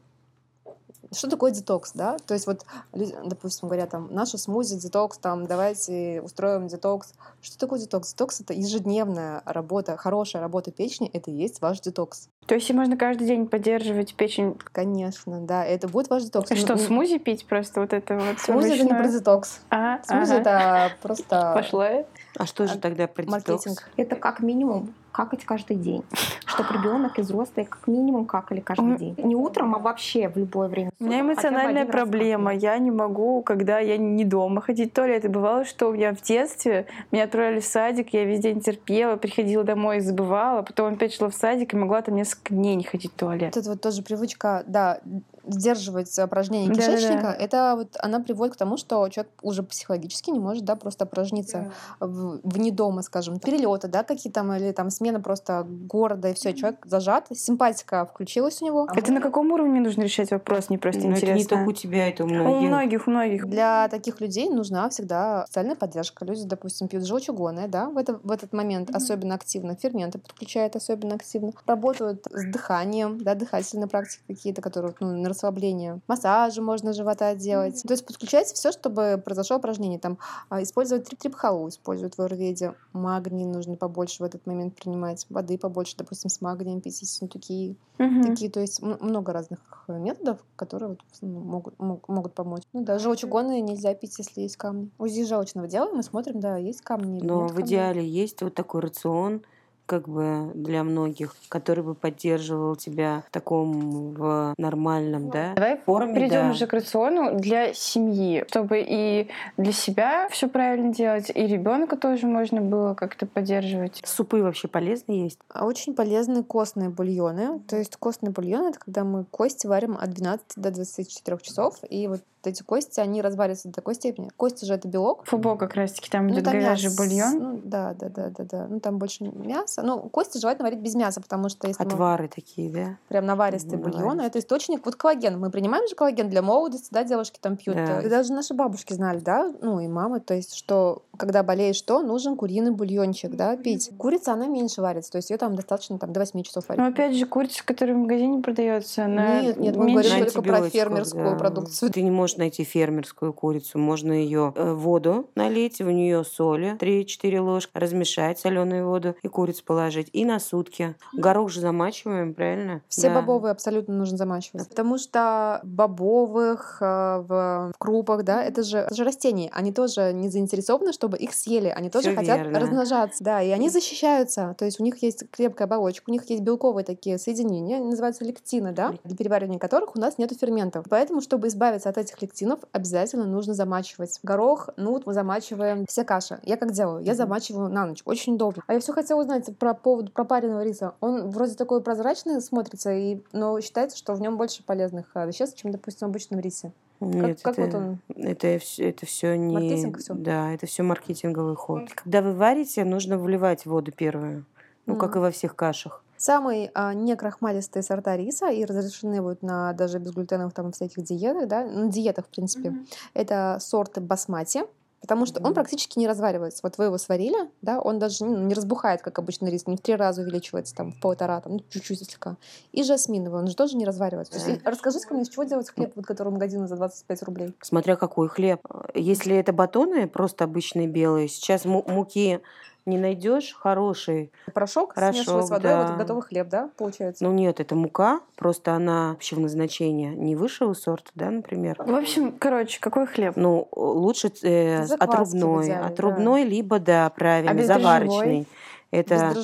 что 1.12 1.28
такое 1.28 1.50
детокс, 1.50 1.92
да? 1.94 2.16
То 2.26 2.34
есть 2.34 2.46
вот, 2.46 2.64
люди, 2.92 3.14
допустим, 3.24 3.68
говорят 3.68 3.90
там, 3.90 4.08
наша 4.12 4.38
смузи, 4.38 4.76
детокс, 4.76 5.18
там, 5.18 5.46
давайте 5.46 6.20
устроим 6.22 6.68
детокс. 6.68 7.14
Что 7.42 7.58
такое 7.58 7.80
детокс? 7.80 8.12
Детокс— 8.12 8.40
это 8.42 8.52
ежедневная 8.54 9.42
работа, 9.44 9.96
хорошая 9.96 10.42
работа 10.42 10.70
печени, 10.70 11.10
это 11.12 11.30
и 11.30 11.34
есть 11.34 11.60
ваш 11.60 11.80
детокс. 11.80 12.28
То 12.46 12.54
есть 12.54 12.70
можно 12.72 12.96
каждый 12.96 13.26
день 13.26 13.46
поддерживать 13.46 14.14
печень. 14.14 14.56
Конечно, 14.72 15.40
да, 15.40 15.64
это 15.64 15.88
будет 15.88 16.10
ваш 16.10 16.24
детокс. 16.24 16.50
А 16.50 16.56
Что, 16.56 16.74
Ну, 16.74 16.78
смузи 16.78 17.18
пить 17.18 17.46
просто 17.46 17.80
вот 17.80 17.92
это 17.92 18.16
вот? 18.16 18.38
Смузи— 18.38 18.70
это 18.74 18.84
не 18.84 18.90
про 18.90 19.08
детокс. 19.08 19.60
А, 19.70 20.00
Смузи— 20.04 20.32
ага. 20.34 20.40
это 20.40 20.92
просто 21.02 21.52
Пошла. 21.54 22.04
А 22.36 22.46
что 22.46 22.66
же 22.66 22.78
тогда 22.78 23.06
про 23.06 23.24
детокс? 23.24 23.48
маркетинг. 23.48 23.88
Это 23.96 24.16
как 24.16 24.40
минимум 24.40 24.94
какать 25.12 25.44
каждый 25.44 25.76
день. 25.76 26.04
Чтобы 26.46 26.74
ребенок 26.74 27.18
и 27.18 27.22
взрослые 27.22 27.66
как 27.66 27.86
минимум 27.86 28.26
какали 28.26 28.60
каждый 28.60 28.96
день. 28.96 29.14
Не 29.18 29.36
утром, 29.36 29.74
а 29.74 29.78
вообще 29.78 30.28
в 30.28 30.36
любое 30.36 30.68
время. 30.68 30.90
У 30.98 31.04
меня 31.04 31.20
суток, 31.20 31.36
хотя 31.36 31.48
бы 31.48 31.54
эмоциональная 31.54 31.86
проблема. 31.86 32.54
Я 32.54 32.78
не 32.78 32.90
могу, 32.90 33.42
когда 33.42 33.78
я 33.78 33.96
не 33.96 34.24
дома, 34.24 34.60
ходить 34.60 34.90
в 34.90 34.94
туалет. 34.94 35.24
И 35.24 35.28
бывало, 35.28 35.64
что 35.64 35.88
у 35.88 35.92
меня 35.92 36.14
в 36.14 36.20
детстве 36.20 36.86
меня 37.12 37.24
отправили 37.24 37.60
в 37.60 37.64
садик, 37.64 38.12
я 38.12 38.24
весь 38.24 38.40
день 38.40 38.60
терпела, 38.60 39.16
приходила 39.16 39.64
домой 39.64 39.98
и 39.98 40.00
забывала, 40.00 40.62
потом 40.62 40.94
опять 40.94 41.14
шла 41.14 41.28
в 41.28 41.34
садик 41.34 41.74
и 41.74 41.76
могла 41.76 42.02
там 42.02 42.14
несколько 42.14 42.54
дней 42.54 42.74
не 42.74 42.84
ходить 42.84 43.12
в 43.12 43.14
туалет. 43.14 43.56
Это 43.56 43.70
вот 43.70 43.80
тоже 43.80 44.02
привычка, 44.02 44.64
да, 44.66 45.00
сдерживать 45.44 46.16
упражнения 46.18 46.74
кишечника, 46.74 47.28
это 47.28 47.74
вот 47.76 47.96
она 48.00 48.20
приводит 48.20 48.54
к 48.54 48.58
тому, 48.58 48.76
что 48.76 49.08
человек 49.08 49.32
уже 49.42 49.62
психологически 49.62 50.30
не 50.30 50.38
может, 50.38 50.64
да, 50.64 50.76
просто 50.76 51.04
опорожниться 51.04 51.72
в- 52.00 52.40
вне 52.42 52.70
дома, 52.70 53.02
скажем, 53.02 53.38
перелеты, 53.38 53.88
да, 53.88 54.02
какие 54.02 54.32
там, 54.32 54.52
или 54.52 54.72
там 54.72 54.90
смена 54.90 55.20
просто 55.20 55.66
города, 55.66 56.28
и 56.28 56.34
все, 56.34 56.52
человек 56.52 56.84
зажат, 56.86 57.26
симпатика 57.34 58.06
включилась 58.06 58.60
у 58.62 58.66
него. 58.66 58.88
Это 58.94 59.12
на 59.12 59.20
каком 59.20 59.50
уровне 59.52 59.80
нужно 59.80 60.02
решать 60.02 60.30
вопрос? 60.30 60.68
Мне 60.68 60.78
просто 60.78 61.00
Ну, 61.02 61.12
это 61.12 61.26
не 61.26 61.32
интересно. 61.32 61.56
только 61.56 61.68
у 61.70 61.72
тебя, 61.72 62.08
это 62.08 62.24
у 62.24 62.26
У 62.26 62.30
многих. 62.30 62.68
многих, 62.68 63.06
у 63.06 63.10
многих. 63.10 63.46
Для 63.46 63.88
таких 63.88 64.20
людей 64.20 64.48
нужна 64.48 64.88
всегда 64.90 65.44
социальная 65.46 65.76
поддержка. 65.76 66.24
Люди, 66.24 66.44
допустим, 66.44 66.88
пьют 66.88 67.04
желчегоны, 67.04 67.68
да, 67.68 67.88
в, 67.88 67.96
это, 67.96 68.18
в 68.22 68.30
этот 68.30 68.52
момент 68.52 68.90
особенно 68.94 69.34
активно, 69.34 69.74
ферменты 69.74 70.18
подключают 70.18 70.76
особенно 70.76 71.14
активно, 71.14 71.52
работают 71.66 72.26
с 72.30 72.44
дыханием, 72.52 73.18
да, 73.18 73.34
дыхательные 73.34 73.88
практики 73.88 74.22
какие-то, 74.26 74.60
которые 74.62 74.94
ну, 75.00 75.16
на 75.16 75.28
расслабление, 75.30 76.00
массажи 76.06 76.60
можно 76.62 76.92
живота 76.92 77.34
делать. 77.34 77.82
То 77.82 77.92
есть 77.92 78.06
подключайте 78.06 78.54
все, 78.54 78.70
чтобы 78.72 79.20
произошло 79.24 79.56
упражнение. 79.56 79.98
Там 79.98 80.18
а, 80.48 80.62
использовать 80.62 81.06
трип 81.06 81.18
трипхалу, 81.20 81.68
используют 81.68 82.16
в 82.16 82.20
аюрведе. 82.20 82.74
Магний 82.92 83.46
нужно 83.46 83.76
побольше 83.76 84.22
в 84.22 84.26
этот 84.26 84.46
момент 84.46 84.74
принимать, 84.76 85.26
воды 85.30 85.56
побольше, 85.58 85.94
допустим, 85.96 86.30
с 86.30 86.40
магнием 86.40 86.80
пить, 86.80 87.00
такие 87.32 87.76
Мгм. 87.98 88.22
такие, 88.22 88.50
то 88.50 88.60
есть 88.60 88.80
много 88.82 89.32
разных 89.32 89.58
методов, 89.88 90.38
которые 90.56 90.90
вот, 90.90 91.00
ну, 91.20 91.40
могут, 91.40 91.78
мог- 91.78 92.08
могут 92.08 92.34
помочь. 92.34 92.62
Ну 92.72 92.82
да, 92.82 92.98
желчегоны 92.98 93.60
нельзя 93.60 93.94
пить, 93.94 94.18
если 94.18 94.40
есть 94.42 94.56
камни. 94.56 94.90
УЗИ 94.98 95.24
желчного 95.24 95.68
делаем 95.68 96.00
и 96.00 96.02
смотрим, 96.02 96.40
да, 96.40 96.56
есть 96.56 96.80
камни 96.80 97.18
или 97.18 97.26
Но 97.26 97.42
нет 97.42 97.50
в 97.50 97.54
камней. 97.54 97.68
идеале 97.68 98.08
есть 98.08 98.40
вот 98.42 98.54
такой 98.54 98.80
рацион, 98.80 99.42
как 99.90 100.08
бы 100.08 100.52
для 100.54 100.84
многих, 100.84 101.34
который 101.48 101.82
бы 101.82 101.96
поддерживал 101.96 102.76
тебя 102.76 103.24
в 103.26 103.32
таком 103.32 104.12
в 104.14 104.54
нормальном, 104.56 105.30
да, 105.30 105.54
Давай 105.54 105.78
форме, 105.78 106.14
Перейдем 106.14 106.42
да. 106.42 106.50
уже 106.52 106.68
к 106.68 106.72
рациону 106.72 107.36
для 107.40 107.74
семьи, 107.74 108.44
чтобы 108.46 108.84
и 108.86 109.26
для 109.56 109.72
себя 109.72 110.28
все 110.30 110.46
правильно 110.48 110.94
делать, 110.94 111.32
и 111.34 111.44
ребенка 111.44 111.96
тоже 111.96 112.28
можно 112.28 112.60
было 112.60 112.94
как-то 112.94 113.26
поддерживать. 113.26 114.00
Супы 114.04 114.44
вообще 114.44 114.68
полезны 114.68 115.24
есть? 115.24 115.40
А 115.48 115.66
Очень 115.66 115.96
полезны 115.96 116.44
костные 116.44 116.88
бульоны. 116.88 117.58
То 117.66 117.76
есть 117.76 117.96
костные 117.96 118.30
бульоны— 118.30 118.68
это 118.70 118.78
когда 118.78 119.02
мы 119.02 119.24
кости 119.24 119.66
варим 119.66 119.98
от 120.00 120.10
12 120.10 120.44
до 120.54 120.70
24 120.70 121.38
часов, 121.42 121.78
и 121.88 122.06
вот 122.06 122.20
эти 122.46 122.62
кости, 122.62 123.00
они 123.00 123.22
развариваются 123.22 123.68
до 123.68 123.74
такой 123.74 123.94
степени. 123.94 124.30
Кости 124.36 124.64
же— 124.64 124.74
это 124.74 124.88
белок, 124.88 125.24
Фубо 125.26 125.56
как 125.56 125.74
раз-таки 125.74 126.10
там 126.10 126.26
Ну, 126.26 126.34
идет 126.34 126.44
там 126.44 126.54
говяжий 126.54 126.88
мясо. 126.90 127.02
бульон. 127.02 127.38
Ну, 127.38 127.60
да, 127.64 127.94
да, 127.98 128.08
да, 128.08 128.30
да, 128.30 128.44
да. 128.44 128.66
Ну, 128.68 128.80
там 128.80 128.98
больше 128.98 129.24
мяса. 129.24 129.82
Ну, 129.82 129.98
кости 130.08 130.38
желательно 130.38 130.66
варить 130.68 130.80
без 130.80 130.94
мяса, 130.94 131.20
потому 131.20 131.48
что 131.48 131.66
если 131.68 131.82
мы 131.82 131.90
Отвары 131.90 132.28
такие, 132.28 132.70
да? 132.70 132.96
прям 133.08 133.26
наваристый 133.26 133.78
Мгм, 133.78 133.90
бульон, 133.90 134.20
это 134.20 134.38
источник, 134.38 134.84
вот 134.84 134.96
коллаген. 134.96 135.38
Мы 135.38 135.50
принимаем 135.50 135.86
же 135.88 135.94
коллаген 135.94 136.28
для 136.28 136.42
молодости, 136.42 136.88
да, 136.90 137.04
девушки 137.04 137.38
там 137.40 137.56
пьют. 137.56 137.76
Да. 137.76 138.02
Даже 138.02 138.32
наши 138.32 138.54
бабушки 138.54 138.92
знали, 138.92 139.18
да, 139.20 139.52
ну 139.62 139.80
и 139.80 139.88
мамы, 139.88 140.20
то 140.20 140.34
есть, 140.34 140.54
что 140.54 141.02
когда 141.16 141.42
болеешь, 141.42 141.76
что 141.76 142.00
нужен 142.00 142.36
куриный 142.36 142.70
бульончик, 142.70 143.34
да, 143.36 143.56
пить. 143.56 143.90
Курица, 143.98 144.32
она 144.32 144.46
меньше 144.46 144.80
варится, 144.80 145.12
то 145.12 145.16
есть 145.16 145.30
ее 145.30 145.36
там 145.36 145.54
достаточно 145.54 145.98
там, 145.98 146.12
до 146.12 146.20
8 146.20 146.42
часов 146.42 146.68
варить. 146.68 146.80
Но 146.82 146.88
опять 146.88 147.14
же, 147.14 147.26
курица, 147.26 147.62
которая 147.64 147.94
в 147.94 147.98
магазине 148.00 148.42
продается, 148.42 149.04
она 149.04 149.42
Нет, 149.42 149.58
нет, 149.58 149.76
мы 149.76 149.90
говорим 149.92 150.24
только 150.24 150.42
про 150.42 150.68
фермерскую 150.70 151.32
да. 151.32 151.36
продукцию. 151.36 151.90
Ты 151.90 152.02
не 152.02 152.10
можешь 152.10 152.29
найти 152.38 152.64
фермерскую 152.64 153.32
курицу. 153.32 153.78
Можно 153.78 154.12
ее 154.12 154.52
в 154.56 154.74
воду 154.74 155.28
налить, 155.34 155.80
в 155.80 155.90
нее 155.90 156.24
соли 156.24 156.76
3-4 156.78 157.40
ложки, 157.40 157.70
размешать 157.74 158.38
соленую 158.38 158.86
воду 158.88 159.14
и 159.22 159.28
курицу 159.28 159.64
положить. 159.64 160.08
И 160.12 160.24
на 160.24 160.38
сутки. 160.40 160.94
Горох 161.12 161.50
же 161.50 161.60
замачиваем, 161.60 162.34
правильно? 162.34 162.82
Все 162.88 163.08
Да. 163.08 163.20
бобовые 163.20 163.52
абсолютно 163.52 163.94
нужно 163.94 164.16
замачивать. 164.16 164.68
Потому 164.68 164.98
что 164.98 165.60
бобовых, 165.64 166.78
э, 166.80 166.84
в, 167.26 167.72
в 167.74 167.78
крупах, 167.78 168.24
да, 168.24 168.42
это 168.42 168.62
же, 168.62 168.78
это 168.78 168.94
же 168.94 169.04
растения. 169.04 169.50
Они 169.52 169.72
тоже 169.72 170.12
не 170.12 170.28
заинтересованы, 170.28 170.92
чтобы 170.92 171.16
их 171.18 171.34
съели. 171.34 171.68
Они 171.68 171.90
тоже 171.90 172.08
Всё 172.10 172.16
хотят 172.18 172.38
верно. 172.38 172.60
размножаться. 172.60 173.22
Да, 173.22 173.42
и 173.42 173.50
они 173.50 173.68
защищаются. 173.68 174.54
То 174.58 174.64
есть 174.64 174.80
у 174.80 174.84
них 174.84 175.02
есть 175.02 175.24
крепкая 175.30 175.66
оболочка, 175.66 176.08
у 176.08 176.12
них 176.12 176.28
есть 176.30 176.42
белковые 176.42 176.84
такие 176.84 177.18
соединения, 177.18 177.76
они 177.76 177.86
называются 177.88 178.24
лектины, 178.24 178.72
да, 178.72 178.94
для 179.04 179.16
переваривания 179.16 179.58
которых 179.58 179.96
у 179.96 180.00
нас 180.00 180.18
нет 180.18 180.32
ферментов. 180.38 180.86
Поэтому, 180.88 181.20
чтобы 181.20 181.48
избавиться 181.48 181.88
от 181.88 181.98
этих 181.98 182.19
лектинов, 182.22 182.60
обязательно 182.72 183.24
нужно 183.26 183.54
замачивать. 183.54 184.18
Горох, 184.22 184.70
нут 184.76 185.06
мы 185.06 185.14
замачиваем. 185.14 185.86
Все 185.88 186.04
каши. 186.04 186.40
Я 186.42 186.56
как 186.56 186.72
делаю? 186.72 187.02
Я 187.04 187.14
замачиваю 187.14 187.68
на 187.68 187.86
ночь. 187.86 188.02
Очень 188.04 188.34
удобно. 188.34 188.62
А 188.66 188.74
я 188.74 188.80
все 188.80 188.92
хотела 188.92 189.20
узнать 189.20 189.56
про 189.58 189.74
поводу 189.74 190.10
пропаренного 190.10 190.62
риса. 190.62 190.94
Он 191.00 191.30
вроде 191.30 191.54
такой 191.54 191.82
прозрачный 191.82 192.40
смотрится, 192.40 192.92
и, 192.92 193.20
но 193.32 193.60
считается, 193.60 193.96
что 193.96 194.14
в 194.14 194.20
нем 194.20 194.36
больше 194.36 194.62
полезных 194.62 195.06
а, 195.14 195.26
веществ, 195.26 195.56
чем, 195.56 195.70
допустим, 195.70 196.08
в 196.08 196.10
обычном 196.10 196.40
рисе. 196.40 196.72
Нет, 197.00 197.40
как 197.42 197.58
это, 197.58 197.78
вот 197.78 197.82
он? 197.82 197.98
Это, 198.14 198.58
все, 198.58 198.90
это 198.90 199.06
все 199.06 199.36
не... 199.36 199.54
Маркетинг 199.54 199.98
всё? 199.98 200.14
Да, 200.14 200.52
это 200.52 200.66
все 200.66 200.82
маркетинговый 200.82 201.56
ход. 201.56 201.88
Когда 201.94 202.20
вы 202.20 202.34
варите, 202.34 202.84
нужно 202.84 203.18
вливать 203.18 203.64
воду 203.64 203.90
первую. 203.90 204.44
Ну, 204.86 204.96
как 204.96 205.16
и 205.16 205.18
во 205.18 205.30
всех 205.30 205.56
кашах. 205.56 206.02
Самые 206.20 206.70
а, 206.74 206.92
некрахмалистые 206.92 207.82
сорта 207.82 208.14
риса 208.14 208.50
и 208.50 208.66
разрешены 208.66 209.22
вот 209.22 209.40
на 209.40 209.72
даже 209.72 209.98
безглютеновых 209.98 210.52
там 210.52 210.70
всяких 210.70 211.02
диетах, 211.02 211.48
да, 211.48 211.64
на 211.64 211.90
диетах, 211.90 212.26
в 212.26 212.28
принципе, 212.28 212.74
это 213.14 213.56
сорты 213.58 214.02
басмати, 214.02 214.64
Потому 215.00 215.24
что 215.24 215.40
он 215.42 215.54
практически 215.54 215.98
не 215.98 216.06
разваривается. 216.06 216.60
Вот 216.62 216.76
вы 216.76 216.84
его 216.84 216.98
сварили, 216.98 217.50
да, 217.62 217.80
он 217.80 217.98
даже 217.98 218.24
ну, 218.24 218.36
не 218.36 218.52
разбухает, 218.52 219.00
как 219.00 219.18
обычно 219.18 219.48
рис, 219.48 219.66
не 219.66 219.78
в 219.78 219.80
три 219.80 219.94
раза 219.96 220.20
увеличивается, 220.20 220.74
там, 220.74 220.92
в 220.92 221.00
полтора, 221.00 221.40
там, 221.40 221.54
ну, 221.54 221.60
чуть-чуть 221.70 222.04
слегка. 222.04 222.36
И 222.72 222.82
жасминовый, 222.82 223.40
он 223.40 223.46
же 223.46 223.56
тоже 223.56 223.76
не 223.76 223.86
разваривается. 223.86 224.38
То 224.38 224.50
есть, 224.50 224.60
расскажите 224.62 225.06
мне, 225.10 225.22
из 225.22 225.30
чего 225.30 225.44
делать 225.44 225.70
хлеб, 225.70 225.92
вот, 225.96 226.04
который 226.04 226.28
в 226.28 226.32
магазине 226.32 226.66
за 226.66 226.76
25 226.76 227.22
рублей? 227.22 227.54
Смотря 227.62 227.96
какой 227.96 228.28
хлеб. 228.28 228.60
Если 228.94 229.34
это 229.36 229.54
батоны, 229.54 230.06
просто 230.06 230.44
обычные 230.44 230.86
белые, 230.86 231.28
сейчас 231.28 231.64
му- 231.64 231.84
муки 231.86 232.40
не 232.86 232.98
найдешь 232.98 233.54
хороший. 233.58 234.32
Порошок, 234.52 234.94
Порошок, 234.94 235.16
смешивать 235.16 235.46
с 235.46 235.50
водой, 235.50 235.70
да. 235.70 235.86
вот 235.88 235.98
готовый 235.98 236.22
хлеб, 236.22 236.48
да, 236.48 236.70
получается? 236.76 237.24
Ну 237.24 237.32
нет, 237.32 237.60
это 237.60 237.74
мука, 237.74 238.20
просто 238.36 238.74
она 238.74 239.12
общего 239.12 239.40
назначения 239.40 240.14
не 240.14 240.36
высшего 240.36 240.74
сорта, 240.74 241.10
да, 241.14 241.30
например. 241.30 241.76
В 241.78 241.94
общем, 241.94 242.32
короче, 242.38 242.80
какой 242.80 243.06
хлеб? 243.06 243.34
Ну, 243.36 243.68
лучше 243.72 244.32
э, 244.42 244.84
Закваски 244.84 245.06
в 245.06 245.10
отрубной. 245.10 245.64
идеале, 245.64 245.82
да. 245.82 245.86
отрубной, 245.88 246.44
либо, 246.44 246.78
да, 246.78 247.10
правильно, 247.10 247.52
А 247.52 247.64
заварочный. 247.64 248.46
Это, 248.90 249.34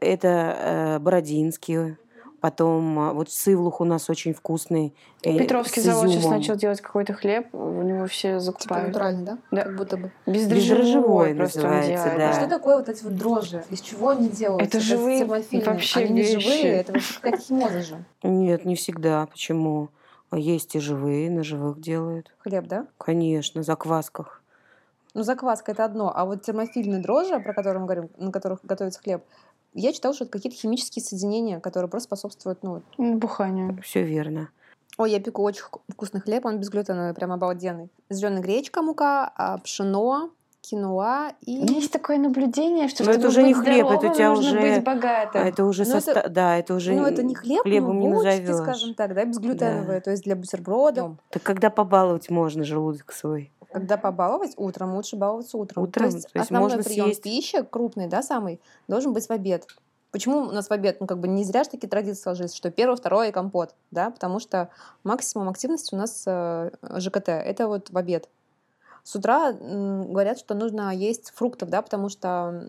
это 0.00 0.56
э, 0.58 0.98
бородинский. 1.00 1.96
Потом 2.42 2.98
а, 2.98 3.12
вот 3.12 3.30
сывлух 3.30 3.80
у 3.80 3.84
нас 3.84 4.10
очень 4.10 4.34
вкусный. 4.34 4.92
э, 5.22 5.38
Петровский 5.38 5.80
завод 5.80 6.08
сейчас 6.10 6.24
начал 6.26 6.56
делать 6.56 6.80
какой-то 6.80 7.12
хлеб, 7.12 7.46
у 7.54 7.82
него 7.82 8.06
все 8.08 8.30
Типа 8.30 8.40
закупают. 8.40 8.88
натуральный, 8.88 9.24
да? 9.24 9.38
Да. 9.52 9.62
Как 9.62 9.76
будто 9.76 9.96
бы. 9.96 10.10
Бездрожжевой 10.26 11.36
просто 11.36 11.60
он 11.60 11.66
называется, 11.76 12.04
делает. 12.04 12.18
да. 12.18 12.30
А 12.30 12.32
что 12.32 12.48
такое 12.48 12.76
вот 12.78 12.88
эти 12.88 13.04
вот 13.04 13.16
дрожжи? 13.16 13.62
Из 13.70 13.80
чего 13.80 14.08
они 14.08 14.28
делаются? 14.28 14.66
Это 14.76 14.80
живые 14.84 15.20
термофильные. 15.20 15.70
вообще 15.70 16.00
Они 16.00 16.10
не 16.10 16.22
вещи. 16.22 16.40
живые, 16.40 16.72
это 16.80 16.92
вообще 16.94 17.14
какая-то 17.14 17.38
химоза 17.44 17.80
же. 17.82 18.04
Нет, 18.24 18.64
не 18.64 18.74
всегда. 18.74 19.24
Почему? 19.26 19.90
Есть 20.34 20.74
и 20.74 20.80
живые, 20.80 21.30
на 21.30 21.44
живых 21.44 21.80
делают. 21.80 22.34
Хлеб, 22.40 22.66
да? 22.66 22.86
Конечно, 22.98 23.62
в 23.62 23.64
заквасках. 23.64 24.42
Ну, 25.14 25.22
закваска 25.22 25.72
это 25.72 25.84
одно, 25.84 26.10
а 26.12 26.24
вот 26.24 26.42
термофильные 26.42 27.00
дрожжи, 27.02 27.38
про 27.38 27.52
которые 27.52 27.80
мы 27.80 27.86
говорим, 27.86 28.10
на 28.16 28.32
которых 28.32 28.60
готовится 28.64 28.98
хлеб, 28.98 29.22
я 29.74 29.92
читала, 29.92 30.14
что 30.14 30.24
это 30.24 30.32
какие-то 30.32 30.56
химические 30.58 31.02
соединения, 31.04 31.60
которые 31.60 31.88
просто 31.90 32.06
способствуют, 32.08 32.62
ну... 32.62 32.82
Буханию. 32.98 33.78
Все 33.82 34.02
верно. 34.02 34.48
Ой, 34.98 35.10
я 35.10 35.20
пеку 35.20 35.42
очень 35.42 35.62
вку- 35.62 35.80
вкусный 35.88 36.20
хлеб, 36.20 36.44
он 36.44 36.58
безглютеновый, 36.58 37.14
прям 37.14 37.32
обалденный. 37.32 37.88
Зеленая 38.10 38.42
гречка, 38.42 38.82
мука, 38.82 39.32
а, 39.34 39.56
пшено, 39.58 40.30
киноа 40.60 41.32
и... 41.40 41.58
У 41.58 41.62
меня 41.62 41.76
есть 41.76 41.90
такое 41.90 42.18
наблюдение, 42.18 42.88
что 42.88 43.02
Но 43.02 43.10
это 43.10 43.18
чтобы 43.20 43.30
уже 43.30 43.42
не 43.42 43.54
быть 43.54 43.64
хлеб, 43.64 43.86
это 43.86 43.94
у 43.94 43.98
здоровым, 43.98 44.14
тебя 44.14 44.28
нужно 44.30 44.50
уже- 44.60 44.60
быть 44.74 44.84
богатым. 44.84 45.42
А 45.42 45.44
это 45.46 45.64
уже 45.64 45.84
Ну, 45.84 45.96
это- 45.96 45.98
соста- 46.12 46.28
Да, 46.28 46.56
это 46.58 46.74
уже 46.74 46.92
Ну, 46.92 47.04
это 47.06 47.22
не 47.22 47.34
хлеб, 47.34 47.62
хлебом 47.62 47.96
но 47.96 48.02
не 48.02 48.08
булочки, 48.12 48.40
назовешь. 48.42 48.62
скажем 48.62 48.94
так, 48.94 49.14
да, 49.14 49.24
безглютеновые, 49.24 50.00
то 50.02 50.10
есть 50.10 50.22
для 50.24 50.36
бутерброда. 50.36 51.16
Так 51.30 51.42
когда 51.42 51.70
побаловать 51.70 52.30
можно 52.30 52.62
желудок 52.64 53.12
свой? 53.12 53.50
Когда 53.72 53.96
побаловать 53.96 54.52
утром, 54.56 54.94
лучше 54.94 55.16
баловаться 55.16 55.56
утром. 55.56 55.84
Утром? 55.84 56.10
То 56.10 56.16
есть, 56.16 56.28
То 56.32 56.38
есть 56.38 56.46
основной 56.50 56.70
можно 56.70 56.82
прием 56.84 57.06
съесть- 57.06 57.22
пищи, 57.22 57.62
крупный, 57.62 58.06
да, 58.06 58.22
самый, 58.22 58.60
должен 58.88 59.12
быть 59.12 59.26
в 59.26 59.30
обед. 59.30 59.66
Почему 60.10 60.40
у 60.40 60.52
нас 60.52 60.68
в 60.68 60.70
обед, 60.72 60.98
ну, 61.00 61.06
как 61.06 61.18
бы 61.20 61.26
не 61.26 61.42
зря 61.42 61.64
же 61.64 61.70
такие 61.70 61.88
традиции 61.88 62.20
сложились, 62.20 62.54
что 62.54 62.70
первое, 62.70 62.96
второе 62.96 63.30
и 63.30 63.32
компот, 63.32 63.74
да, 63.90 64.10
потому 64.10 64.40
что 64.40 64.68
максимум 65.04 65.48
активности 65.48 65.94
у 65.94 65.98
нас 65.98 66.24
э, 66.26 66.70
ЖКТ, 66.98 67.28
это 67.30 67.66
вот 67.66 67.88
в 67.88 67.96
обед. 67.96 68.28
С 69.04 69.16
утра 69.16 69.52
говорят, 69.52 70.38
что 70.38 70.54
нужно 70.54 70.94
есть 70.94 71.32
фруктов, 71.34 71.70
да, 71.70 71.82
потому 71.82 72.08
что 72.08 72.68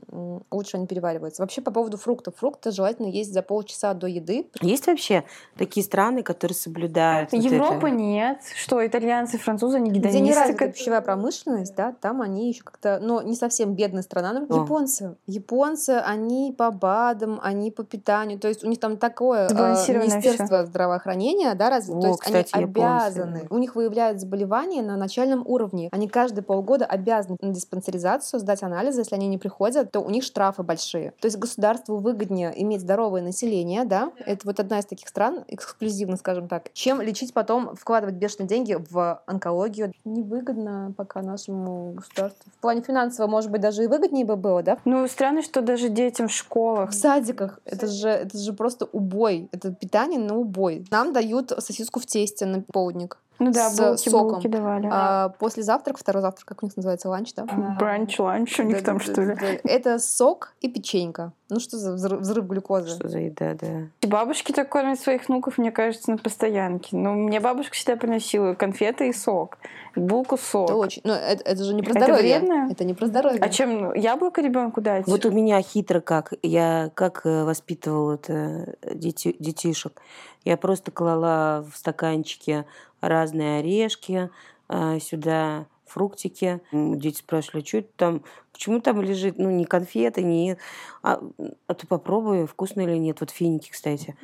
лучше 0.49 0.77
они 0.77 0.88
перевариваются. 0.88 1.43
Вообще 1.43 1.61
по 1.61 1.71
поводу 1.71 1.97
фруктов. 1.97 2.36
Фрукты 2.38 2.71
желательно 2.71 3.07
есть 3.07 3.31
за 3.34 3.43
полчаса 3.43 3.93
до 3.93 4.07
еды. 4.07 4.49
Есть 4.61 4.88
вообще 4.88 5.23
такие 5.57 5.84
страны, 5.86 6.23
которые 6.23 6.55
соблюдают 6.55 7.31
вот 7.31 7.43
Европа 7.43 7.88
это? 7.88 7.91
нет. 7.91 8.39
Что, 8.55 8.86
итальянцы, 8.86 9.38
французы, 9.38 9.77
они 9.77 9.91
Где 9.91 9.99
не 9.99 10.07
гедонисты. 10.09 10.39
развита 10.39 10.59
как- 10.59 10.73
пищевая 10.73 11.01
промышленность, 11.01 11.75
да, 11.75 11.93
там 11.99 12.21
они 12.21 12.49
еще 12.49 12.63
как-то, 12.63 12.99
но 13.01 13.21
не 13.21 13.36
совсем 13.36 13.75
бедная 13.75 14.01
страна. 14.01 14.34
Но 14.34 14.39
О. 14.49 14.63
японцы, 14.63 15.15
японцы, 15.27 16.01
они 16.03 16.53
по 16.57 16.71
БАДам, 16.71 17.39
они 17.43 17.69
по 17.69 17.84
питанию, 17.84 18.39
то 18.39 18.47
есть 18.47 18.63
у 18.63 18.67
них 18.69 18.79
там 18.79 18.97
такое 18.97 19.47
э, 19.49 19.53
министерство 19.53 20.65
здравоохранения, 20.65 21.53
да, 21.55 21.69
разве, 21.69 21.93
О, 21.95 22.01
то 22.01 22.07
есть 22.07 22.19
кстати, 22.21 22.49
они 22.53 22.63
японцы, 22.63 22.88
обязаны, 23.05 23.41
да. 23.41 23.55
у 23.55 23.59
них 23.59 23.75
выявляют 23.75 24.19
заболевания 24.19 24.81
на 24.81 24.97
начальном 24.97 25.45
уровне, 25.45 25.89
они 25.91 26.07
каждые 26.24 26.45
полгода 26.45 26.86
обязаны 26.86 27.36
на 27.41 27.53
диспансеризацию 27.53 28.39
сдать 28.39 28.63
анализы, 28.63 29.01
если 29.01 29.15
они 29.15 29.28
не 29.28 29.38
приходят, 29.38 29.91
то 29.91 29.99
у 29.99 30.09
них 30.09 30.24
штрафы 30.24 30.63
большие. 30.63 31.11
То 31.19 31.26
есть 31.26 31.38
государству 31.38 31.97
выгоднее 31.97 32.53
иметь 32.63 32.80
здоровое 32.80 33.21
население, 33.21 33.84
да, 33.84 34.13
это 34.26 34.47
вот 34.47 34.61
одна 34.61 34.80
из 34.80 34.86
таких 34.86 35.09
стран, 35.09 35.43
эксклюзивно, 35.49 36.15
скажем 36.15 36.47
так, 36.47 36.71
чем 36.71 37.01
лечить 37.01 37.34
потом, 37.34 37.76
вкладывать 37.76 38.15
бешеные 38.15 38.47
деньги 38.47 38.78
в 38.89 39.21
онкологию. 39.26 39.91
Невыгодно 40.05 40.93
пока 40.95 41.21
нашему 41.21 41.91
государству. 41.91 42.49
В 42.57 42.61
плане 42.61 42.82
финансово, 42.84 43.28
может 43.28 43.51
быть, 43.51 43.59
даже 43.59 43.84
и 43.84 43.88
выгоднее 43.88 44.24
бы 44.24 44.38
было, 44.38 44.63
да? 44.63 44.78
Ну, 44.86 45.05
странно, 45.09 45.41
что 45.41 45.61
даже 45.61 45.89
детям 45.89 46.30
в 46.30 46.32
школах. 46.32 46.91
В 46.91 46.93
садиках 46.93 47.59
это 47.65 47.88
же, 47.88 48.07
это 48.07 48.38
же 48.38 48.53
просто 48.53 48.86
убой. 48.86 49.49
Это 49.51 49.74
питание 49.74 50.21
на 50.21 50.38
убой. 50.38 50.86
Нам 50.89 51.11
дают 51.11 51.51
сосиску 51.57 51.99
в 51.99 52.05
тесте 52.05 52.45
на 52.45 52.61
полдник. 52.61 53.17
Ну 53.43 53.51
да, 53.51 53.69
с 53.69 53.77
булки, 53.77 54.09
соком. 54.09 54.31
булки 54.33 54.47
давали. 54.47 54.89
А 54.91 55.29
после 55.39 55.63
завтрака, 55.63 55.99
второй 55.99 56.21
завтрак, 56.21 56.47
как 56.47 56.63
у 56.63 56.65
них 56.65 56.75
называется, 56.77 57.09
ланч, 57.09 57.33
да? 57.33 57.45
Бранч, 57.79 58.19
ланч 58.19 58.59
у 58.59 58.63
них 58.63 58.83
там, 58.83 58.99
что 58.99 59.21
ли? 59.21 59.35
Это 59.63 59.99
сок 59.99 60.53
и 60.61 60.69
печенька. 60.69 61.31
Ну 61.49 61.59
что 61.59 61.77
за 61.77 61.93
взрыв, 61.93 62.21
взрыв 62.21 62.47
глюкозы? 62.47 62.89
Что 62.89 63.07
за 63.07 63.19
еда, 63.19 63.53
да. 63.53 63.87
И 64.01 64.07
Бабушки 64.07 64.51
так 64.51 64.69
кормят 64.69 64.99
своих 64.99 65.27
внуков, 65.27 65.59
мне 65.59 65.71
кажется, 65.71 66.09
на 66.09 66.17
постоянке. 66.17 66.95
Но 66.95 67.13
мне 67.13 67.39
бабушка 67.39 67.75
всегда 67.75 67.95
приносила 67.95 68.53
конфеты 68.55 69.09
и 69.09 69.13
сок. 69.13 69.57
Булку 69.95 70.37
сок. 70.37 70.69
Это 70.69 70.75
очень. 70.75 71.01
Ну, 71.05 71.13
это, 71.13 71.43
это 71.43 71.63
же 71.63 71.75
не 71.75 71.83
про 71.83 71.91
Это 71.91 72.05
здоровье. 72.05 72.39
вредно? 72.39 72.67
Это 72.71 72.83
не 72.83 72.93
про 72.95 73.05
здоровье. 73.05 73.39
А 73.39 73.49
чем 73.49 73.81
ну, 73.81 73.93
яблоко 73.93 74.41
ребенку 74.41 74.81
дать? 74.81 75.05
Вот 75.05 75.25
у 75.25 75.31
меня 75.31 75.61
хитро 75.61 75.99
как. 75.99 76.33
Я 76.41 76.89
как 76.95 77.21
э, 77.25 77.43
воспитывала 77.43 78.13
это 78.13 78.75
дети, 78.91 79.35
детишек. 79.37 80.01
Я 80.45 80.57
просто 80.57 80.91
клала 80.91 81.63
в 81.71 81.77
стаканчики 81.77 82.65
разные 83.07 83.59
орешки, 83.59 84.29
а, 84.67 84.99
сюда 84.99 85.67
фруктики. 85.85 86.61
Дети 86.71 87.17
спрашивали, 87.17 87.63
что 87.63 87.77
это 87.79 87.89
там, 87.95 88.23
почему 88.51 88.79
там 88.79 89.01
лежит, 89.01 89.37
ну, 89.37 89.51
не 89.51 89.65
конфеты, 89.65 90.23
не... 90.23 90.57
А, 91.03 91.21
а 91.67 91.73
ты 91.73 91.85
попробуй, 91.85 92.47
вкусно 92.47 92.81
или 92.81 92.97
нет. 92.97 93.19
Вот 93.19 93.29
финики, 93.29 93.69
кстати, 93.71 94.15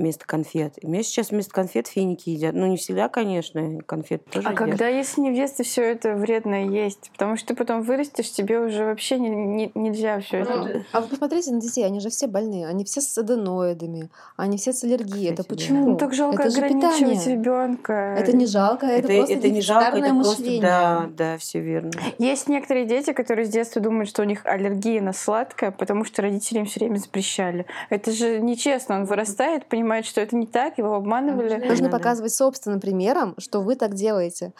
вместо 0.00 0.26
конфет. 0.26 0.74
У 0.82 0.88
меня 0.88 1.02
сейчас 1.02 1.30
вместо 1.30 1.52
конфет 1.52 1.86
финики 1.86 2.30
едят. 2.30 2.54
Ну, 2.54 2.66
не 2.66 2.76
всегда, 2.76 3.08
конечно, 3.08 3.80
конфеты 3.86 4.24
тоже 4.30 4.48
А 4.48 4.52
едят. 4.52 4.58
когда, 4.58 4.88
если 4.88 5.20
не 5.20 5.30
в 5.30 5.34
детстве 5.34 5.64
все 5.64 5.82
это 5.82 6.14
вредно 6.14 6.64
есть? 6.66 7.10
Потому 7.12 7.36
что 7.36 7.48
ты 7.48 7.54
потом 7.54 7.82
вырастешь, 7.82 8.30
тебе 8.32 8.58
уже 8.60 8.84
вообще 8.84 9.18
не- 9.18 9.28
не- 9.30 9.72
нельзя 9.74 10.20
все 10.20 10.38
это. 10.38 10.84
А 10.92 11.00
вы 11.00 11.08
посмотрите 11.08 11.52
на 11.52 11.60
детей, 11.60 11.84
они 11.84 12.00
же 12.00 12.10
все 12.10 12.26
больные, 12.26 12.66
они 12.66 12.84
все 12.84 13.00
с 13.00 13.16
аденоидами, 13.18 14.10
они 14.36 14.56
все 14.58 14.72
с 14.72 14.82
аллергией. 14.84 15.32
это 15.32 15.42
Кстати, 15.42 15.48
да. 15.48 15.54
почему? 15.54 15.90
Ну 15.90 15.96
так 15.96 16.14
жалко 16.14 16.42
это 16.42 16.56
ограничивать 16.58 17.26
ребенка. 17.26 18.16
Это 18.18 18.36
не 18.36 18.46
жалко, 18.46 18.86
это, 18.86 19.06
Это, 19.08 19.16
просто 19.18 19.34
это 19.34 19.48
не 19.50 19.60
жалко, 19.60 19.86
это 19.88 19.96
дефицитарное 19.98 20.22
просто, 20.22 20.40
мышление. 20.42 20.60
да, 20.62 21.10
да, 21.16 21.38
все 21.38 21.60
верно. 21.60 21.90
Есть 22.18 22.48
некоторые 22.48 22.86
дети, 22.86 23.12
которые 23.12 23.46
с 23.46 23.50
детства 23.50 23.80
думают, 23.82 24.08
что 24.08 24.22
у 24.22 24.24
них 24.24 24.40
аллергия 24.44 25.00
на 25.00 25.12
сладкое, 25.12 25.70
потому 25.70 26.04
что 26.04 26.22
родители 26.22 26.58
им 26.58 26.66
все 26.66 26.80
время 26.80 26.96
запрещали. 26.98 27.66
Это 27.90 28.10
же 28.12 28.40
нечестно. 28.40 28.96
Он 28.96 29.04
вырастает, 29.04 29.66
понимает, 29.90 30.06
что 30.06 30.20
это 30.20 30.36
не 30.36 30.46
так, 30.46 30.78
его 30.78 30.94
обманывали. 30.94 31.56
Нужно 31.56 31.86
Да, 31.86 31.90
да. 31.90 31.98
показывать 31.98 32.32
собственным 32.32 32.78
примером, 32.80 33.34
что 33.38 33.60
вы 33.60 33.74
так 33.74 33.94
делаете. 33.94 34.52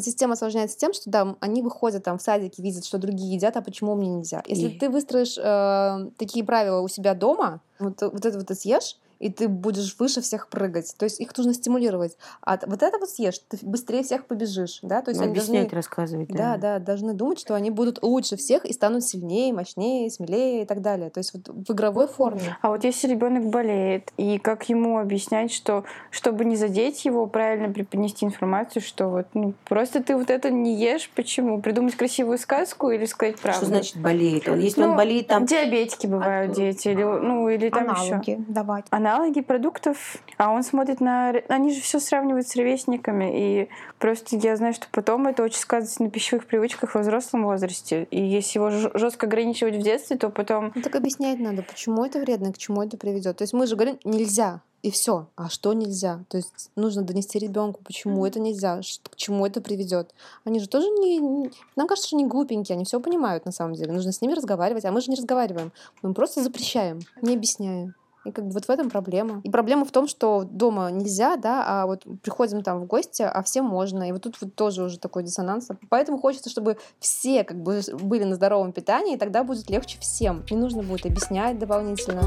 Система 0.00 0.32
осложняется 0.32 0.76
тем, 0.76 0.92
что 0.92 1.08
да, 1.08 1.36
они 1.40 1.62
выходят 1.62 2.02
там 2.02 2.18
в 2.18 2.22
садике, 2.22 2.62
видят, 2.62 2.84
что 2.84 2.98
другие 2.98 3.32
едят, 3.34 3.56
а 3.56 3.62
почему 3.62 3.94
мне 3.94 4.08
нельзя? 4.10 4.42
Если 4.46 4.68
И- 4.70 4.78
ты 4.78 4.90
выстроишь 4.90 5.38
э, 5.38 6.10
такие 6.18 6.44
правила 6.44 6.80
у 6.80 6.88
себя 6.88 7.14
дома, 7.14 7.60
вот, 7.78 8.02
вот 8.02 8.26
это 8.26 8.38
вот 8.38 8.48
ты 8.48 8.54
съешь, 8.56 8.96
и 9.22 9.30
ты 9.30 9.48
будешь 9.48 9.94
выше 9.98 10.20
всех 10.20 10.48
прыгать. 10.48 10.94
То 10.98 11.04
есть 11.04 11.20
их 11.20 11.36
нужно 11.36 11.54
стимулировать. 11.54 12.16
А 12.42 12.58
вот 12.66 12.82
это 12.82 12.98
вот 12.98 13.08
съешь, 13.08 13.38
ты 13.48 13.56
быстрее 13.62 14.02
всех 14.02 14.26
побежишь. 14.26 14.80
Да? 14.82 15.00
То 15.00 15.10
есть 15.10 15.20
Ну, 15.20 15.26
они 15.26 15.32
объяснять, 15.32 15.62
должны, 15.62 15.76
рассказывать. 15.76 16.28
да, 16.28 16.56
да, 16.56 16.78
должны 16.80 17.14
думать, 17.14 17.38
что 17.38 17.54
они 17.54 17.70
будут 17.70 18.02
лучше 18.02 18.36
всех 18.36 18.64
и 18.64 18.72
станут 18.72 19.04
сильнее, 19.04 19.52
мощнее, 19.52 20.10
смелее 20.10 20.62
и 20.62 20.66
так 20.66 20.82
далее. 20.82 21.08
То 21.10 21.18
есть 21.18 21.32
вот 21.34 21.48
в 21.48 21.72
игровой 21.72 22.08
форме. 22.08 22.56
А 22.62 22.70
вот 22.70 22.82
если 22.82 23.08
ребенок 23.08 23.46
болеет, 23.46 24.12
и 24.16 24.38
как 24.38 24.68
ему 24.68 24.98
объяснять, 24.98 25.52
что 25.52 25.84
чтобы 26.10 26.44
не 26.44 26.56
задеть 26.56 27.04
его, 27.04 27.26
правильно 27.26 27.72
преподнести 27.72 28.26
информацию, 28.26 28.82
что 28.82 29.06
вот 29.08 29.26
ну, 29.34 29.54
просто 29.68 30.02
ты 30.02 30.16
вот 30.16 30.30
это 30.30 30.50
не 30.50 30.74
ешь, 30.74 31.08
почему? 31.14 31.62
Придумать 31.62 31.94
красивую 31.94 32.38
сказку 32.38 32.90
или 32.90 33.06
сказать 33.06 33.38
правду? 33.38 33.58
Что 33.58 33.66
значит 33.66 33.96
болеет? 33.98 34.48
Он, 34.48 34.58
если 34.58 34.80
Ну, 34.80 34.90
он 34.90 34.96
болеет, 34.96 35.28
там 35.28 35.46
Диабетики 35.46 36.08
бывают 36.08 36.52
дети, 36.54 36.88
или, 36.88 37.04
ну, 37.04 37.48
или 37.48 37.68
там 37.68 37.84
еще. 37.94 38.14
Аналоги 38.14 38.44
давать. 38.48 38.84
Аналоги 39.12 39.42
продуктов, 39.42 40.16
а 40.38 40.50
он 40.50 40.62
смотрит 40.62 41.00
на... 41.02 41.34
Они 41.48 41.70
же 41.74 41.82
все 41.82 42.00
сравнивают 42.00 42.48
с 42.48 42.56
ровесниками, 42.56 43.30
и 43.62 43.68
просто 43.98 44.36
я 44.36 44.56
знаю, 44.56 44.72
что 44.72 44.86
потом 44.90 45.26
это 45.26 45.42
очень 45.42 45.58
сказывается 45.58 46.02
на 46.02 46.10
пищевых 46.10 46.46
привычках 46.46 46.94
во 46.94 47.02
взрослом 47.02 47.44
возрасте. 47.44 48.08
И 48.10 48.24
если 48.24 48.58
его 48.58 48.70
жестко 48.70 49.26
ограничивать 49.26 49.76
в 49.76 49.82
детстве, 49.82 50.16
то 50.16 50.30
потом... 50.30 50.72
Ну 50.74 50.80
так 50.80 50.94
объяснять 50.96 51.38
надо, 51.40 51.62
почему 51.62 52.04
это 52.06 52.20
вредно 52.20 52.54
к 52.54 52.58
чему 52.58 52.82
это 52.82 52.96
приведет. 52.96 53.36
То 53.36 53.42
есть 53.42 53.52
мы 53.52 53.66
же 53.66 53.76
говорим, 53.76 53.98
нельзя. 54.04 54.62
и 54.82 54.90
все. 54.90 55.28
А 55.36 55.48
что 55.48 55.74
нельзя? 55.74 56.24
То 56.28 56.38
есть 56.38 56.70
нужно 56.74 57.02
донести 57.02 57.38
ребенку, 57.38 57.80
почему 57.84 58.24
это 58.26 58.40
нельзя, 58.40 58.80
к 59.10 59.16
чему 59.16 59.46
это 59.46 59.60
приведет. 59.60 60.14
Они 60.44 60.58
же 60.58 60.68
тоже 60.68 60.88
не, 60.88 61.18
не- 61.18 61.50
нам 61.76 61.86
кажется, 61.86 62.08
что 62.08 62.16
они 62.16 62.26
глупенькие, 62.26 62.76
они 62.76 62.84
все 62.84 62.98
понимают 62.98 63.44
на 63.44 63.52
самом 63.52 63.74
деле. 63.74 63.92
Нужно 63.92 64.12
с 64.12 64.22
ними 64.22 64.32
разговаривать, 64.32 64.84
а 64.84 64.90
мы 64.90 65.00
же 65.00 65.10
не 65.10 65.16
разговариваем. 65.16 65.70
Мы 66.02 66.10
им 66.10 66.14
просто 66.14 66.42
запрещаем, 66.42 67.00
не 67.20 67.34
объясняем. 67.34 67.94
И 68.24 68.30
как 68.30 68.46
бы 68.46 68.52
вот 68.52 68.66
в 68.66 68.70
этом 68.70 68.88
проблема. 68.88 69.40
И 69.42 69.50
проблема 69.50 69.84
в 69.84 69.90
том, 69.90 70.06
что 70.06 70.44
дома 70.44 70.90
нельзя, 70.90 71.36
да, 71.36 71.64
а 71.66 71.86
вот 71.86 72.04
приходим 72.22 72.62
там 72.62 72.80
в 72.80 72.86
гости, 72.86 73.22
а 73.22 73.42
всем 73.42 73.64
можно. 73.64 74.08
И 74.08 74.12
вот 74.12 74.22
тут 74.22 74.40
вот 74.40 74.54
тоже 74.54 74.84
уже 74.84 74.98
такой 74.98 75.24
диссонанс. 75.24 75.68
Поэтому 75.88 76.18
хочется, 76.18 76.48
чтобы 76.48 76.76
все 77.00 77.42
как 77.42 77.60
бы 77.60 77.80
были 78.00 78.24
на 78.24 78.36
здоровом 78.36 78.72
питании, 78.72 79.14
и 79.14 79.18
тогда 79.18 79.42
будет 79.42 79.68
легче 79.70 79.98
всем. 79.98 80.44
Не 80.50 80.56
нужно 80.56 80.82
будет 80.82 81.04
объяснять 81.04 81.58
дополнительно. 81.58 82.22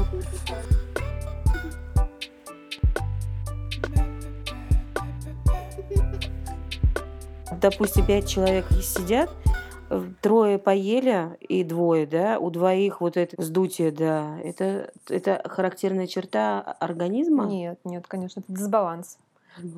Допустим, 7.58 8.04
пять 8.04 8.28
человек 8.28 8.66
сидят, 8.82 9.30
трое 10.20 10.58
поели 10.58 11.36
и 11.40 11.64
двое, 11.64 12.06
да, 12.06 12.38
у 12.38 12.50
двоих 12.50 13.00
вот 13.00 13.16
это 13.16 13.40
вздутие, 13.40 13.90
да, 13.90 14.38
это, 14.42 14.90
это 15.08 15.42
характерная 15.44 16.06
черта 16.06 16.60
организма? 16.60 17.46
Нет, 17.46 17.78
нет, 17.84 18.06
конечно, 18.06 18.40
это 18.40 18.52
дисбаланс. 18.52 19.18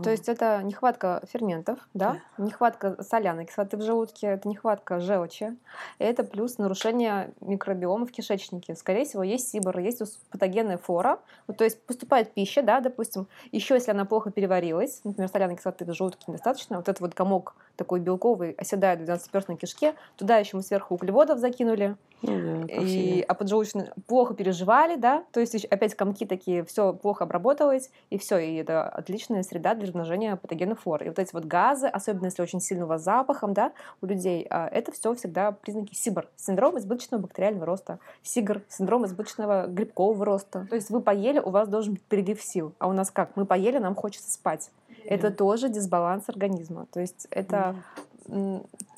То 0.03 0.11
есть 0.11 0.29
это 0.29 0.61
нехватка 0.65 1.23
ферментов, 1.31 1.79
да, 1.95 2.19
нехватка 2.37 3.01
соляной 3.03 3.47
кислоты 3.47 3.77
в 3.77 3.83
желудке, 3.83 4.27
это 4.27 4.49
нехватка 4.49 4.99
желчи, 4.99 5.57
и 5.99 6.05
это 6.05 6.25
плюс 6.25 6.59
нарушение 6.59 7.33
микробиома 7.41 8.07
в 8.07 8.11
кишечнике. 8.11 8.75
Скорее 8.75 9.05
всего, 9.05 9.23
есть 9.23 9.49
сибор, 9.49 9.79
есть 9.79 10.03
патогенная 10.31 10.79
флора. 10.79 11.21
Вот, 11.47 11.59
то 11.59 11.65
есть 11.65 11.81
поступает 11.83 12.33
пища, 12.33 12.63
да, 12.63 12.81
допустим, 12.81 13.29
еще 13.53 13.75
если 13.75 13.93
она 13.93 14.05
плохо 14.05 14.31
переварилась, 14.31 15.01
например, 15.05 15.31
соляной 15.31 15.57
кислоты 15.57 15.85
в 15.85 15.95
желудке 15.95 16.25
недостаточно, 16.27 16.77
вот 16.77 16.89
этот 16.89 17.01
вот 17.01 17.15
комок 17.15 17.55
такой 17.79 18.01
белковый 18.01 18.53
оседает 18.59 19.01
в 19.01 19.05
12-перстной 19.05 19.57
кишке, 19.57 19.95
туда 20.17 20.37
еще 20.37 20.57
мы 20.57 20.63
сверху 20.63 20.97
углеводов 20.97 21.39
закинули, 21.39 21.97
Ну 22.23 22.67
да, 22.67 22.75
и, 22.75 23.23
а 23.23 23.35
поджелудочные 23.35 23.93
плохо 24.09 24.35
переживали, 24.35 24.97
да, 24.97 25.25
то 25.33 25.39
есть 25.39 25.65
опять 25.65 25.95
комки 25.95 26.27
такие, 26.27 26.65
все 26.65 26.93
плохо 26.93 27.25
обработалось, 27.25 27.91
и 28.11 28.19
все, 28.19 28.39
и 28.39 28.57
это 28.57 28.83
отличная 28.83 29.45
среда 29.45 29.75
для 29.75 29.87
размножения 29.87 30.35
патогенных 30.35 30.81
флор. 30.81 31.05
И 31.05 31.09
вот 31.09 31.21
эти 31.21 31.33
вот 31.33 31.45
газы, 31.45 31.87
особенно 31.87 32.27
если 32.27 32.43
очень 32.43 32.61
сильного 32.61 32.99
запахом, 32.99 33.55
да, 33.55 33.73
у 34.03 34.07
людей, 34.07 34.47
а, 34.51 34.67
это 34.67 34.91
все 34.91 35.15
всегда 35.15 35.53
признаки 35.53 35.95
СИБР, 35.95 36.29
синдром 36.37 36.79
избыточного 36.79 37.23
бактериального 37.23 37.67
роста, 37.67 38.01
СИГР, 38.25 38.63
синдром 38.69 39.07
избыточного 39.07 39.69
грибкового 39.69 40.25
роста. 40.25 40.67
То 40.69 40.75
есть 40.75 40.91
вы 40.91 41.01
поели, 41.01 41.39
у 41.39 41.51
вас 41.51 41.69
должен 41.69 41.95
быть 41.95 42.03
прилив 42.03 42.43
сил, 42.43 42.75
а 42.81 42.89
у 42.89 42.93
нас 42.93 43.13
как? 43.13 43.37
Мы 43.37 43.47
поели, 43.47 43.79
нам 43.79 43.95
хочется 43.95 44.33
спать. 44.33 44.71
Это 45.05 45.31
тоже 45.31 45.69
дисбаланс 45.69 46.29
организма. 46.29 46.87
То 46.93 47.01
есть 47.01 47.27
это, 47.31 47.77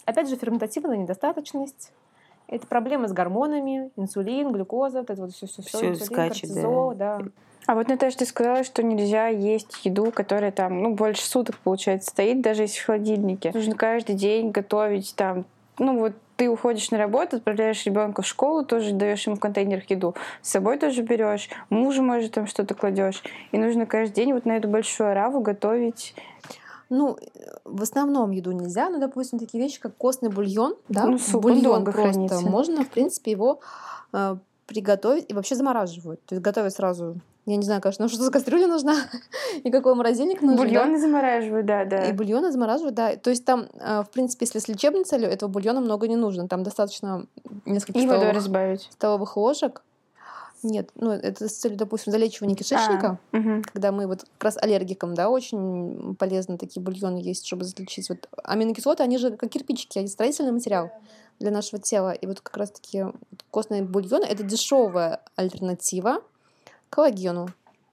опять 0.05 0.28
же, 0.28 0.36
ферментативная 0.36 0.96
недостаточность, 0.96 1.92
это 2.48 2.66
проблемы 2.66 3.09
с 3.09 3.12
гормонами, 3.12 3.90
инсулин, 3.96 4.51
глюкоза, 4.51 5.01
вот 5.01 5.11
это 5.11 5.20
вот 5.22 5.32
все, 5.32 5.46
все, 5.46 5.62
Всё 5.62 5.94
скачет, 5.94 6.53
да. 6.53 6.94
да. 6.94 7.20
А 7.66 7.74
вот, 7.76 7.86
Наташа, 7.86 8.18
ты 8.18 8.26
сказала, 8.26 8.64
что 8.64 8.82
нельзя 8.82 9.28
есть 9.28 9.84
еду, 9.84 10.11
которая 10.11 10.51
там, 10.51 10.82
ну, 10.82 10.94
больше 10.94 11.22
суток, 11.22 11.59
получается, 11.59 12.11
стоит, 12.11 12.40
даже 12.40 12.62
если 12.62 12.80
в 12.80 12.86
холодильнике. 12.86 13.53
Нужно 13.55 13.76
каждый 13.76 14.16
день 14.16 14.51
готовить 14.51 15.14
там, 15.14 15.44
ну, 15.78 16.01
вот 16.01 16.14
ты 16.41 16.49
уходишь 16.49 16.91
на 16.91 16.97
работу, 16.97 17.36
отправляешь 17.36 17.84
ребенка 17.84 18.22
в 18.22 18.26
школу, 18.26 18.64
тоже 18.64 18.95
даешь 18.95 19.26
ему 19.26 19.36
в 19.36 19.41
контейнерах 19.41 19.91
еду, 19.91 20.14
с 20.41 20.49
собой 20.49 20.78
тоже 20.78 21.03
берешь, 21.03 21.51
мужу, 21.68 22.03
может, 22.03 22.32
там 22.32 22.47
что-то 22.47 22.74
кладешь. 22.74 23.22
И 23.53 23.59
нужно 23.59 23.84
каждый 23.84 24.14
день 24.14 24.32
вот 24.32 24.47
на 24.47 24.53
эту 24.57 24.66
большую 24.66 25.11
ораву 25.11 25.41
готовить. 25.43 26.14
Ну, 26.88 27.18
в 27.66 27.82
основном 27.82 28.30
еду 28.30 28.53
нельзя, 28.53 28.88
но, 28.88 28.97
допустим, 28.97 29.38
такие 29.38 29.62
вещи, 29.62 29.78
как 29.78 29.95
костный 29.99 30.30
бульон, 30.30 30.76
да, 30.88 31.05
Ну, 31.05 31.18
суп, 31.18 31.45
он 31.45 31.57
бульон 31.61 31.84
просто 31.84 32.03
хранится. 32.12 32.41
можно, 32.41 32.84
в 32.84 32.88
принципе, 32.88 33.32
его 33.32 33.61
э, 34.14 34.36
приготовить 34.66 35.26
и 35.28 35.34
вообще 35.34 35.57
замораживают. 35.57 36.24
То 36.24 36.36
есть 36.36 36.43
готовят 36.43 36.72
сразу, 36.72 37.16
я 37.47 37.57
не 37.57 37.62
знаю, 37.64 37.80
конечно, 37.80 38.09
что 38.09 38.22
за 38.22 38.30
кастрюля 38.30 38.66
нужна 38.66 38.97
и 39.64 39.70
какой 39.70 39.95
морозильник 39.95 40.41
нужен. 40.43 40.57
да. 40.57 40.64
Бульоны 40.64 40.99
замораживают, 41.01 41.66
да, 41.66 41.84
да. 41.84 42.05
И 42.05 42.12
бульоны 42.12 42.53
замораживают, 42.53 42.95
да. 42.95 43.16
То 43.16 43.30
есть 43.30 43.45
там, 43.45 43.66
э, 43.74 44.03
в 44.03 44.11
принципе, 44.11 44.47
если 44.47 44.59
с 44.59 44.68
лечебной 44.68 45.05
целью, 45.05 45.28
этого 45.28 45.51
бульона 45.51 45.80
много 45.80 46.09
не 46.09 46.16
нужно. 46.16 46.49
Там 46.49 46.62
достаточно 46.62 47.26
нескольких 47.64 48.03
И 48.03 48.07
столовых, 48.07 48.32
разбавить. 48.34 48.88
столовых 48.93 49.36
ложек. 49.36 49.82
Нет, 50.62 50.91
ну 50.95 51.11
это 51.11 51.49
с 51.49 51.53
целью, 51.53 51.78
допустим, 51.78 52.12
залечивания 52.12 52.55
кишечника. 52.55 53.18
А, 53.32 53.36
мгм. 53.36 53.62
когда 53.62 53.93
мы 53.93 54.07
вот 54.07 54.26
как 54.36 54.45
раз 54.45 54.59
аллергикам, 54.59 55.14
да, 55.14 55.30
очень 55.30 56.14
полезно 56.18 56.59
такие 56.59 56.82
бульоны 56.82 57.16
есть, 57.16 57.47
чтобы 57.47 57.64
залечить. 57.64 58.11
Вот 58.11 58.28
аминокислоты, 58.45 59.03
они 59.03 59.16
же 59.16 59.30
как 59.36 59.49
кирпичики, 59.49 59.99
они 59.99 60.09
строительный 60.09 60.53
материал 60.53 60.91
для 61.38 61.51
нашего 61.51 61.80
тела. 61.80 62.11
И 62.12 62.26
вот 62.26 62.43
как 62.43 62.59
раз-таки 62.59 63.05
вот 63.05 63.45
костные 63.51 63.82
бульоны— 63.82 64.24
это 64.28 64.43
дешевая 64.43 65.20
альтернатива 65.34 66.18
коллагену. 66.91 67.49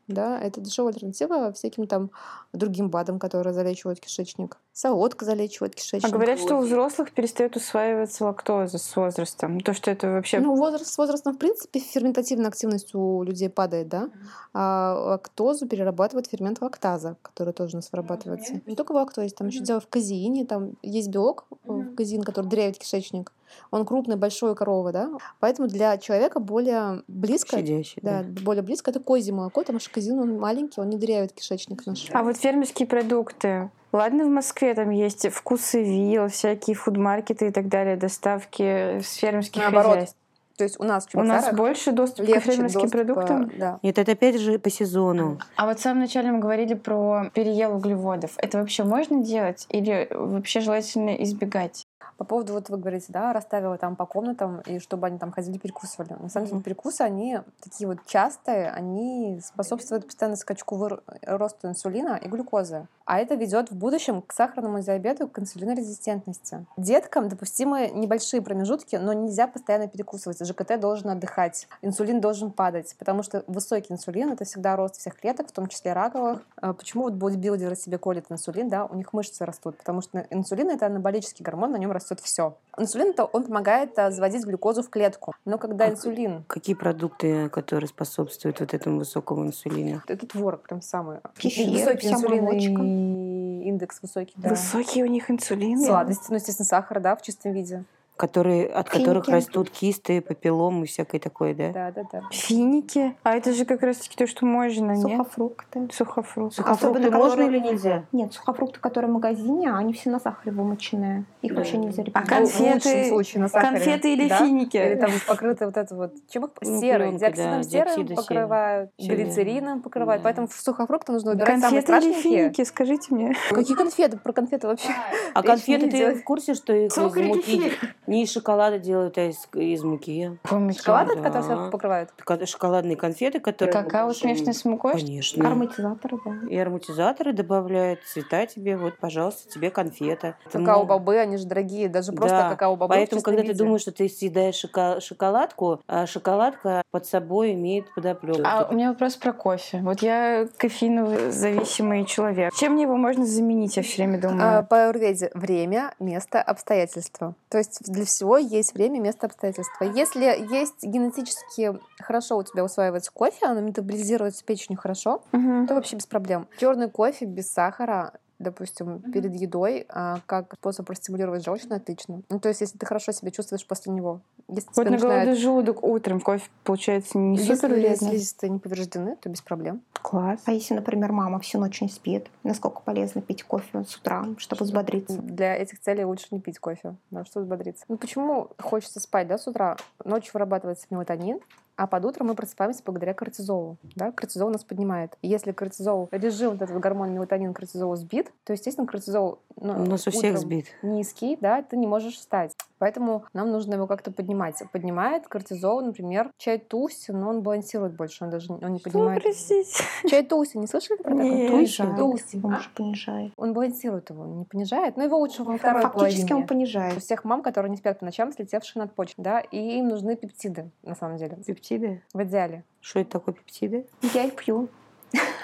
Да, 0.08 0.40
это 0.40 0.62
дешевая 0.62 0.94
альтернатива 0.94 1.52
всяким 1.52 1.86
там 1.86 2.12
другим 2.54 2.90
БАДам, 2.90 3.20
которые 3.20 3.54
залечивают 3.54 4.00
кишечник. 4.00 4.58
Солодка 4.72 5.26
залечивает 5.26 5.74
А 5.74 5.76
кишечник. 5.76 6.14
говорят, 6.14 6.40
что 6.40 6.56
у 6.56 6.62
взрослых 6.62 7.12
перестает 7.12 7.58
усваиваться 7.58 8.24
лактоза 8.24 8.78
с 8.78 8.96
возрастом. 8.96 9.60
То, 9.60 9.74
что 9.74 9.92
это 9.92 10.10
вообще... 10.12 10.40
Ну, 10.40 10.56
возраст, 10.56 10.94
с 10.94 10.98
возрастом, 10.98 11.34
в 11.34 11.38
принципе, 11.38 11.82
ферментативная 11.82 12.48
активность 12.48 12.96
у 12.96 13.22
людей 13.24 13.50
падает, 13.50 13.90
да? 13.90 14.10
А 14.54 14.94
лактозу 14.98 15.68
перерабатывает 15.68 16.28
фермент 16.28 16.62
лактаза, 16.62 17.18
который 17.22 17.52
тоже 17.52 17.76
у 17.76 17.80
нас 17.80 17.92
вырабатывается. 17.92 18.62
Не 18.66 18.78
только 18.78 18.94
в 18.94 18.96
лактозе, 18.96 19.36
там 19.36 19.48
еще 19.48 19.60
дело 19.60 19.82
в 19.82 19.88
казеине, 19.90 20.46
там 20.46 20.78
есть 20.84 21.10
белок, 21.10 21.48
э, 21.66 21.82
казеин, 21.98 22.24
который 22.24 22.46
дырявит 22.48 22.78
кишечник. 22.78 23.34
Он 23.72 23.86
крупный, 23.86 24.16
большой 24.16 24.56
корова, 24.56 24.92
да? 24.92 25.10
Поэтому 25.40 25.68
для 25.68 25.98
человека 25.98 26.40
более 26.40 27.04
близко, 27.08 27.58
Щадящий, 27.58 28.02
да, 28.02 28.24
да. 28.24 28.42
более 28.42 28.64
близко 28.64 28.92
это 28.92 29.00
козье 29.00 29.34
молоко, 29.34 29.62
потому 29.62 29.80
что 29.80 29.92
казеин, 29.92 30.20
он 30.20 30.40
маленький, 30.40 30.82
он 30.82 30.90
не 30.90 30.98
дырявит 30.98 31.34
кишечник 31.34 31.86
наш. 31.86 32.08
А 32.12 32.24
вот 32.24 32.38
фермерские 32.38 32.88
продукты. 32.88 33.70
Ладно, 33.92 34.26
в 34.26 34.30
Москве 34.30 34.74
там 34.74 34.90
есть 34.90 35.30
вкусы 35.30 35.82
вилл, 35.82 36.28
всякие 36.28 36.76
фудмаркеты 36.76 37.48
и 37.48 37.52
так 37.52 37.70
далее, 37.70 37.96
доставки 37.96 39.00
с 39.00 39.14
фермерских 39.14 39.62
Наоборот, 39.62 39.94
хозяйств. 39.94 40.18
То 40.58 40.64
есть 40.64 40.80
у 40.80 40.84
нас 40.84 41.08
в 41.08 41.16
У 41.16 41.22
нас 41.22 41.54
больше 41.54 41.92
доступа 41.92 42.32
к 42.32 42.40
фермерским 42.40 42.82
доступа, 42.82 42.90
продуктам. 42.90 43.52
Да. 43.58 43.80
Нет, 43.84 43.98
это 44.00 44.12
опять 44.14 44.40
же 44.40 44.58
по 44.60 44.70
сезону. 44.70 45.40
А 45.56 45.68
вот 45.68 45.80
в 45.80 45.82
самом 45.82 46.02
начале 46.02 46.32
мы 46.32 46.40
говорили 46.40 46.74
про 46.74 47.30
переел 47.34 47.76
углеводов. 47.76 48.32
Это 48.38 48.58
вообще 48.58 48.84
можно 48.84 49.24
делать 49.24 49.68
или 49.70 50.08
вообще 50.12 50.60
желательно 50.60 51.12
избегать? 51.24 51.87
По 52.18 52.24
поводу, 52.24 52.54
вот 52.54 52.70
вы 52.70 52.78
говорите, 52.78 53.08
да, 53.10 53.32
расставила 53.32 53.78
там 53.78 53.96
по 53.96 54.06
комнатам, 54.06 54.62
и 54.62 54.80
чтобы 54.80 55.08
они 55.08 55.20
там 55.20 55.32
ходили, 55.32 55.58
перекусывали. 55.58 56.14
На 56.20 56.30
самом 56.30 56.48
деле 56.48 56.62
перекусы, 56.62 57.02
они 57.02 57.40
такие 57.62 57.88
вот 57.88 58.00
частые, 58.06 58.72
они 58.72 59.40
способствуют 59.44 60.06
постоянно 60.06 60.36
скачку 60.36 60.76
выр- 60.76 61.02
росту 61.22 61.68
инсулина 61.68 62.16
и 62.16 62.28
глюкозы. 62.28 62.88
А 63.06 63.20
это 63.20 63.36
ведет 63.36 63.72
в 63.72 63.76
будущем 63.76 64.22
к 64.22 64.34
сахарному 64.34 64.82
диабету, 64.82 65.30
к 65.30 65.40
инсулинорезистентности. 65.40 66.66
Деткам 66.76 67.30
допустимы 67.30 67.90
небольшие 67.94 68.42
промежутки, 68.42 68.98
но 68.98 69.14
нельзя 69.14 69.48
постоянно 69.48 69.88
перекусывать. 69.88 70.46
ЖКТ 70.46 70.78
должен 70.78 71.12
отдыхать, 71.12 71.70
инсулин 71.82 72.20
должен 72.20 72.52
падать, 72.52 72.96
потому 73.00 73.24
что 73.24 73.46
высокий 73.48 73.94
инсулин— 73.94 74.32
это 74.34 74.44
всегда 74.44 74.76
рост 74.76 74.98
всех 74.98 75.16
клеток, 75.16 75.48
в 75.48 75.52
том 75.54 75.68
числе 75.68 75.94
раковых. 75.94 76.42
А 76.58 76.74
Почему 76.74 77.04
вот 77.04 77.14
бодибилдеры 77.14 77.78
себе 77.78 77.98
колят 77.98 78.26
инсулин, 78.30 78.68
да, 78.68 78.86
у 78.86 78.96
них 78.96 79.14
мышцы 79.14 79.46
растут, 79.46 79.78
потому 79.78 80.02
что 80.02 80.28
инсулин— 80.30 80.70
это 80.72 80.88
анаболический 80.88 81.46
гормон, 81.46 81.72
на 81.72 81.78
нем 81.78 81.92
растет 82.08 82.20
все. 82.24 82.58
Инсулин 82.78 83.10
это 83.10 83.26
он 83.26 83.44
помогает 83.46 83.98
а, 83.98 84.12
заводить 84.12 84.46
глюкозу 84.46 84.84
в 84.84 84.90
клетку. 84.90 85.34
Но 85.46 85.58
когда 85.58 85.86
А 85.86 85.90
инсулин 85.90 86.44
Какие 86.48 86.76
продукты, 86.76 87.50
которые 87.50 87.88
способствуют 87.88 88.60
вот 88.60 88.74
этому 88.74 89.00
высокому 89.00 89.46
инсулину? 89.48 90.02
это 90.08 90.28
творог 90.28 90.62
прям 90.62 90.82
самый 90.82 91.18
Кефир, 91.38 91.70
высокий 91.72 92.10
инсулин 92.10 92.44
молочка. 92.44 92.82
и 92.82 93.68
индекс 93.68 94.02
высокий, 94.02 94.34
да. 94.38 94.50
Высокий 94.50 95.04
у 95.04 95.08
них 95.08 95.30
инсулин. 95.32 95.80
Сладости, 95.84 96.28
ну, 96.30 96.36
естественно, 96.36 96.66
сахар, 96.68 97.00
да, 97.00 97.16
в 97.16 97.22
чистом 97.22 97.52
виде. 97.54 97.84
Которые, 98.18 98.66
от 98.68 98.90
которых 98.90 99.26
Финики. 99.26 99.32
растут 99.32 99.70
кисты, 99.70 100.22
папиллом 100.22 100.84
и 100.84 100.88
всякое 100.88 101.20
такое, 101.20 101.54
да? 101.54 101.70
Да, 101.72 101.92
да, 101.92 102.02
да. 102.12 102.22
Финики. 102.32 103.16
А 103.24 103.36
это 103.36 103.54
же 103.54 103.64
как 103.64 103.84
раз-таки 103.84 104.16
то, 104.18 104.26
что 104.26 104.46
можно, 104.46 104.92
нет? 104.94 105.02
Сухофрукты. 105.02 105.88
Сухофрукты. 105.94 106.56
Сухофрукты 106.56 106.88
Особенно, 107.00 107.18
можно 107.18 107.30
которые- 107.44 107.60
или 107.62 107.68
нельзя? 107.68 108.04
Нет, 108.12 108.34
сухофрукты, 108.34 108.80
которые 108.80 109.12
в 109.12 109.14
магазине, 109.14 109.72
они 109.72 109.94
все 109.94 110.10
на 110.10 110.20
сахаре 110.20 110.52
вымоченные. 110.52 111.26
Их 111.44 111.52
Да. 111.52 111.58
вообще 111.58 111.78
нельзя 111.78 112.02
А 112.02 112.06
рекомендовать. 112.06 112.52
конфеты- 112.54 113.04
В 113.04 113.08
случае 113.10 113.42
на 113.44 113.50
сахаре. 113.50 113.72
Конфеты 113.78 114.14
или 114.14 114.28
да? 114.30 114.38
финики? 114.40 114.78
Или 114.78 114.96
там 114.96 115.12
покрыты 115.28 115.66
вот 115.66 115.78
это 115.78 115.96
вот 115.96 116.14
чем 116.30 116.46
их 116.46 116.52
Ну, 116.62 116.80
серой, 116.82 117.18
диоксидом 117.18 117.52
да, 117.52 117.64
серы 117.64 117.86
диоксида 117.86 118.16
покрывают, 118.16 118.92
глицерином 118.98 119.82
покрывают. 119.82 120.24
Да. 120.24 120.28
Поэтому 120.28 120.48
сухофрукты 120.52 121.12
нужно 121.12 121.32
выбирать 121.32 121.60
самые 121.62 121.82
Конфеты 121.84 122.10
или 122.10 122.22
финики, 122.22 122.64
скажите 122.64 123.14
мне. 123.14 123.36
Какие 123.52 123.78
конфеты? 123.78 124.18
Про 124.18 124.34
конфеты 124.34 124.68
вообще. 124.68 124.90
А 125.36 125.44
конфеты, 125.44 125.90
ты 125.90 126.16
в 126.16 126.24
курсе, 126.24 126.56
что 126.56 126.74
их 126.74 126.92
замутить, 126.92 127.74
Не 128.08 128.24
из 128.24 128.32
шоколада 128.32 128.80
делают, 128.80 129.18
а 129.18 129.30
из, 129.30 129.48
из 129.54 129.84
муки. 129.84 130.38
Шоколад, 130.78 131.08
Да. 131.10 131.22
который 131.22 131.44
сверху 131.44 131.70
покрывают? 131.72 132.10
Шоколадные 132.46 132.96
конфеты, 132.96 133.40
которые... 133.40 133.74
Какао 133.74 134.08
большие. 134.08 134.34
смешанный 134.36 134.54
с 134.54 134.64
мукой? 134.66 134.94
Конечно. 134.94 135.46
Ароматизаторы, 135.46 136.18
да. 136.26 136.32
И 136.50 136.58
ароматизаторы 136.58 137.34
добавляют, 137.34 138.00
цвета 138.06 138.46
тебе, 138.46 138.78
вот, 138.78 138.98
пожалуйста, 138.98 139.50
тебе 139.52 139.70
конфета. 139.72 140.36
Какао-бобы, 140.52 141.18
они 141.18 141.38
же 141.38 141.46
дорогие, 141.46 141.90
даже 141.90 142.12
просто 142.14 142.38
Да, 142.38 142.50
какао-бобы 142.50 142.86
в 142.94 142.96
Поэтому, 142.96 143.22
когда 143.22 143.42
ты 143.42 143.48
виде. 143.50 143.58
думаешь, 143.60 143.82
что 143.82 143.92
ты 143.92 144.08
съедаешь 144.08 144.56
шока- 144.56 145.02
шоколадку, 145.02 145.82
а 145.88 146.06
шоколадка 146.08 146.82
под 146.92 147.06
собой 147.06 147.54
имеет 147.54 147.94
подоплеку. 147.94 148.42
А 148.46 148.68
у 148.72 148.74
меня 148.74 148.90
вопрос 148.90 149.16
про 149.18 149.34
кофе. 149.34 149.80
Вот 149.84 150.02
я 150.02 150.48
кофеиновый 150.58 151.32
зависимый 151.32 152.06
человек. 152.06 152.54
Чем 152.56 152.74
мне 152.74 152.84
его 152.84 152.96
можно 152.96 153.26
заменить, 153.26 153.76
я 153.78 153.84
все 153.84 154.04
время 154.06 154.18
А, 154.18 154.22
думаю. 154.22 154.66
По 154.68 154.86
аюрведе 154.86 155.30
время, 155.34 155.94
место, 156.00 156.42
обстоятельства. 156.42 157.36
То 157.50 157.58
есть 157.58 157.86
для 157.98 158.06
всего 158.06 158.38
есть 158.38 158.74
время, 158.76 159.00
место, 159.00 159.26
обстоятельства. 159.26 159.84
Если 159.84 160.24
есть 160.54 160.84
генетически 160.84 161.80
хорошо 162.00 162.38
у 162.38 162.44
тебя 162.44 162.64
усваивается 162.64 163.12
кофе, 163.12 163.48
оно 163.48 163.60
метаболизируется 163.62 164.46
печенью 164.46 164.80
хорошо, 164.80 165.24
Мгм. 165.32 165.68
то 165.68 165.74
вообще 165.74 165.96
без 165.96 166.06
проблем. 166.06 166.48
Черный 166.60 166.90
кофе 166.90 167.26
без 167.26 167.52
сахара 167.52 168.14
допустим, 168.40 169.02
перед 169.12 169.34
едой, 169.34 169.86
а, 169.90 170.20
как 170.26 170.54
способ 170.56 170.86
простимулировать 170.86 171.44
желчную, 171.44 171.78
отлично. 171.78 172.22
Ну, 172.30 172.40
то 172.40 172.50
есть, 172.50 172.62
если 172.62 172.78
ты 172.78 172.86
хорошо 172.86 173.12
себя 173.12 173.32
чувствуешь 173.32 173.66
после 173.66 173.92
него. 173.92 174.22
Если 174.48 174.70
Вот 174.76 174.86
на 174.86 174.92
начинает- 174.92 175.24
голодный 175.26 175.36
желудок 175.42 175.84
утром 175.84 176.20
кофе, 176.22 176.50
получается, 176.64 177.18
не 177.18 177.38
Если 177.38 177.56
супер 177.56 177.70
вредно. 177.70 178.08
слизистые 178.10 178.50
не 178.52 178.60
повреждены, 178.60 179.16
то 179.18 179.30
без 179.30 179.42
проблем. 179.42 179.82
Класс. 180.02 180.42
А 180.46 180.52
если, 180.52 180.74
например, 180.76 181.12
мама 181.12 181.40
всю 181.40 181.60
ночь 181.60 181.82
не 181.82 181.90
спит, 181.90 182.28
насколько 182.44 182.82
полезно 182.82 183.22
пить 183.22 183.44
кофе 183.44 183.84
с 183.84 183.96
утра, 183.96 184.26
чтобы 184.38 184.64
взбодриться? 184.64 185.18
Для 185.22 185.56
этих 185.56 185.80
целей 185.80 186.06
лучше 186.06 186.28
не 186.32 186.40
пить 186.40 186.60
кофе, 186.60 186.96
да, 187.12 187.26
чтобы 187.26 187.44
взбодриться. 187.46 187.84
Ну 187.90 187.98
почему 187.98 188.50
хочется 188.62 189.00
спать, 189.00 189.28
да, 189.28 189.38
с 189.38 189.48
утра? 189.48 189.76
Ночью 190.06 190.32
вырабатывается 190.34 190.86
мелатонин, 190.90 191.40
а 191.78 191.86
под 191.86 192.06
утро 192.06 192.24
мы 192.24 192.34
просыпаемся 192.34 192.82
благодаря 192.84 193.14
кортизолу. 193.14 193.78
Да? 193.96 194.12
Кортизол 194.12 194.50
нас 194.50 194.64
поднимает. 194.64 195.16
Если 195.22 195.52
кортизол, 195.52 196.10
режим, 196.12 196.52
вот 196.52 196.62
этот 196.64 196.80
гормон 196.80 197.14
мелатонин 197.14 197.54
кортизол 197.54 197.96
сбит, 197.96 198.32
то, 198.44 198.54
естественно, 198.54 198.88
кортизол 198.88 199.40
ну, 199.56 199.84
У 199.84 199.86
нас 199.86 200.08
у 200.08 200.12
всех 200.12 200.38
сбит. 200.40 200.66
низкий, 200.82 201.38
да, 201.40 201.62
ты 201.62 201.78
не 201.78 201.88
можешь 201.88 202.16
встать. 202.16 202.54
Поэтому 202.80 203.26
нам 203.34 203.52
нужно 203.52 203.76
его 203.76 203.88
как-то 203.88 204.12
поднимать. 204.12 204.62
Поднимает 204.72 205.28
кортизол, 205.28 205.82
например, 205.82 206.32
чай 206.38 206.58
туси, 206.60 207.12
но 207.12 207.30
он 207.30 207.42
балансирует 207.42 207.96
больше, 207.96 208.24
он 208.24 208.30
даже 208.30 208.52
он 208.54 208.74
не 208.74 208.80
поднимает. 208.80 209.22
простите? 209.24 209.84
Чай 210.08 210.24
туси, 210.24 210.58
не 210.58 210.68
слышали 210.68 210.98
про 210.98 211.10
такой? 211.12 211.30
Нет. 211.30 211.52
Туси, 211.52 211.84
туси. 211.98 212.40
Он 212.44 212.60
же 212.60 212.70
понижает. 212.76 213.34
Он 213.38 213.54
балансирует 213.54 214.10
его, 214.10 214.26
не 214.26 214.46
понижает, 214.46 214.98
но 214.98 215.04
его 215.04 215.18
лучше 215.18 215.44
во 215.44 215.58
второй 215.58 215.82
Фактически 215.82 216.22
половине. 216.22 216.36
он 216.36 216.44
У 216.44 216.48
понижает. 216.48 217.02
всех 217.02 217.24
мам, 217.24 217.42
которые 217.42 217.70
не 217.72 217.78
спят 217.78 218.00
по 218.00 218.06
ночам, 218.06 218.32
слетевшие 218.32 218.82
над 218.82 218.94
почкой, 218.94 219.22
да, 219.22 219.40
и 219.40 219.58
им 219.80 219.88
нужны 219.88 220.16
пептиды, 220.16 220.70
на 220.84 220.96
самом 220.96 221.18
деле, 221.18 221.38
Пептиды? 221.46 222.04
в 222.14 222.24
идеале. 222.24 222.64
Что 222.82 223.00
это 223.00 223.12
такое 223.12 223.34
пептиды? 223.36 223.86
Я 224.14 224.26
их 224.26 224.36
пью. 224.36 224.70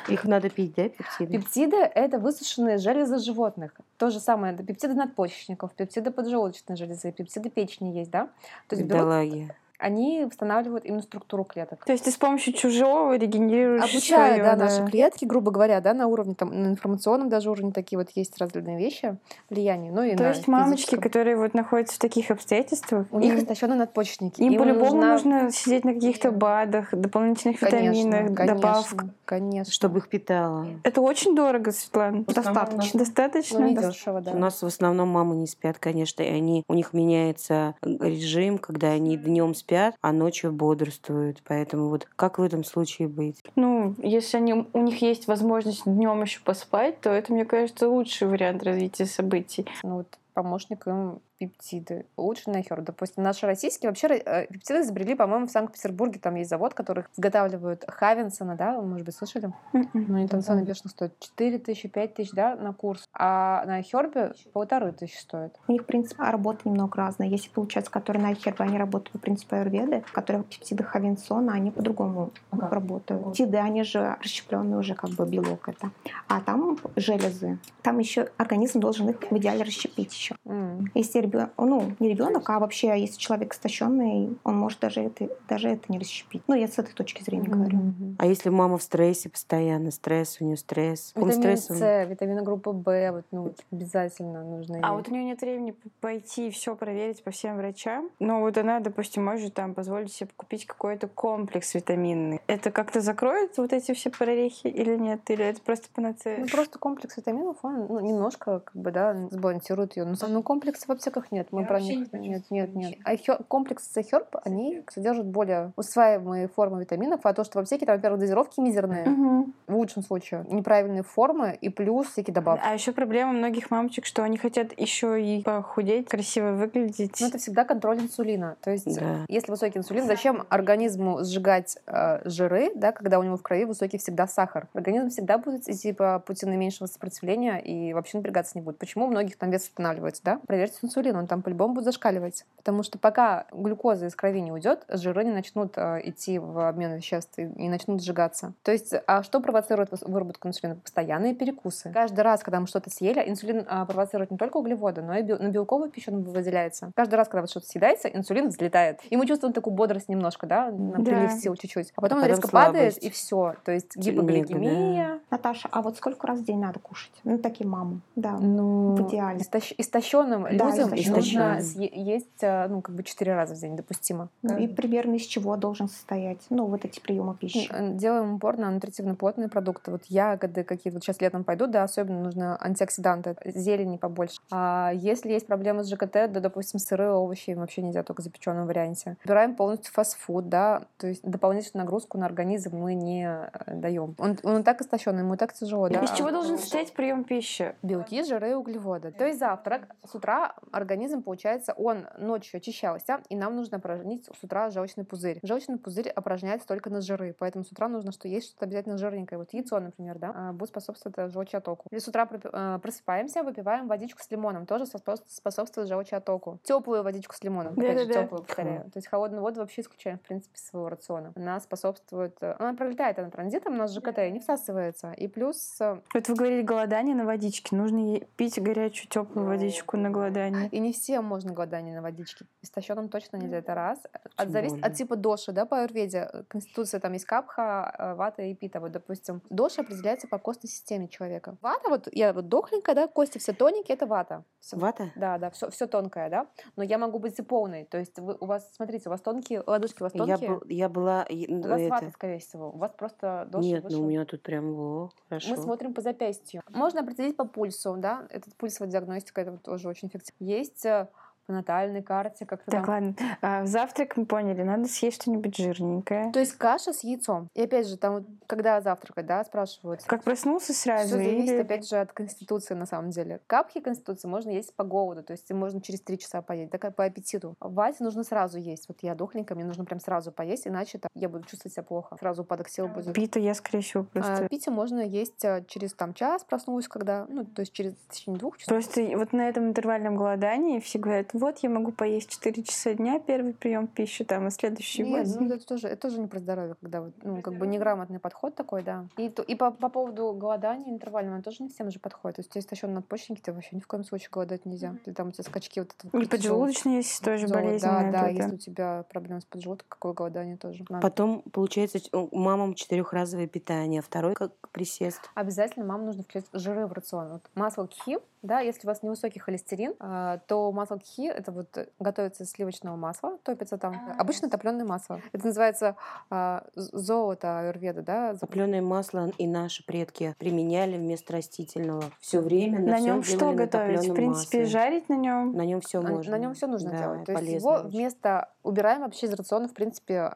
Их 0.07 0.25
надо 0.25 0.49
пить, 0.49 0.73
да, 0.75 0.89
пептиды? 0.89 1.31
Пептиды— 1.31 1.77
это 1.95 2.19
высушенные 2.19 2.77
железы 2.77 3.19
животных. 3.19 3.73
То 3.97 4.09
же 4.09 4.19
самое, 4.19 4.53
это 4.53 4.63
пептиды 4.63 4.93
надпочечников, 4.93 5.73
пептиды 5.73 6.11
поджелудочной 6.11 6.75
железы, 6.75 7.11
пептиды 7.11 7.49
печени 7.49 7.97
есть, 7.97 8.11
да? 8.11 8.29
То 8.67 8.75
есть 8.75 8.87
берут, 8.87 9.01
Бедолаги. 9.01 9.55
Они 9.79 10.23
восстанавливают 10.25 10.85
именно 10.85 11.01
структуру 11.01 11.43
клеток. 11.43 11.83
То 11.85 11.91
есть 11.91 12.05
ты 12.05 12.11
с 12.11 12.15
помощью 12.17 12.53
чужого 12.53 13.17
регенерируешь 13.17 13.81
Обучая, 13.83 14.35
своё, 14.35 14.43
да, 14.43 14.55
наши 14.55 14.85
клетки, 14.85 15.25
грубо 15.25 15.51
говоря, 15.51 15.81
да, 15.81 15.93
на 15.93 16.07
уровне, 16.07 16.35
там, 16.35 16.49
на 16.49 16.67
информационном 16.67 17.27
даже 17.29 17.49
уровне 17.51 17.71
такие 17.71 17.97
вот 17.99 18.09
есть 18.15 18.37
разные 18.39 18.77
вещи, 18.77 19.17
влияние, 19.49 19.91
ну 19.91 20.03
и 20.03 20.15
То 20.15 20.23
на 20.23 20.29
есть 20.29 20.47
мамочки, 20.47 20.75
физическом. 20.75 21.01
которые 21.01 21.35
вот 21.37 21.53
находятся 21.53 21.95
в 21.95 21.99
таких 21.99 22.31
обстоятельствах, 22.31 23.07
У 23.11 23.19
них 23.19 23.35
истощены 23.35 23.75
надпочечники. 23.75 24.39
им 24.41 24.53
Им 24.53 24.59
по-любому 24.59 24.91
нужна- 25.01 25.13
нужно 25.41 25.51
сидеть 25.51 25.83
на 25.83 25.93
каких-то 25.93 26.31
БАДах, 26.31 26.93
дополнительных 26.95 27.61
витаминах, 27.61 28.35
конечно, 28.35 28.55
добавках. 28.55 28.89
конечно, 28.99 29.13
конечно. 29.25 29.73
Чтобы 29.73 29.99
их 29.99 30.07
питало. 30.07 30.67
Это 30.83 31.01
очень 31.01 31.35
дорого, 31.35 31.71
Светлана. 31.71 32.23
Достаточно. 32.25 32.99
Достаточно? 32.99 33.59
Ну, 33.59 33.75
дешево, 33.75 34.21
да. 34.21 34.31
У 34.31 34.37
нас 34.37 34.61
в 34.61 34.65
основном 34.65 35.09
мамы 35.09 35.35
не 35.35 35.47
спят, 35.47 35.77
конечно, 35.79 36.21
и 36.23 36.27
они, 36.29 36.63
у 36.67 36.73
них 36.73 36.93
меняется 36.93 37.75
режим, 37.81 38.57
когда 38.59 38.87
они 38.91 39.17
днем 39.17 39.53
спят, 39.55 39.62
а 40.01 40.11
ночью 40.11 40.51
бодрствуют. 40.51 41.41
Поэтому 41.47 41.89
вот 41.89 42.07
как 42.15 42.39
в 42.39 42.41
этом 42.41 42.63
случае 42.63 43.07
быть? 43.07 43.41
Ну, 43.55 43.95
если 43.97 44.37
они, 44.37 44.53
у 44.73 44.81
них 44.81 45.01
есть 45.01 45.27
возможность 45.27 45.85
днем 45.85 46.21
еще 46.21 46.39
поспать, 46.41 46.99
то 47.01 47.09
это, 47.09 47.33
мне 47.33 47.45
кажется, 47.45 47.89
лучший 47.89 48.27
вариант 48.27 48.63
развития 48.63 49.05
событий. 49.05 49.65
Ну, 49.83 49.97
вот 49.97 50.17
помощник 50.33 50.87
им 50.87 51.19
пептиды. 51.37 52.05
Лучше 52.17 52.49
на 52.49 52.61
хер. 52.61 52.81
Допустим, 52.81 53.23
наши 53.23 53.45
российские 53.45 53.89
вообще 53.89 54.07
э, 54.07 54.47
пептиды 54.47 54.81
изобрели, 54.81 55.15
по-моему, 55.15 55.47
в 55.47 55.51
Санкт-Петербурге. 55.51 56.19
Там 56.19 56.35
есть 56.35 56.49
завод, 56.49 56.73
который 56.73 57.05
изготавливают 57.17 57.83
Хавенсона, 57.87 58.55
да, 58.55 58.79
вы, 58.79 58.85
может 58.85 59.05
быть, 59.05 59.15
слышали? 59.15 59.51
М-м. 59.73 59.89
Ну, 59.93 60.15
они 60.15 60.27
там 60.27 60.41
цены 60.41 60.61
бешено 60.61 60.89
стоят. 60.89 61.17
4 61.19 61.59
тысячи, 61.59 61.87
5 61.87 62.13
тысяч, 62.13 62.31
да, 62.31 62.55
на 62.55 62.73
курс. 62.73 63.07
А 63.13 63.63
на 63.65 63.81
Хербе 63.81 64.33
полторы 64.53 64.91
тысячи 64.91 65.17
стоит. 65.17 65.53
У 65.67 65.71
них 65.71 65.85
принцип 65.85 66.19
работы 66.19 66.69
немного 66.69 66.97
разный. 66.97 67.29
Если, 67.29 67.49
получается, 67.49 67.91
которые 67.91 68.23
на 68.23 68.35
хербе, 68.35 68.65
они 68.65 68.77
работают 68.77 69.11
по 69.11 69.19
принципу 69.19 69.55
аюрведы, 69.55 70.03
которые 70.11 70.43
пептиды 70.43 70.83
Хавинсона, 70.83 71.53
они 71.53 71.71
по-другому 71.71 72.31
работают. 72.51 73.23
Пептиды, 73.25 73.57
они 73.57 73.83
же 73.83 74.15
расщепленные 74.21 74.77
уже 74.77 74.95
как 74.95 75.11
бы 75.11 75.25
белок 75.25 75.67
это. 75.69 75.91
А 76.27 76.41
там 76.41 76.77
железы. 76.95 77.59
Там 77.81 77.99
еще 77.99 78.29
организм 78.37 78.79
должен 78.79 79.09
их 79.09 79.17
в 79.29 79.37
идеале 79.37 79.63
расщепить 79.63 80.13
еще. 80.13 80.35
М. 80.45 80.91
Если 80.93 81.22
ребенок, 81.23 81.51
ну, 81.57 81.91
не 81.99 82.09
ребенок, 82.09 82.49
а 82.49 82.59
вообще, 82.59 82.99
если 82.99 83.17
человек 83.17 83.53
истощенный, 83.53 84.37
он 84.43 84.57
может 84.57 84.79
даже 84.79 85.01
это, 85.01 85.29
даже 85.49 85.69
это 85.69 85.91
не 85.91 85.97
расщепить. 85.99 86.43
Ну, 86.47 86.55
я 86.55 86.67
с 86.67 86.77
этой 86.77 86.93
точки 86.93 87.23
зрения 87.23 87.49
говорю. 87.49 87.77
Мгм. 87.77 88.15
А 88.19 88.25
если 88.25 88.49
мама 88.49 88.77
в 88.77 88.83
стрессе 88.83 89.29
постоянно, 89.29 89.91
стресс, 89.91 90.37
у 90.39 90.45
нее 90.45 90.57
стресс, 90.57 91.11
Витамин 91.15 91.33
стрессе 91.33 91.73
он- 91.73 91.79
С, 91.79 92.05
витамины 92.05 92.43
группы 92.43 92.71
В, 92.71 93.11
вот, 93.11 93.25
ну, 93.31 93.43
вот 93.43 93.59
обязательно 93.71 94.43
нужно 94.43 94.79
А 94.83 94.93
вот 94.93 95.07
у 95.09 95.11
нее 95.11 95.23
нет 95.23 95.41
времени 95.41 95.75
пойти 96.01 96.47
и 96.47 96.51
все 96.51 96.75
проверить 96.75 97.23
по 97.23 97.31
всем 97.31 97.57
врачам. 97.57 98.09
Но 98.19 98.41
вот 98.41 98.57
она, 98.57 98.79
допустим, 98.79 99.25
может 99.25 99.53
там 99.53 99.73
позволить 99.73 100.11
себе 100.11 100.29
купить 100.35 100.65
какой-то 100.65 101.07
комплекс 101.07 101.73
витаминный. 101.73 102.41
Это 102.47 102.71
как-то 102.71 103.01
закроет 103.01 103.57
вот 103.57 103.73
эти 103.73 103.93
все 103.93 104.09
прорехи 104.09 104.67
или 104.67 104.95
нет? 104.95 105.21
Или 105.29 105.45
это 105.45 105.61
просто 105.61 105.87
панацея? 105.93 106.39
Ну, 106.39 106.47
просто 106.47 106.79
комплекс 106.79 107.17
витаминов, 107.17 107.57
он 107.63 107.87
ну, 107.87 107.99
немножко, 107.99 108.59
как 108.59 108.75
бы, 108.75 108.91
да, 108.91 109.15
сбалансирует 109.31 109.97
ее. 109.97 110.05
Но 110.05 110.15
самого 110.15 110.41
комплекса 110.41 110.85
в 110.87 110.91
аптеках 111.13 111.31
нет. 111.31 111.47
Мы 111.51 111.65
про 111.65 111.79
них 111.79 112.11
нет, 112.13 112.43
нет, 112.49 112.75
нет. 112.75 112.95
А 113.03 113.15
хё- 113.15 113.39
комплексы 113.47 114.01
Herb, 114.01 114.27
они 114.43 114.83
содержат 114.91 115.25
более 115.27 115.71
усваиваемые 115.75 116.47
формы 116.47 116.81
витаминов, 116.81 117.21
а 117.23 117.33
то, 117.33 117.43
что 117.43 117.59
в 117.59 117.61
аптеке, 117.61 117.85
там, 117.85 117.95
во-первых, 117.97 118.19
дозировки 118.19 118.59
мизерные, 118.59 119.05
Мгм. 119.05 119.53
в 119.67 119.75
лучшем 119.75 120.03
случае, 120.03 120.45
неправильные 120.49 121.03
формы 121.03 121.57
и 121.59 121.69
плюс 121.69 122.07
всякие 122.07 122.33
добавки. 122.33 122.63
А 122.65 122.73
еще 122.73 122.91
проблема 122.91 123.31
многих 123.33 123.71
мамочек, 123.71 124.05
что 124.05 124.23
они 124.23 124.37
хотят 124.37 124.77
еще 124.79 125.21
и 125.21 125.41
похудеть, 125.43 126.07
красиво 126.09 126.51
выглядеть. 126.51 127.19
Но 127.21 127.27
это 127.27 127.37
всегда 127.37 127.63
контроль 127.65 127.99
инсулина. 127.99 128.57
То 128.61 128.71
есть, 128.71 128.99
Да. 128.99 129.25
если 129.27 129.51
высокий 129.51 129.79
инсулин, 129.79 130.05
зачем 130.05 130.43
организму 130.49 131.23
сжигать 131.23 131.77
э, 131.87 132.27
жиры, 132.27 132.71
да, 132.75 132.91
когда 132.91 133.19
у 133.19 133.23
него 133.23 133.37
в 133.37 133.41
крови 133.41 133.65
высокий 133.65 133.97
всегда 133.97 134.27
сахар? 134.27 134.67
Организм 134.73 135.09
всегда 135.09 135.37
будет 135.37 135.67
идти 135.67 135.93
по 135.93 136.19
пути 136.19 136.45
наименьшего 136.45 136.87
сопротивления 136.87 137.59
и 137.59 137.93
вообще 137.93 138.17
напрягаться 138.17 138.57
не 138.57 138.61
будет. 138.63 138.77
Почему 138.77 139.05
у 139.05 139.09
многих 139.09 139.37
там 139.37 139.49
вес 139.51 139.63
останавливается, 139.63 140.21
да? 140.23 140.39
Проверьте 140.47 140.77
инсулин, 140.81 141.02
он 141.11 141.27
там 141.27 141.41
по-любому 141.41 141.73
будет 141.75 141.85
зашкаливать. 141.85 142.45
Потому 142.57 142.83
что 142.83 142.97
пока 142.97 143.45
глюкоза 143.51 144.07
из 144.07 144.15
крови 144.15 144.39
не 144.41 144.51
уйдет, 144.51 144.85
жиры 144.89 145.23
не 145.25 145.31
начнут 145.31 145.73
э, 145.77 146.01
идти 146.05 146.39
в 146.39 146.67
обмен 146.67 146.95
веществ 146.95 147.37
и 147.37 147.43
не 147.43 147.69
начнут 147.69 148.01
сжигаться. 148.01 148.53
То 148.63 148.71
есть, 148.71 148.93
а 149.07 149.23
что 149.23 149.39
провоцирует 149.41 149.89
выработку 150.01 150.47
инсулина? 150.47 150.75
Постоянные 150.77 151.35
перекусы. 151.35 151.91
Каждый 151.93 152.21
раз, 152.21 152.41
когда 152.43 152.59
мы 152.59 152.67
что-то 152.67 152.89
съели, 152.89 153.23
инсулин 153.27 153.65
а, 153.67 153.85
провоцирует 153.85 154.31
не 154.31 154.37
только 154.37 154.57
углеводы, 154.57 155.01
но 155.01 155.15
и 155.17 155.23
на 155.23 155.49
белковую 155.49 155.89
пищу 155.91 156.11
он 156.11 156.21
выделяется. 156.23 156.91
Каждый 156.95 157.15
раз, 157.15 157.27
когда 157.27 157.41
вот 157.41 157.49
что-то 157.49 157.67
съедается, 157.67 158.07
инсулин 158.07 158.49
взлетает. 158.49 158.99
И 159.09 159.17
мы 159.17 159.27
чувствуем 159.27 159.53
такую 159.53 159.73
бодрость 159.73 160.09
немножко, 160.09 160.47
да, 160.47 160.71
на 160.71 160.99
Да. 160.99 161.03
прилив 161.03 161.31
сил 161.33 161.55
чуть-чуть. 161.55 161.91
А 161.95 162.01
потом 162.01 162.17
А 162.19 162.21
он 162.21 162.27
потом 162.27 162.35
резко 162.37 162.47
слабость. 162.47 162.73
падает, 162.73 162.97
и 162.99 163.09
все. 163.09 163.55
То 163.65 163.71
есть 163.71 163.95
гипогликемия. 163.97 165.19
Наташа, 165.31 165.67
а 165.71 165.81
вот 165.81 165.97
сколько 165.97 166.27
раз 166.27 166.39
в 166.39 166.43
день 166.45 166.59
надо 166.59 166.79
кушать? 166.79 167.11
Ну, 167.23 167.37
такие 167.37 167.67
мамы, 167.67 167.99
да. 168.15 168.37
Ну, 168.39 168.95
В 168.95 169.07
идеале. 169.09 169.39
истощ- 169.39 169.73
истощенным 169.77 170.43
Да, 170.43 170.49
людям. 170.69 170.92
Нужно 170.95 171.59
есть, 171.59 172.41
э, 172.41 172.67
ну, 172.67 172.81
как 172.81 172.95
бы 172.95 173.03
четыре 173.03 173.33
раза 173.33 173.55
в 173.55 173.59
день 173.59 173.75
допустимо. 173.75 174.29
Ну, 174.41 174.57
и 174.57 174.67
примерно 174.67 175.15
из 175.15 175.23
чего 175.23 175.55
должен 175.55 175.87
состоять, 175.87 176.41
ну, 176.49 176.65
вот 176.65 176.85
эти 176.85 176.99
приемы 176.99 177.35
пищи. 177.35 177.67
Э, 177.71 177.93
Делаем 177.93 178.35
упор 178.35 178.57
на 178.57 178.71
нутритивно-плотные 178.71 179.49
продукты. 179.49 179.91
Вот 179.91 180.05
ягоды 180.05 180.63
какие-то, 180.63 180.97
вот 180.97 181.03
сейчас 181.03 181.21
летом 181.21 181.43
пойдут, 181.43 181.71
да, 181.71 181.83
особенно 181.83 182.21
нужно 182.21 182.57
антиоксиданты, 182.61 183.35
зелени 183.45 183.97
побольше. 183.97 184.39
А 184.51 184.91
если 184.93 185.31
есть 185.31 185.47
проблемы 185.47 185.83
с 185.83 185.89
ЖКТ, 185.89 186.31
да, 186.31 186.39
допустим, 186.39 186.79
сырые 186.79 187.11
овощи 187.11 187.51
им 187.51 187.59
вообще 187.59 187.81
нельзя 187.81 188.03
только 188.03 188.21
в 188.21 188.23
запеченном 188.23 188.67
варианте. 188.67 189.17
Убираем 189.23 189.55
полностью 189.55 189.93
фастфуд, 189.93 190.49
да, 190.49 190.83
то 190.97 191.07
есть 191.07 191.21
дополнительную 191.23 191.85
нагрузку 191.85 192.17
на 192.17 192.25
организм 192.25 192.77
мы 192.77 192.93
не 192.93 193.27
э, 193.27 193.75
даем. 193.75 194.15
Он, 194.17 194.37
он 194.43 194.61
и 194.61 194.63
так 194.63 194.81
истощенный, 194.81 195.19
ему 195.19 195.35
и 195.35 195.37
так 195.37 195.53
тяжело, 195.53 195.89
да. 195.89 196.01
Из 196.01 196.11
чего 196.11 196.31
должен 196.31 196.57
состоять 196.57 196.93
прием 196.93 197.23
пищи? 197.23 197.75
Белки, 197.81 198.23
жиры 198.23 198.51
и 198.51 198.53
углеводы. 198.53 199.11
То 199.11 199.25
есть 199.25 199.39
завтрак 199.39 199.87
с 200.09 200.15
утра 200.15 200.55
организм, 200.83 201.23
получается, 201.23 201.73
он 201.73 202.07
ночью 202.17 202.57
очищался, 202.57 203.21
и 203.29 203.35
нам 203.35 203.55
нужно 203.55 203.77
опорожнить 203.77 204.25
с 204.25 204.43
утра 204.43 204.69
желчный 204.69 205.05
пузырь. 205.05 205.39
Желчный 205.43 205.77
пузырь 205.77 206.09
опорожняется 206.09 206.67
только 206.67 206.89
на 206.89 207.01
жиры, 207.01 207.35
поэтому 207.37 207.63
с 207.63 207.71
утра 207.71 207.87
нужно, 207.87 208.11
что 208.11 208.27
есть 208.27 208.47
что-то 208.47 208.65
обязательно 208.65 208.97
жирненькое. 208.97 209.39
Вот 209.39 209.53
яйцо, 209.53 209.79
например, 209.79 210.19
да, 210.19 210.31
а, 210.35 210.53
будет 210.53 210.69
способствовать 210.69 211.31
желчеотоку. 211.31 211.87
Или 211.91 211.99
с 211.99 212.07
утра 212.07 212.27
э, 212.31 212.79
просыпаемся, 212.81 213.43
выпиваем 213.43 213.87
водичку 213.87 214.21
с 214.21 214.29
лимоном, 214.31 214.65
тоже 214.65 214.85
способствует 214.85 215.87
желчеотоку. 215.87 216.59
Теплую 216.63 217.03
водичку 217.03 217.35
с 217.35 217.43
лимоном, 217.43 217.73
опять 217.73 217.99
же, 217.99 218.07
теплую, 218.07 218.43
повторяю. 218.43 218.83
То 218.85 218.97
есть 218.97 219.07
холодную 219.07 219.41
воду 219.41 219.61
вообще 219.61 219.81
исключаем, 219.81 220.19
в 220.19 220.21
принципе, 220.21 220.55
из 220.55 220.65
своего 220.67 220.89
рациона. 220.89 221.33
Она 221.35 221.59
способствует... 221.59 222.35
Э, 222.41 222.55
она 222.59 222.73
пролетает, 222.73 223.19
она 223.19 223.29
транзитом, 223.29 223.73
у 223.73 223.77
нас 223.77 223.93
ЖКТ 223.93 224.17
не 224.31 224.39
всасывается. 224.39 225.13
И 225.13 225.27
плюс... 225.27 225.77
Э, 225.79 225.99
вот 226.13 226.27
вы 226.27 226.35
говорили 226.35 226.61
голодание 226.61 227.15
на 227.15 227.25
водичке. 227.25 227.75
Нужно 227.75 228.19
пить 228.35 228.61
горячую 228.61 229.09
теплую 229.09 229.47
водичку 229.47 229.97
на 229.97 230.09
голодание. 230.09 230.67
И 230.73 230.79
не 230.79 230.91
всем 230.91 231.23
можно 231.23 231.53
голодание 231.53 231.95
на 231.95 232.01
водичке. 232.01 232.45
Истощенным 232.63 233.07
точно 233.07 233.37
нельзя, 233.37 233.57
это 233.57 233.75
раз. 233.75 233.99
От, 234.35 234.49
зависит 234.49 234.83
от 234.83 234.95
типа 234.95 235.15
доши, 235.15 235.51
да, 235.51 235.67
по 235.67 235.77
аюрведе. 235.77 236.45
Конституция 236.47 236.99
там 236.99 237.13
есть 237.13 237.25
капха, 237.25 238.15
вата 238.17 238.41
и 238.41 238.55
пита. 238.55 238.79
Вот, 238.79 238.91
допустим, 238.91 239.43
доша 239.51 239.81
определяется 239.81 240.27
по 240.27 240.39
костной 240.39 240.69
системе 240.69 241.07
человека. 241.07 241.57
Вата, 241.61 241.89
вот 241.89 242.07
я 242.11 242.33
вот 242.33 242.49
дохленькая, 242.49 242.95
да, 242.95 243.07
кости 243.07 243.37
все 243.37 243.53
тоненькие, 243.53 243.95
это 243.95 244.07
вата. 244.07 244.45
Все, 244.61 244.75
вата? 244.75 245.11
Да, 245.15 245.37
да, 245.37 245.51
все, 245.51 245.69
все 245.69 245.85
тонкое, 245.85 246.31
да. 246.31 246.47
Но 246.75 246.81
я 246.81 246.97
могу 246.97 247.19
быть 247.19 247.37
и 247.37 247.43
полной. 247.43 247.85
То 247.85 247.99
есть 247.99 248.17
вы, 248.17 248.35
у 248.39 248.47
вас, 248.47 248.73
смотрите, 248.73 249.09
у 249.09 249.11
вас 249.11 249.21
тонкие, 249.21 249.61
ладошки 249.67 250.01
у 250.01 250.05
вас 250.05 250.13
тонкие. 250.13 250.37
Я, 250.41 250.49
был, 250.49 250.63
я 250.69 250.89
была... 250.89 251.25
У 251.29 251.61
вас 251.61 251.81
это... 251.81 251.89
вата, 251.89 252.09
скорее 252.09 252.39
всего. 252.39 252.71
У 252.71 252.77
вас 252.77 252.93
просто 252.97 253.47
дождь 253.51 253.67
Нет, 253.67 253.85
ну 253.91 254.01
у 254.01 254.05
меня 254.05 254.25
тут 254.25 254.41
прям 254.41 254.73
во, 254.73 255.11
хорошо. 255.29 255.51
Мы 255.51 255.57
смотрим 255.57 255.93
по 255.93 256.01
запястью. 256.01 256.63
Можно 256.69 257.01
определить 257.01 257.37
по 257.37 257.45
пульсу, 257.45 257.95
да. 257.97 258.25
Этот 258.31 258.55
пульсовая 258.55 258.89
диагностика, 258.91 259.41
это 259.41 259.57
тоже 259.57 259.87
очень 259.87 260.07
эффективно. 260.07 260.45
Есть 260.45 260.62
э, 260.85 261.07
по 261.45 261.53
натальной 261.53 262.01
карте 262.01 262.45
как-то 262.45 262.71
Так, 262.71 262.85
там. 262.85 262.93
ладно. 262.93 263.15
А, 263.41 263.65
завтрак 263.65 264.17
мы 264.17 264.25
поняли, 264.25 264.63
надо 264.63 264.87
съесть 264.87 265.21
что-нибудь 265.21 265.55
жирненькое. 265.55 266.31
То 266.31 266.39
есть 266.39 266.53
каша 266.53 266.93
с 266.93 267.03
яйцом. 267.03 267.49
И 267.53 267.61
опять 267.61 267.87
же, 267.87 267.97
там, 267.97 268.15
вот, 268.15 268.23
когда 268.47 268.81
завтракать, 268.81 269.25
да, 269.25 269.43
спрашивают. 269.43 270.03
Как 270.05 270.23
проснулся 270.23 270.73
сразу? 270.73 271.07
Все 271.07 271.17
зависит, 271.17 271.51
или... 271.51 271.61
опять 271.61 271.87
же, 271.87 271.97
от 271.97 272.13
конституции, 272.13 272.73
на 272.73 272.85
самом 272.85 273.09
деле. 273.09 273.41
Капки 273.47 273.79
конституции 273.79 274.27
можно 274.27 274.49
есть 274.49 274.75
по 274.75 274.83
голоду, 274.83 275.23
то 275.23 275.31
есть 275.31 275.51
можно 275.51 275.81
через 275.81 276.01
три 276.01 276.17
часа 276.17 276.41
поесть, 276.41 276.71
так 276.71 276.95
по 276.95 277.05
аппетиту. 277.05 277.55
Вате 277.59 278.03
нужно 278.03 278.23
сразу 278.23 278.57
есть. 278.57 278.87
Вот 278.87 278.97
я 279.01 279.15
дохленькая, 279.15 279.55
мне 279.55 279.65
нужно 279.65 279.85
прям 279.85 279.99
сразу 279.99 280.31
поесть, 280.31 280.67
иначе 280.67 280.97
там, 280.97 281.09
я 281.15 281.29
буду 281.29 281.45
чувствовать 281.45 281.73
себя 281.73 281.83
плохо. 281.83 282.17
Сразу 282.19 282.43
упадок 282.43 282.69
сил 282.69 282.87
будет. 282.87 283.13
Пита 283.13 283.39
я, 283.39 283.53
скорее 283.53 283.81
всего, 283.81 284.03
просто... 284.03 284.45
А, 284.45 284.47
пита 284.47 284.71
можно 284.71 284.99
есть 284.99 285.43
а, 285.45 285.63
через 285.67 285.93
там 285.93 286.13
час, 286.13 286.43
проснулась, 286.43 286.87
когда, 286.87 287.25
ну, 287.29 287.45
то 287.45 287.61
есть 287.61 287.73
через 287.73 287.93
в 287.93 288.13
течение 288.13 288.39
двух 288.39 288.57
часов. 288.57 288.73
Просто 288.73 289.01
вот 289.17 289.33
на 289.33 289.49
этом 289.49 289.67
интервальном 289.67 290.15
голодании 290.15 290.79
все 290.79 290.99
говорят, 290.99 291.32
вот, 291.33 291.59
я 291.59 291.69
могу 291.69 291.91
поесть 291.91 292.23
есть 292.23 292.29
4 292.31 292.63
часа 292.63 292.93
дня 292.93 293.19
первый 293.19 293.53
прием 293.53 293.87
пищи, 293.87 294.23
там, 294.23 294.47
и 294.47 294.51
следующий 294.51 295.03
Нет, 295.03 295.27
ну, 295.39 295.47
это 295.47 295.65
тоже, 295.65 295.87
это 295.87 296.01
тоже 296.01 296.19
не 296.19 296.27
про 296.27 296.39
здоровье, 296.39 296.75
когда 296.79 297.01
вот, 297.01 297.13
ну, 297.23 297.41
как 297.41 297.55
бы 297.55 297.67
неграмотный 297.67 298.19
подход 298.19 298.55
такой, 298.55 298.83
да. 298.83 299.07
И, 299.17 299.33
и 299.47 299.55
по, 299.55 299.71
по 299.71 299.89
поводу 299.89 300.33
голодания 300.33 300.91
интервального, 300.91 301.41
тоже 301.41 301.63
не 301.63 301.69
всем 301.69 301.91
же 301.91 301.99
подходит. 301.99 302.37
То 302.37 302.39
есть, 302.41 302.55
если 302.55 302.67
истощенный 302.67 302.95
надпочечник, 302.95 303.41
тебе 303.41 303.53
вообще 303.53 303.75
ни 303.75 303.79
в 303.79 303.87
коем 303.87 304.03
случае 304.03 304.29
голодать 304.31 304.65
нельзя. 304.65 304.95
Или 305.05 305.13
там 305.13 305.29
у 305.29 305.31
тебя 305.31 305.43
скачки 305.43 305.79
вот 305.79 305.93
это. 305.97 306.17
И 306.17 306.25
поджелудочная 306.25 306.97
есть 306.97 307.23
тоже 307.23 307.47
болезнь. 307.47 307.85
Да, 307.85 308.11
да, 308.11 308.27
если 308.27 308.55
у 308.55 308.57
тебя 308.57 309.05
проблемы 309.09 309.41
с 309.41 309.45
поджелудком, 309.45 309.87
какое 309.89 310.13
голодание 310.13 310.57
тоже. 310.57 310.85
Надо. 310.89 311.01
Потом, 311.01 311.41
получается, 311.51 311.99
мамам 312.31 312.73
четырехразовое 312.73 313.47
питание, 313.47 313.99
а 313.99 314.03
второй 314.03 314.33
как 314.33 314.51
присест. 314.71 315.21
Обязательно 315.35 315.85
мамам 315.85 316.07
нужно 316.07 316.23
включать 316.23 316.45
жиры 316.53 316.85
в 316.87 316.93
рацион. 316.93 317.33
Вот 317.33 317.49
масло 317.55 317.87
кхи, 317.87 318.17
да, 318.43 318.59
если 318.59 318.85
у 318.85 318.89
вас 318.89 319.01
невысокий 319.01 319.39
холестерин, 319.39 319.95
а, 319.99 320.39
то 320.47 320.71
масло 320.71 320.97
кхи 320.97 321.27
это 321.27 321.51
вот 321.51 321.87
готовится 321.99 322.43
из 322.43 322.51
сливочного 322.51 322.95
масла, 322.95 323.37
топится 323.43 323.77
там. 323.77 323.93
А. 323.93 324.21
Обычно 324.21 324.49
топленое 324.49 324.85
масло. 324.85 325.21
Это 325.31 325.47
называется 325.47 325.95
а, 326.29 326.65
золото 326.75 327.59
аюрведа, 327.59 328.01
да. 328.01 328.35
Топленое 328.35 328.81
масло 328.81 329.31
и 329.37 329.47
наши 329.47 329.85
предки 329.85 330.35
применяли 330.37 330.97
вместо 330.97 331.33
растительного 331.33 332.03
все 332.19 332.41
время. 332.41 332.79
На, 332.79 332.91
на 332.91 332.99
нем 332.99 333.23
что 333.23 333.53
готовить? 333.53 334.07
В 334.07 334.13
принципе, 334.13 334.59
масле. 334.59 334.65
жарить 334.65 335.09
на 335.09 335.15
нем. 335.15 335.53
На 335.53 335.65
нем 335.65 335.81
все 335.81 336.01
можно. 336.01 336.31
На 336.31 336.37
нем 336.37 336.53
все 336.53 336.67
нужно 336.67 336.91
да, 336.91 336.97
делать. 336.97 337.25
То 337.25 337.31
есть 337.31 337.63
его 337.63 337.81
вместо 337.83 338.49
убираем 338.63 339.01
вообще 339.01 339.27
из 339.27 339.33
рациона, 339.33 339.67
в 339.67 339.73
принципе, 339.73 340.31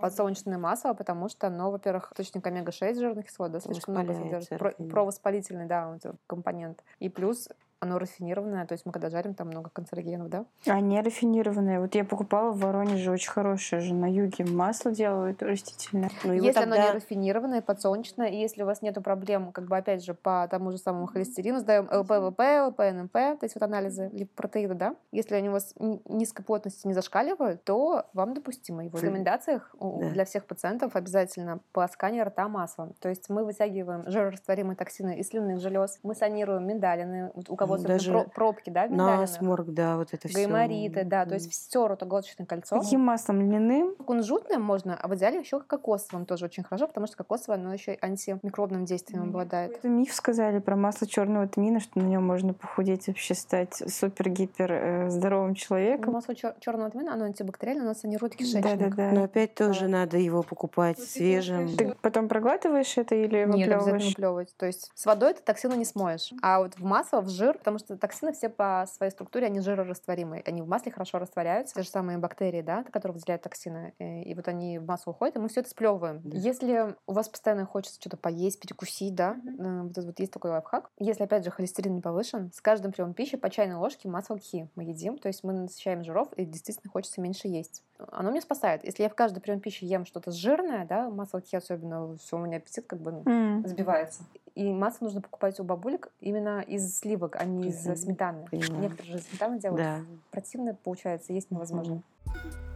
подсолнечное 0.00 0.58
масло, 0.58 0.92
потому 0.92 1.28
что 1.28 1.46
оно, 1.46 1.70
во-первых, 1.70 2.12
источник 2.12 2.46
омега-6 2.46 2.94
жирных 2.98 3.26
кислот, 3.26 3.52
да, 3.52 3.60
слишком 3.60 3.94
много 3.94 4.12
содержит. 4.12 4.58
Про, 4.58 4.72
провоспалительный, 4.72 5.66
да, 5.66 5.96
компонент. 6.26 6.84
И 6.98 7.08
плюс 7.08 7.48
оно 7.80 7.98
рафинированное, 7.98 8.66
то 8.66 8.72
есть 8.72 8.84
мы 8.84 8.92
когда 8.92 9.08
жарим, 9.08 9.34
там 9.34 9.48
много 9.48 9.70
канцерогенов, 9.70 10.28
да? 10.28 10.44
А 10.66 10.80
не 10.80 11.00
рафинированное. 11.00 11.80
Вот 11.80 11.94
я 11.94 12.04
покупала 12.04 12.52
в 12.52 12.58
Воронеже 12.60 13.10
очень 13.10 13.30
хорошее 13.30 13.80
же 13.80 13.94
на 13.94 14.10
юге 14.10 14.44
масло 14.44 14.92
делают 14.92 15.42
растительное. 15.42 16.10
Ну, 16.24 16.34
если 16.34 16.52
тогда... 16.52 16.76
оно 16.76 16.86
не 16.86 16.92
рафинированное, 16.92 17.62
подсолнечное, 17.62 18.28
и 18.28 18.36
если 18.36 18.62
у 18.62 18.66
вас 18.66 18.82
нет 18.82 19.02
проблем, 19.02 19.52
как 19.52 19.66
бы 19.66 19.76
опять 19.76 20.04
же 20.04 20.12
по 20.12 20.46
тому 20.50 20.72
же 20.72 20.78
самому 20.78 21.06
холестерину, 21.06 21.58
сдаем 21.60 21.88
ЛПВП, 21.90 22.68
ЛПНМП, 22.68 23.12
то 23.12 23.38
есть 23.42 23.54
вот 23.54 23.62
анализы 23.62 24.10
липопротеида, 24.12 24.74
да? 24.74 24.96
Если 25.10 25.34
они 25.34 25.48
у 25.48 25.52
вас 25.52 25.74
низкой 25.78 26.42
плотности 26.42 26.86
не 26.86 26.92
зашкаливают, 26.92 27.64
то 27.64 28.04
вам 28.12 28.34
допустимо. 28.34 28.84
И 28.84 28.88
в 28.88 28.94
рекомендациях 28.94 29.74
да. 29.80 30.10
для 30.10 30.24
всех 30.26 30.44
пациентов 30.44 30.96
обязательно 30.96 31.60
полоскание 31.72 32.22
рта 32.24 32.48
маслом. 32.48 32.94
То 33.00 33.08
есть 33.08 33.30
мы 33.30 33.44
вытягиваем 33.44 34.04
жирорастворимые 34.10 34.76
токсины 34.76 35.18
из 35.18 35.28
слюнных 35.28 35.60
желез, 35.60 35.98
мы 36.02 36.14
санируем 36.14 36.66
миндалины. 36.66 37.32
У 37.48 37.56
кого 37.56 37.69
вот 37.70 37.82
Даже 37.82 38.12
про- 38.12 38.24
пробки, 38.24 38.70
да, 38.70 38.86
насморк, 38.88 39.68
да, 39.68 39.96
вот 39.96 40.08
это 40.12 40.28
все. 40.28 40.38
Гаймориты, 40.46 41.04
да, 41.04 41.26
то 41.26 41.34
есть 41.34 41.50
все 41.50 41.86
ротоглоточное 41.88 42.46
кольцо. 42.46 42.80
Каким 42.80 43.00
маслом 43.00 43.40
льняным? 43.40 43.94
Кунжутное 43.96 44.58
можно, 44.58 44.96
а 45.00 45.08
в 45.08 45.14
идеале 45.16 45.38
еще 45.40 45.60
кокосовым 45.60 46.26
тоже 46.26 46.44
очень 46.46 46.62
хорошо, 46.62 46.86
потому 46.86 47.06
что 47.06 47.16
кокосовое, 47.16 47.58
оно 47.60 47.72
еще 47.72 47.96
антимикробным 48.00 48.84
действием 48.84 49.22
обладает. 49.24 49.76
Это 49.76 49.88
миф 49.88 50.12
сказали 50.12 50.58
про 50.58 50.76
масло 50.76 51.06
черного 51.06 51.46
тмина, 51.48 51.80
что 51.80 51.98
на 51.98 52.04
нем 52.04 52.24
можно 52.26 52.52
похудеть, 52.54 53.06
вообще 53.08 53.34
стать 53.34 53.74
супер-гипер 53.74 54.72
э, 54.72 55.10
здоровым 55.10 55.54
человеком. 55.54 56.12
Масло 56.12 56.32
чер- 56.32 56.54
черного 56.60 56.90
тмина, 56.90 57.14
оно 57.14 57.24
антибактериальное, 57.24 57.84
оно 57.84 57.94
санирует 57.94 58.36
кишечник. 58.36 58.62
Да, 58.62 58.76
да, 58.76 58.88
да. 58.90 59.10
Но 59.12 59.24
опять 59.24 59.54
тоже 59.54 59.88
надо 59.88 60.16
его 60.18 60.42
покупать 60.42 60.98
свежим. 60.98 61.74
Ты 61.76 61.94
потом 62.02 62.28
проглатываешь 62.28 62.96
это 62.98 63.14
или 63.14 63.44
выплевываешь? 63.44 63.56
Нет, 63.56 63.72
обязательно 63.72 64.08
выплевывать. 64.08 64.54
То 64.56 64.66
есть 64.66 64.90
с 64.94 65.06
водой 65.06 65.34
ты 65.34 65.42
токсины 65.42 65.74
не 65.74 65.84
смоешь. 65.84 66.32
А 66.42 66.60
вот 66.60 66.74
в 66.76 66.84
масло, 66.84 67.20
в 67.20 67.28
жир, 67.28 67.56
потому 67.60 67.78
что 67.78 67.96
токсины 67.96 68.32
все 68.32 68.48
по 68.48 68.86
своей 68.88 69.12
структуре, 69.12 69.46
они 69.46 69.60
жирорастворимые. 69.60 70.42
Они 70.46 70.62
в 70.62 70.68
масле 70.68 70.90
хорошо 70.90 71.18
растворяются. 71.18 71.74
Те 71.74 71.82
же 71.82 71.88
самые 71.88 72.18
бактерии, 72.18 72.62
да, 72.62 72.82
которые 72.84 73.14
выделяют 73.14 73.42
токсины. 73.42 73.94
Э, 73.98 74.22
и 74.22 74.34
вот 74.34 74.48
они 74.48 74.78
в 74.78 74.86
масло 74.86 75.12
уходят, 75.12 75.36
и 75.36 75.38
мы 75.38 75.48
все 75.48 75.60
это 75.60 75.70
сплевываем. 75.70 76.20
Да. 76.24 76.36
Если 76.36 76.94
у 77.06 77.12
вас 77.12 77.28
постоянно 77.28 77.66
хочется 77.66 78.00
что-то 78.00 78.16
поесть, 78.16 78.60
перекусить, 78.60 79.14
да, 79.14 79.36
mm-hmm. 79.44 79.82
вот, 79.82 80.04
вот 80.04 80.20
есть 80.20 80.32
такой 80.32 80.50
лайфхак. 80.50 80.90
Если, 80.98 81.22
опять 81.22 81.44
же, 81.44 81.50
холестерин 81.50 81.94
не 81.94 82.00
повышен, 82.00 82.50
с 82.52 82.60
каждым 82.60 82.92
приемом 82.92 83.14
пищи 83.14 83.36
по 83.36 83.50
чайной 83.50 83.76
ложке 83.76 84.08
масло 84.08 84.36
кхи 84.36 84.68
мы 84.74 84.84
едим. 84.84 85.18
То 85.18 85.28
есть 85.28 85.44
мы 85.44 85.52
насыщаем 85.52 86.02
жиров, 86.02 86.32
и 86.34 86.44
действительно 86.44 86.90
хочется 86.90 87.20
меньше 87.20 87.48
есть. 87.48 87.84
Оно 88.10 88.30
меня 88.30 88.40
спасает. 88.40 88.84
Если 88.84 89.02
я 89.02 89.08
в 89.08 89.14
каждый 89.14 89.40
прием 89.40 89.60
пищи 89.60 89.84
ем 89.84 90.06
что-то 90.06 90.30
жирное, 90.30 90.86
да, 90.86 91.10
масло 91.10 91.40
кхи 91.40 91.56
особенно, 91.56 92.16
все, 92.16 92.36
у 92.36 92.40
меня 92.40 92.56
аппетит 92.56 92.86
как 92.86 93.00
бы 93.00 93.12
ну, 93.12 93.22
mm. 93.22 93.68
сбивается. 93.68 94.24
И 94.54 94.72
масло 94.72 95.06
нужно 95.06 95.20
покупать 95.20 95.58
у 95.60 95.64
бабулек 95.64 96.10
именно 96.20 96.60
из 96.60 96.98
сливок, 96.98 97.36
а 97.36 97.44
не 97.44 97.68
из 97.68 97.82
сметаны. 97.82 98.46
Понимаю. 98.50 98.82
Некоторые 98.82 99.18
же 99.18 99.22
сметаны 99.22 99.58
делают. 99.58 99.82
Да. 99.82 100.00
Противно 100.30 100.74
получается, 100.74 101.32
есть 101.32 101.50
невозможно. 101.50 102.02
Mm-hmm. 102.26 102.69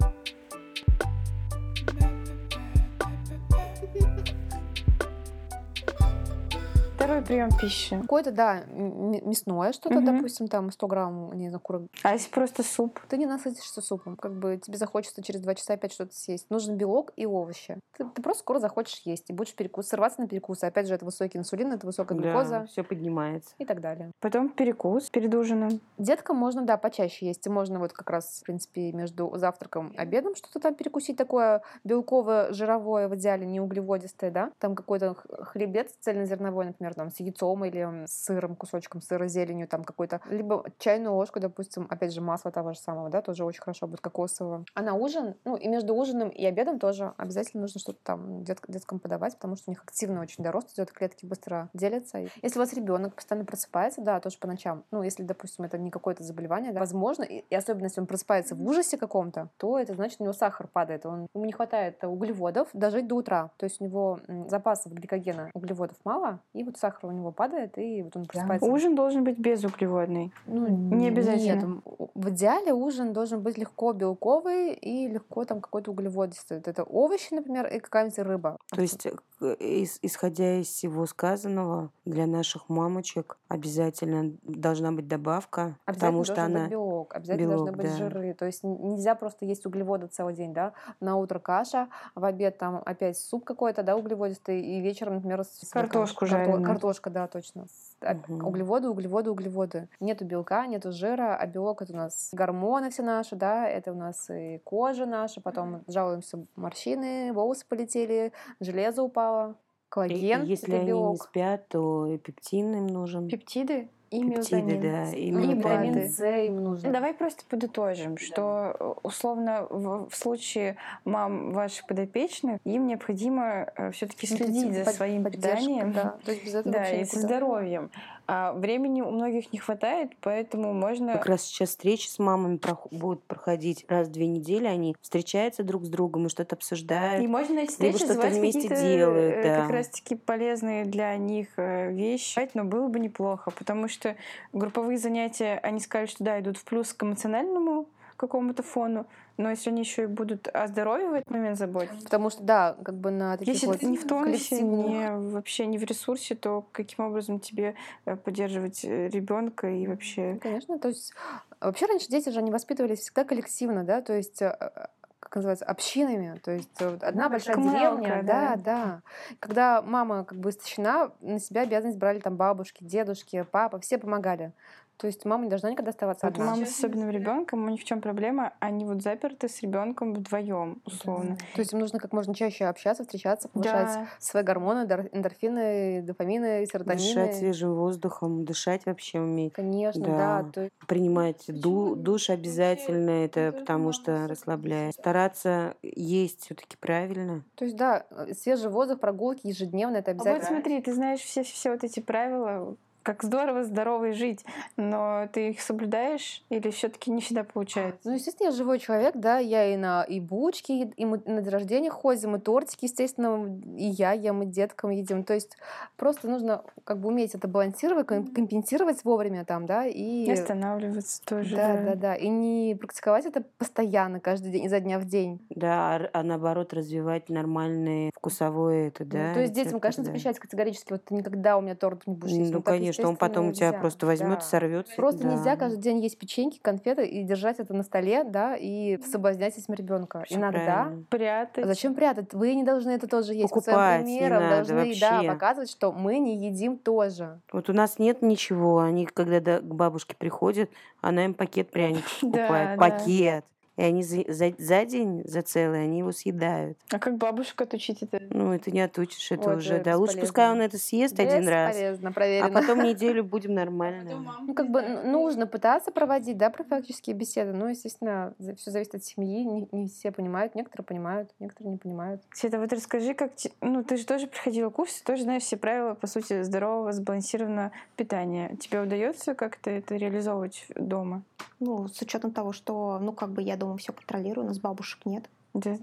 Второй 7.04 7.20
прием 7.20 7.50
пищи. 7.60 8.00
Какое-то, 8.00 8.32
да, 8.32 8.62
мясное 8.64 9.74
что-то, 9.74 9.98
угу. 9.98 10.06
допустим, 10.06 10.48
там 10.48 10.70
100 10.70 10.86
грамм, 10.86 11.32
не 11.34 11.50
знаю, 11.50 11.60
курок. 11.60 11.82
А 12.02 12.14
если 12.14 12.30
просто 12.30 12.62
суп? 12.62 12.98
Ты 13.10 13.18
не 13.18 13.26
насытишься 13.26 13.82
супом. 13.82 14.16
Как 14.16 14.32
бы 14.34 14.56
тебе 14.56 14.78
захочется 14.78 15.22
через 15.22 15.42
2 15.42 15.54
часа 15.54 15.74
опять 15.74 15.92
что-то 15.92 16.14
съесть. 16.14 16.48
Нужен 16.48 16.78
белок 16.78 17.12
и 17.16 17.26
овощи. 17.26 17.78
Ты, 17.98 18.06
ты 18.06 18.22
просто 18.22 18.40
скоро 18.40 18.58
захочешь 18.58 19.02
есть 19.04 19.28
и 19.28 19.34
будешь 19.34 19.54
перекус, 19.54 19.88
сорваться 19.88 20.22
на 20.22 20.28
перекус. 20.28 20.64
Опять 20.64 20.88
же, 20.88 20.94
это 20.94 21.04
высокий 21.04 21.36
инсулин, 21.36 21.74
это 21.74 21.84
высокая 21.84 22.16
глюкоза. 22.16 22.60
Да, 22.60 22.66
все 22.68 22.82
поднимается. 22.82 23.54
И 23.58 23.66
так 23.66 23.82
далее. 23.82 24.10
Потом 24.20 24.48
перекус 24.48 25.10
перед 25.10 25.34
ужином. 25.34 25.80
Деткам 25.98 26.38
можно, 26.38 26.62
да, 26.62 26.78
почаще 26.78 27.26
есть. 27.26 27.46
И 27.46 27.50
можно 27.50 27.80
вот 27.80 27.92
как 27.92 28.08
раз, 28.08 28.40
в 28.40 28.44
принципе, 28.44 28.92
между 28.92 29.30
завтраком 29.36 29.88
и 29.88 29.98
обедом 29.98 30.34
что-то 30.36 30.58
там 30.58 30.74
перекусить 30.74 31.18
такое 31.18 31.60
белковое, 31.84 32.50
жировое, 32.54 33.08
в 33.08 33.14
идеале 33.16 33.44
не 33.44 33.60
углеводистое, 33.60 34.30
да. 34.30 34.50
Там 34.58 34.74
какой-то 34.74 35.14
хлебец 35.14 35.92
цельнозерновой, 36.00 36.64
например, 36.64 36.93
например, 36.94 37.10
там 37.10 37.10
с 37.10 37.20
яйцом 37.20 37.64
или 37.64 38.06
с 38.06 38.24
сыром, 38.24 38.56
кусочком 38.56 39.00
сыра, 39.00 39.26
зеленью, 39.26 39.68
там 39.68 39.84
какой-то, 39.84 40.20
либо 40.30 40.64
чайную 40.78 41.14
ложку, 41.14 41.40
допустим, 41.40 41.86
опять 41.90 42.12
же, 42.12 42.20
масла 42.20 42.50
того 42.50 42.72
же 42.72 42.78
самого, 42.78 43.10
да, 43.10 43.22
тоже 43.22 43.44
очень 43.44 43.60
хорошо 43.60 43.86
будет 43.86 44.00
кокосового. 44.00 44.64
А 44.74 44.82
на 44.82 44.94
ужин, 44.94 45.34
ну 45.44 45.56
и 45.56 45.68
между 45.68 45.94
ужином 45.94 46.28
и 46.28 46.44
обедом 46.44 46.78
тоже 46.78 47.12
обязательно 47.16 47.62
нужно 47.62 47.80
что-то 47.80 47.98
там 48.02 48.44
дет, 48.44 48.60
деткам 48.68 48.98
подавать, 48.98 49.34
потому 49.34 49.56
что 49.56 49.70
у 49.70 49.72
них 49.72 49.82
активно 49.82 50.20
очень 50.20 50.42
дорост 50.42 50.72
идет, 50.74 50.92
клетки 50.92 51.26
быстро 51.26 51.68
делятся. 51.74 52.18
Если 52.42 52.58
у 52.58 52.62
вас 52.62 52.72
ребенок 52.72 53.14
постоянно 53.14 53.44
просыпается, 53.44 54.00
да, 54.00 54.20
тоже 54.20 54.38
по 54.38 54.46
ночам, 54.46 54.84
ну 54.90 55.02
если, 55.02 55.22
допустим, 55.22 55.64
это 55.64 55.78
не 55.78 55.90
какое-то 55.90 56.22
заболевание, 56.22 56.72
да, 56.72 56.80
возможно, 56.80 57.22
и, 57.22 57.44
и 57.50 57.54
особенно 57.54 57.84
если 57.84 58.00
он 58.00 58.06
просыпается 58.06 58.54
в 58.54 58.66
ужасе 58.66 58.96
каком-то, 58.96 59.48
то 59.56 59.78
это 59.78 59.94
значит, 59.94 60.20
у 60.20 60.24
него 60.24 60.32
сахар 60.32 60.68
падает, 60.68 61.06
он, 61.06 61.26
ему 61.34 61.44
не 61.44 61.52
хватает 61.52 62.02
углеводов 62.04 62.68
дожить 62.72 63.06
до 63.06 63.16
утра, 63.16 63.50
то 63.56 63.64
есть 63.64 63.80
у 63.80 63.84
него 63.84 64.20
запасов 64.48 64.92
гликогена 64.92 65.50
углеводов 65.54 65.96
мало, 66.04 66.40
и 66.52 66.64
вот 66.64 66.76
сахар 66.84 67.06
у 67.06 67.12
него 67.12 67.32
падает, 67.32 67.78
и 67.78 68.02
вот 68.02 68.14
он 68.16 68.26
просыпается. 68.26 68.66
Ужин 68.70 68.94
должен 68.94 69.24
быть 69.24 69.38
безуглеводный. 69.38 70.32
Ну, 70.46 70.68
Не 70.96 71.08
обязательно. 71.08 71.80
Нет, 71.86 72.08
в 72.14 72.28
идеале 72.30 72.72
ужин 72.74 73.12
должен 73.12 73.40
быть 73.40 73.56
легко 73.58 73.92
белковый 73.92 74.74
и 74.74 75.08
легко 75.08 75.44
там 75.46 75.60
какой-то 75.62 75.92
углеводистый. 75.92 76.58
Вот 76.58 76.68
Это 76.68 76.82
овощи, 76.84 77.32
например, 77.32 77.66
и 77.66 77.78
какая-нибудь 77.78 78.18
рыба. 78.18 78.58
То 78.70 78.82
есть, 78.82 79.06
э, 79.06 79.12
ис- 79.40 79.98
исходя 80.02 80.60
из 80.60 80.66
всего 80.66 81.06
сказанного, 81.06 81.90
для 82.04 82.26
наших 82.26 82.68
мамочек 82.68 83.38
обязательно 83.48 84.32
должна 84.42 84.92
быть 84.92 85.08
добавка, 85.08 85.76
Обязательно 85.86 85.94
потому 85.94 86.24
что 86.24 86.34
должен 86.34 86.52
быть 86.52 86.60
она... 86.62 86.68
белок, 86.68 87.14
обязательно 87.16 87.46
белок, 87.48 87.64
должны 87.66 87.82
быть 87.82 87.90
да. 87.90 87.96
жиры. 87.96 88.34
То 88.34 88.44
есть 88.46 88.62
нельзя 88.64 89.14
просто 89.14 89.44
есть 89.46 89.64
углеводы 89.66 90.06
целый 90.08 90.34
день, 90.34 90.52
да. 90.52 90.72
На 91.00 91.16
утро 91.16 91.38
каша, 91.38 91.88
в 92.14 92.24
обед 92.24 92.58
там 92.58 92.82
опять 92.84 93.16
суп 93.18 93.44
какой-то, 93.44 93.82
да, 93.82 93.96
углеводистый, 93.96 94.60
и 94.60 94.80
вечером, 94.80 95.14
например, 95.14 95.44
с- 95.44 95.70
Картошку 95.70 96.26
карто- 96.26 96.30
жареную. 96.30 96.62
Картошка, 96.74 97.10
да, 97.10 97.26
точно. 97.26 97.66
Мгм. 98.00 98.46
Углеводы, 98.46 98.88
углеводы, 98.88 99.30
углеводы. 99.30 99.88
Нету 100.00 100.24
белка, 100.24 100.66
нету 100.66 100.92
жира, 100.92 101.36
а 101.36 101.46
белок 101.46 101.82
это 101.82 101.92
у 101.92 101.96
нас 101.96 102.30
гормоны 102.32 102.90
все 102.90 103.02
наши, 103.02 103.36
да, 103.36 103.68
это 103.68 103.92
у 103.92 103.96
нас 103.96 104.28
и 104.30 104.60
кожа 104.64 105.06
наша, 105.06 105.40
потом 105.40 105.82
жалуемся 105.86 106.44
морщины, 106.56 107.32
волосы 107.32 107.64
полетели, 107.68 108.32
железо 108.60 109.02
упало, 109.02 109.56
коллаген, 109.88 110.42
и 110.42 110.46
если 110.46 110.72
они 110.72 110.84
не 110.84 110.88
белок. 110.88 111.22
спят, 111.22 111.68
то 111.68 112.06
и 112.06 112.18
пептин 112.18 112.74
им 112.74 112.86
нужен. 112.88 113.28
Пептиды 113.28 113.88
Пептиды, 114.10 114.78
да, 114.80 115.10
и 115.10 115.26
И 115.26 115.30
мелатонин. 115.30 115.58
витамин. 115.94 116.08
С 116.08 116.24
им 116.46 116.62
нужно. 116.62 116.92
Давай 116.92 117.14
просто 117.14 117.44
подытожим, 117.48 118.16
что 118.16 118.76
э, 118.78 118.94
условно 119.02 119.66
в, 119.70 120.08
в 120.08 120.14
случае 120.16 120.76
мам 121.04 121.52
ваших 121.52 121.86
подопечных 121.86 122.60
им 122.64 122.86
необходимо 122.86 123.68
все-таки 123.92 124.26
следить 124.26 124.72
за 124.74 124.84
Под- 124.84 124.94
своим 124.94 125.24
поддержка, 125.24 125.48
питанием. 125.58 125.92
Да, 125.92 126.16
то 126.24 126.30
есть 126.30 126.44
без 126.44 126.54
этого 126.54 126.72
Да, 126.72 126.90
и 126.90 127.04
со 127.04 127.16
никуда. 127.16 127.20
здоровьем. 127.36 127.90
А 128.26 128.52
времени 128.52 129.02
у 129.02 129.10
многих 129.10 129.52
не 129.52 129.58
хватает, 129.58 130.12
поэтому 130.20 130.72
можно... 130.72 131.12
Как 131.12 131.26
раз 131.26 131.42
сейчас 131.42 131.70
встречи 131.70 132.08
с 132.08 132.18
мамами 132.18 132.58
будут 132.90 133.22
проходить 133.24 133.84
раз 133.88 134.08
в 134.08 134.12
две 134.12 134.26
недели. 134.26 134.66
Они 134.66 134.96
встречаются 135.02 135.62
друг 135.62 135.84
с 135.84 135.88
другом 135.88 136.26
и 136.26 136.28
что-то 136.30 136.56
обсуждают. 136.56 137.22
И 137.22 137.26
можно 137.26 137.58
эти 137.58 137.70
встречи 137.70 137.98
что-то 137.98 138.28
вместе 138.28 138.68
делают, 138.68 139.34
э, 139.34 139.42
да. 139.42 139.60
как 139.62 139.70
раз-таки 139.70 140.14
полезные 140.14 140.86
для 140.86 141.14
них 141.16 141.48
э, 141.56 141.92
вещи. 141.92 142.48
Но 142.54 142.64
было 142.64 142.88
бы 142.88 142.98
неплохо, 142.98 143.50
потому 143.50 143.88
что 143.88 144.16
групповые 144.52 144.96
занятия, 144.96 145.60
они 145.62 145.80
сказали, 145.80 146.06
что 146.06 146.24
да, 146.24 146.40
идут 146.40 146.56
в 146.56 146.64
плюс 146.64 146.94
к 146.94 147.02
эмоциональному 147.02 147.88
какому-то 148.16 148.62
фону, 148.62 149.06
но 149.36 149.50
если 149.50 149.70
они 149.70 149.82
еще 149.82 150.04
и 150.04 150.06
будут 150.06 150.48
о 150.48 150.66
здоровье 150.68 151.08
в 151.08 151.12
этот 151.14 151.30
момент 151.30 151.58
заботиться, 151.58 152.04
Потому 152.04 152.30
что, 152.30 152.42
да, 152.42 152.76
как 152.84 152.94
бы 152.94 153.10
на 153.10 153.36
таких 153.36 153.54
если 153.54 153.66
вот 153.66 153.80
ты 153.80 153.86
не 153.86 153.96
в 153.96 154.06
тонусе, 154.06 154.62
не, 154.62 155.10
вообще 155.10 155.66
не 155.66 155.78
в 155.78 155.84
ресурсе, 155.84 156.34
то 156.34 156.66
каким 156.72 157.04
образом 157.06 157.40
тебе 157.40 157.74
э, 158.04 158.16
поддерживать 158.16 158.84
ребенка 158.84 159.68
и 159.68 159.86
вообще... 159.86 160.34
Ну, 160.34 160.40
Конечно, 160.40 160.78
то 160.78 160.88
есть 160.88 161.12
вообще 161.60 161.86
раньше 161.86 162.08
дети 162.08 162.28
же 162.28 162.38
они 162.38 162.50
воспитывались 162.50 163.00
всегда 163.00 163.24
коллективно, 163.24 163.84
да, 163.84 164.02
то 164.02 164.12
есть 164.12 164.40
э, 164.40 164.56
э, 164.58 164.86
как 165.20 165.36
называется, 165.36 165.64
общинами, 165.64 166.38
то 166.44 166.52
есть 166.52 166.80
э, 166.80 166.98
одна 167.00 167.28
большая 167.28 167.56
Коммуналка, 167.56 168.02
деревня, 168.02 168.22
да. 168.22 168.56
да, 168.56 168.56
да. 168.56 169.02
Когда 169.40 169.82
мама 169.82 170.24
как 170.24 170.38
бы 170.38 170.50
истощена, 170.50 171.12
на 171.20 171.40
себя 171.40 171.62
обязанность 171.62 171.98
брали 171.98 172.20
там 172.20 172.36
бабушки, 172.36 172.84
дедушки, 172.84 173.44
папа, 173.50 173.80
все 173.80 173.98
помогали. 173.98 174.52
То 174.96 175.08
есть 175.08 175.24
мама 175.24 175.44
не 175.44 175.50
должна 175.50 175.70
никогда 175.72 175.90
оставаться 175.90 176.24
Вот 176.26 176.34
одна. 176.34 176.52
мама 176.52 176.66
с 176.66 176.70
особенным 176.78 177.10
ребенком, 177.10 177.64
у 177.64 177.68
них 177.68 177.80
в 177.80 177.84
чем 177.84 178.00
проблема? 178.00 178.52
Они 178.60 178.84
вот 178.84 179.02
заперты 179.02 179.48
с 179.48 179.60
ребенком 179.60 180.14
вдвоем, 180.14 180.80
условно. 180.84 181.36
То 181.54 181.60
есть 181.60 181.72
им 181.72 181.80
нужно 181.80 181.98
как 181.98 182.12
можно 182.12 182.32
чаще 182.34 182.66
общаться, 182.66 183.02
встречаться, 183.02 183.48
повышать 183.48 183.86
Да. 183.88 184.06
свои 184.20 184.42
гормоны, 184.44 184.86
эндорфины, 185.12 186.00
дофамины, 186.02 186.64
серотонины. 186.66 187.02
Дышать 187.02 187.34
свежим 187.36 187.74
воздухом, 187.74 188.44
дышать 188.44 188.86
вообще 188.86 189.18
уметь. 189.20 189.52
Конечно, 189.52 190.02
Да. 190.04 190.42
да. 190.42 190.50
то 190.52 190.68
Принимать 190.86 191.44
ду- 191.48 191.96
душ 191.96 192.30
обязательно, 192.30 193.10
это 193.24 193.52
потому 193.58 193.92
что 193.92 194.28
расслабляет. 194.28 194.94
Стараться 194.94 195.74
есть 195.82 196.42
все-таки 196.44 196.76
правильно. 196.78 197.42
То 197.56 197.64
есть, 197.64 197.76
да, 197.76 198.06
свежий 198.38 198.70
воздух, 198.70 199.00
прогулки 199.00 199.46
ежедневно, 199.46 199.96
это 199.96 200.12
А 200.12 200.14
вот 200.14 200.20
обязательно. 200.26 200.48
смотри, 200.60 200.82
ты 200.82 200.92
знаешь 200.94 201.20
все, 201.20 201.42
все 201.42 201.70
вот 201.72 201.82
эти 201.84 202.00
правила, 202.00 202.76
как 203.04 203.22
здорово 203.22 203.64
здоровой 203.64 204.14
жить, 204.14 204.44
но 204.76 205.28
ты 205.32 205.50
их 205.50 205.60
соблюдаешь 205.60 206.42
или 206.48 206.70
все-таки 206.70 207.10
не 207.10 207.20
всегда 207.20 207.44
получается? 207.44 208.00
Ну, 208.04 208.14
естественно, 208.14 208.48
я 208.48 208.52
живой 208.52 208.78
человек, 208.78 209.14
да, 209.14 209.38
я 209.38 209.72
и 209.72 209.76
на 209.76 210.02
и 210.02 210.20
булочки, 210.20 210.90
и 210.96 211.04
мы 211.04 211.20
на 211.26 211.42
день 211.42 211.52
рождения 211.52 211.90
ходим, 211.90 212.34
и 212.34 212.40
тортики, 212.40 212.86
естественно, 212.86 213.60
и 213.76 213.84
я 213.84 214.12
ем, 214.12 214.42
и 214.42 214.46
деткам 214.46 214.90
едим. 214.90 215.22
То 215.22 215.34
есть 215.34 215.56
просто 215.96 216.28
нужно 216.28 216.62
как 216.84 216.98
бы 216.98 217.08
уметь 217.08 217.34
это 217.34 217.46
балансировать, 217.46 218.06
ком- 218.06 218.26
компенсировать 218.26 219.04
вовремя 219.04 219.44
там, 219.44 219.66
да, 219.66 219.86
и... 219.86 220.24
И 220.24 220.30
останавливаться 220.32 221.22
тоже. 221.24 221.54
Да, 221.56 221.76
да, 221.76 221.94
да. 221.94 222.14
И 222.16 222.28
не 222.28 222.74
практиковать 222.74 223.26
это 223.26 223.44
постоянно, 223.58 224.18
каждый 224.18 224.50
день, 224.50 224.64
изо 224.64 224.80
дня 224.80 224.98
в 224.98 225.04
день. 225.04 225.40
Да, 225.50 226.08
а- 226.12 226.22
наоборот 226.22 226.72
развивать 226.72 227.28
нормальные 227.28 228.10
вкусовое 228.16 228.88
это, 228.88 229.04
Ну, 229.04 229.10
да. 229.10 229.34
то 229.34 229.40
есть 229.40 229.52
детям, 229.52 229.72
рецепторы, 229.76 229.80
конечно, 229.80 230.02
да. 230.04 230.06
запрещать 230.06 230.38
категорически. 230.38 230.92
Вот 230.92 231.04
ты 231.04 231.14
никогда 231.14 231.58
у 231.58 231.60
меня 231.60 231.74
торт 231.74 232.06
не 232.06 232.14
будешь 232.14 232.32
есть. 232.32 232.50
Ну, 232.50 232.58
Вот 232.58 232.64
конечно, 233.02 233.08
он 233.10 233.16
потом 233.16 233.46
у 233.46 233.48
естественно, 233.50 233.54
тебя 233.54 233.66
нельзя. 233.68 233.80
просто 233.80 234.06
возьмет, 234.06 234.38
Да. 234.38 234.40
сорвется. 234.40 234.92
Просто 234.96 235.22
да. 235.22 235.28
нельзя 235.34 235.56
каждый 235.56 235.80
день 235.80 235.98
есть 236.00 236.18
печеньки, 236.18 236.58
конфеты 236.60 237.06
и 237.06 237.22
держать 237.24 237.58
это 237.60 237.74
на 237.74 237.82
столе, 237.82 238.24
да, 238.24 238.56
и 238.56 238.98
соблазнять 239.10 239.56
этим 239.58 239.74
ребенка. 239.74 240.24
Всё 240.26 240.36
Иногда 240.36 240.58
правильно. 240.84 241.04
Прятать. 241.10 241.66
Зачем 241.66 241.94
прятать? 241.94 242.32
Вы 242.34 242.54
не 242.54 242.64
должны 242.64 242.90
это 242.90 243.06
тоже 243.06 243.34
есть. 243.34 243.48
Покупать 243.48 244.04
не 244.04 244.18
примером 244.18 244.42
надо 244.42 244.56
должны 244.56 244.94
да, 245.00 245.12
вообще. 245.12 245.28
показывать, 245.32 245.70
что 245.70 245.92
мы 245.92 246.18
не 246.18 246.36
едим 246.36 246.78
тоже. 246.78 247.40
Вот 247.52 247.68
у 247.70 247.72
нас 247.72 247.98
нет 247.98 248.22
ничего. 248.22 248.78
Они, 248.80 249.06
когда 249.06 249.58
к 249.60 249.64
бабушке 249.64 250.14
приходят, 250.16 250.70
она 251.00 251.24
им 251.24 251.34
пакет 251.34 251.70
пряников 251.70 252.18
Да, 252.22 252.28
покупает. 252.38 252.78
да. 252.78 252.88
Пакет. 252.90 253.44
И 253.76 253.82
они 253.82 254.02
за, 254.04 254.18
за- 254.28 254.54
за 254.56 254.84
день, 254.84 255.22
за 255.24 255.42
целый, 255.42 255.84
они 255.84 255.98
его 255.98 256.12
съедают. 256.12 256.78
А 256.90 256.98
как 257.00 257.16
бабушек 257.16 257.60
отучить 257.60 258.02
это? 258.02 258.20
Ну, 258.30 258.52
это 258.52 258.70
не 258.70 258.80
отучишь, 258.80 259.32
это 259.32 259.50
Ой, 259.50 259.56
уже. 259.56 259.80
Да, 259.82 259.96
лучше 259.96 260.18
пускай 260.20 260.46
он 260.50 260.58
бесполезно. 260.58 260.62
это 260.76 260.78
съест 260.78 261.18
один 261.18 261.48
раз. 261.48 261.70
Бесполезно, 261.74 262.08
А 262.08 262.12
проверено. 262.12 262.60
потом 262.60 262.82
неделю 262.84 263.24
будем 263.34 263.54
нормально. 263.54 264.36
Ну, 264.46 264.54
как 264.54 264.70
бы 264.70 264.80
н- 264.80 265.10
нужно 265.10 265.48
пытаться 265.48 265.90
проводить, 265.90 266.36
да, 266.38 266.50
профилактические 266.50 267.16
беседы. 267.16 267.52
Ну, 267.52 267.66
естественно, 267.66 268.34
все 268.56 268.70
зависит 268.70 268.94
от 268.94 269.04
семьи. 269.04 269.42
Не, 269.44 269.68
не 269.72 269.88
все 269.88 270.12
понимают, 270.12 270.54
некоторые 270.54 270.84
понимают, 270.86 271.30
некоторые 271.40 271.72
не 271.72 271.78
понимают. 271.78 272.22
Света, 272.32 272.60
вот 272.60 272.72
расскажи, 272.72 273.14
как... 273.14 273.32
Ну, 273.60 273.82
ты 273.82 273.96
же 273.96 274.06
тоже 274.06 274.28
проходила 274.28 274.70
курсы, 274.70 275.02
тоже 275.02 275.24
знаешь 275.24 275.42
все 275.42 275.56
правила, 275.56 275.94
по 275.94 276.06
сути, 276.06 276.42
здорового, 276.42 276.92
сбалансированного 276.92 277.72
питания. 277.96 278.54
Тебе 278.60 278.80
удается 278.82 279.34
как-то 279.34 279.70
это 279.70 279.96
реализовывать 279.96 280.64
дома? 280.76 281.22
Ну, 281.60 281.88
с 281.88 282.00
учетом 282.02 282.30
того, 282.32 282.52
что, 282.52 282.98
ну, 283.00 283.12
как 283.12 283.30
бы 283.30 283.42
я 283.42 283.56
дома 283.64 283.76
все 283.78 283.92
контролирую, 283.92 284.44
у 284.44 284.48
нас 284.48 284.58
бабушек 284.58 285.00
нет, 285.06 285.24
Да. 285.54 285.76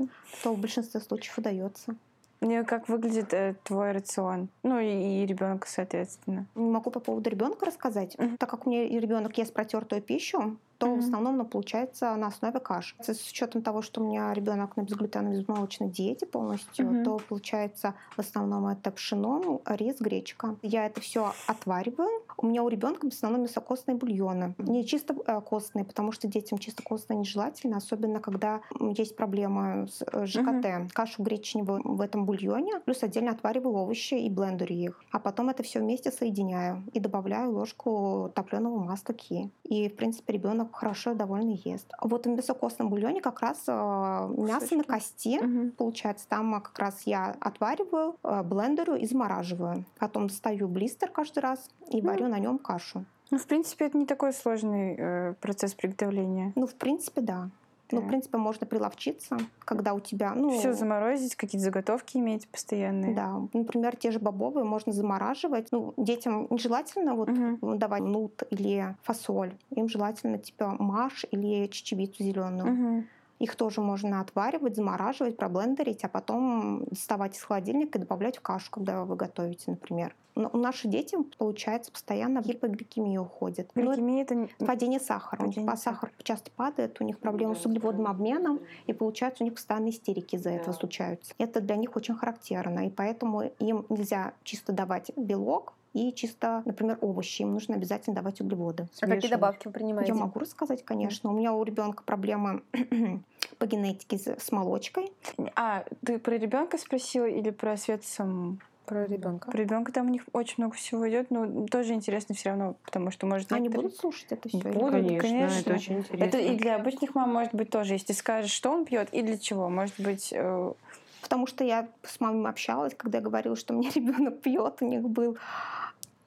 то 0.44 0.54
в 0.54 0.60
большинстве 0.60 1.00
случаев 1.02 1.38
удается. 1.38 1.96
И 2.42 2.64
как 2.64 2.90
выглядит 2.90 3.34
э, 3.36 3.54
твой 3.64 3.92
рацион? 3.92 4.48
Ну, 4.64 4.80
и, 4.80 5.28
ребенка, 5.28 5.68
соответственно. 5.70 6.48
Не 6.56 6.72
могу 6.72 6.90
по 6.90 7.00
поводу 7.00 7.30
ребенка 7.30 7.68
рассказать, 7.68 8.18
Мгм. 8.18 8.38
так 8.38 8.50
как 8.50 8.66
у 8.66 8.70
меня 8.72 8.88
ребенок 9.00 9.38
ест 9.38 9.54
протертую 9.54 10.02
пищу, 10.02 10.58
то 10.80 10.88
Мгм. 10.88 11.02
в 11.02 11.04
основном 11.06 11.36
она 11.36 11.44
получается 11.44 12.16
на 12.16 12.28
основе 12.28 12.60
каш. 12.60 12.96
С 13.00 13.30
учетом 13.30 13.62
того, 13.62 13.84
что 13.84 14.02
у 14.02 14.08
меня 14.08 14.34
ребенок 14.34 14.76
на 14.76 14.82
безглютеновой 14.82 15.38
безмолочной 15.38 15.90
диете 15.90 16.26
полностью, 16.26 16.88
Мгм. 16.90 17.04
то 17.04 17.20
получается 17.30 17.94
в 18.16 18.20
основном 18.20 18.66
это 18.66 18.90
пшено, 18.90 19.62
рис, 19.68 19.98
гречка. 20.00 20.56
Я 20.64 20.88
это 20.88 21.00
все 21.00 21.34
отвариваю, 21.46 22.24
У 22.42 22.48
меня 22.48 22.64
у 22.64 22.70
ребенка 22.70 23.06
в 23.08 23.14
основном 23.14 23.44
мясокостные 23.44 23.96
бульоны. 23.96 24.56
Не 24.58 24.84
чисто 24.86 25.16
э, 25.28 25.42
костные, 25.42 25.86
потому 25.86 26.12
что 26.12 26.28
детям 26.28 26.58
чисто 26.58 26.82
костные 26.82 27.18
нежелательно, 27.20 27.78
особенно 27.78 28.20
когда 28.20 28.62
есть 28.80 29.16
проблема 29.16 29.88
с 29.88 30.02
э, 30.02 30.26
ЖКТ. 30.26 30.92
Кашу 30.94 31.22
гречневую 31.24 31.82
в 31.84 32.02
этом 32.02 32.26
бульоне, 32.26 32.80
плюс 32.84 33.04
отдельно 33.04 33.32
отвариваю 33.32 33.76
овощи 33.76 34.16
и 34.16 34.30
блендерю 34.30 34.76
их. 34.76 35.04
А 35.12 35.20
потом 35.20 35.50
это 35.50 35.62
все 35.62 35.80
вместе 35.80 36.12
соединяю 36.12 36.84
и 36.94 37.00
добавляю 37.00 37.52
ложку 37.52 38.32
топленого 38.34 38.80
масла 38.80 39.14
ки. 39.14 39.52
И, 39.64 39.88
в 39.90 39.96
принципе, 39.96 40.34
ребенок 40.34 40.76
хорошо 40.76 41.14
довольно 41.14 41.52
ест. 41.64 41.92
Вот 42.02 42.26
в 42.26 42.30
мясокостном 42.30 42.90
бульоне 42.90 43.22
как 43.22 43.42
раз 43.42 43.64
э, 43.68 43.72
мясо 43.72 44.76
на 44.76 44.84
кости, 44.84 45.40
Мгм. 45.42 45.72
получается. 45.72 46.28
Там 46.28 46.60
как 46.62 46.78
раз 46.80 47.04
я 47.06 47.36
отвариваю, 47.40 48.16
блендерю 48.46 48.96
и 48.96 49.06
замораживаю. 49.06 49.86
Потом 50.00 50.28
достаю 50.28 50.68
блистер 50.68 51.10
каждый 51.12 51.40
раз 51.40 51.70
и 51.92 52.02
варю 52.02 52.31
на 52.32 52.40
нем 52.40 52.58
кашу. 52.58 53.06
Ну, 53.30 53.38
в 53.38 53.46
принципе, 53.46 53.86
это 53.86 53.98
не 53.98 54.06
такой 54.06 54.34
сложный 54.34 54.96
э, 54.98 55.34
процесс 55.40 55.74
приготовления. 55.74 56.52
Ну, 56.56 56.66
в 56.68 56.76
принципе, 56.76 57.22
да. 57.22 57.50
Ну, 57.92 58.00
в 58.00 58.04
Да. 58.04 58.08
принципе, 58.10 58.38
можно 58.38 58.66
приловчиться, 58.66 59.38
когда 59.60 59.94
у 59.94 60.00
тебя, 60.00 60.34
ну, 60.34 60.50
Все 60.50 60.74
заморозить, 60.74 61.36
какие-то 61.36 61.66
заготовки 61.66 62.18
иметь 62.18 62.48
постоянные. 62.50 63.14
да, 63.14 63.36
например, 63.54 63.96
те 63.98 64.12
же 64.12 64.20
бобовые 64.20 64.64
можно 64.64 64.94
замораживать. 64.94 65.68
Ну, 65.72 65.94
детям 65.98 66.48
нежелательно 66.50 67.16
вот 67.16 67.30
Мгм. 67.30 67.78
давать 67.78 68.04
нут 68.04 68.44
или 68.50 68.96
фасоль. 69.04 69.58
Им 69.76 69.90
желательно 69.90 70.38
типа 70.38 70.76
маш 70.80 71.26
или 71.32 71.68
чечевицу 71.68 72.24
зеленую. 72.24 72.72
Мгм. 72.74 73.08
Их 73.40 73.56
тоже 73.56 73.82
можно 73.82 74.22
отваривать, 74.22 74.76
замораживать, 74.76 75.36
проблендерить, 75.36 76.04
а 76.04 76.10
потом 76.10 76.86
доставать 76.86 77.36
из 77.36 77.42
холодильника 77.42 77.98
и 77.98 78.02
добавлять 78.02 78.38
в 78.38 78.42
кашу, 78.42 78.70
когда 78.72 79.04
вы 79.04 79.16
готовите, 79.16 79.72
например. 79.72 80.16
Но 80.36 80.50
наши 80.54 80.88
дети, 80.88 81.18
получается, 81.38 81.92
постоянно 81.92 82.42
в 82.42 82.46
гипогликемию 82.46 83.24
уходят. 83.24 83.70
Ну, 83.76 83.88
Гликемия 83.88 84.24
это... 84.24 84.48
Падение 84.66 85.00
сахара. 85.00 85.40
Падение 85.40 85.70
По 85.70 85.78
сахар 85.78 86.12
часто 86.24 86.52
падает, 86.52 87.00
у 87.02 87.04
них 87.04 87.20
проблемы 87.20 87.56
с 87.56 87.66
углеводным 87.66 88.08
обменом, 88.08 88.60
и 88.88 88.94
получается 88.94 89.44
у 89.44 89.46
них 89.46 89.56
постоянные 89.56 89.92
истерики 89.92 90.36
из-за 90.36 90.52
этого 90.52 90.74
случаются. 90.74 91.34
Это 91.38 91.62
для 91.62 91.76
них 91.76 91.96
очень 91.96 92.16
характерно, 92.16 92.88
и 92.88 92.90
поэтому 92.90 93.44
им 93.60 93.86
нельзя 93.90 94.34
чисто 94.44 94.72
давать 94.72 95.12
белок 95.16 95.74
и 95.94 96.14
чисто, 96.14 96.62
например, 96.66 96.98
овощи. 97.02 97.42
Им 97.42 97.54
нужно 97.54 97.76
обязательно 97.76 98.16
давать 98.16 98.40
углеводы. 98.42 98.84
А 98.84 98.88
какие 98.88 99.08
Смешивать. 99.08 99.32
добавки 99.32 99.68
вы 99.68 99.74
принимаете? 99.74 100.14
Я 100.14 100.18
могу 100.18 100.40
рассказать, 100.40 100.86
конечно. 100.86 101.30
У 101.30 101.34
меня 101.34 101.54
у 101.54 101.64
ребенка 101.64 102.04
проблемы 102.04 102.64
по 103.58 103.66
генетике 103.66 104.18
с 104.18 104.52
молочкой. 104.52 105.12
А, 105.56 105.86
ты 106.06 106.20
про 106.20 106.36
ребенка 106.36 106.78
спросила 106.78 107.26
или 107.26 107.50
про 107.50 107.76
Свету 107.76 108.06
саму? 108.06 108.58
Про 108.92 109.06
ребенка. 109.06 109.50
Про 109.50 109.58
ребенка 109.58 109.94
там 109.94 110.08
у 110.08 110.10
них 110.10 110.24
очень 110.34 110.56
много 110.58 110.76
всего 110.76 111.08
идет, 111.10 111.32
но 111.32 111.66
тоже 111.68 111.94
интересно 111.94 112.36
все 112.36 112.50
равно, 112.50 112.76
потому 112.84 113.10
что 113.10 113.26
может 113.26 113.50
Они 113.54 113.62
некоторые- 113.62 113.88
будут 113.88 113.98
слушать 114.02 114.26
это 114.32 114.50
все? 114.50 114.58
Будут, 114.58 114.92
Конечно, 114.92 115.18
конечно. 115.22 115.60
это 115.62 115.74
очень 115.76 115.98
интересно. 116.00 116.24
Это 116.26 116.38
и 116.40 116.58
для 116.58 116.76
обычных 116.76 117.16
мам 117.16 117.32
может 117.32 117.54
быть 117.56 117.70
тоже, 117.70 117.94
если 117.94 118.12
скажешь, 118.12 118.52
что 118.52 118.70
он 118.70 118.84
пьет 118.84 119.08
и 119.14 119.22
для 119.22 119.38
чего. 119.38 119.70
Может 119.70 119.98
быть, 119.98 120.34
э, 120.34 120.74
Потому 121.22 121.46
что 121.48 121.64
я 121.64 121.88
с 122.04 122.20
мамой 122.20 122.50
общалась, 122.50 122.94
когда 122.98 123.20
я 123.20 123.24
говорила, 123.24 123.56
что 123.56 123.74
у 123.74 123.78
меня 123.78 123.92
ребенок 123.96 124.42
пьет, 124.42 124.78
у 124.82 124.86
них 124.86 125.04
был 125.08 125.38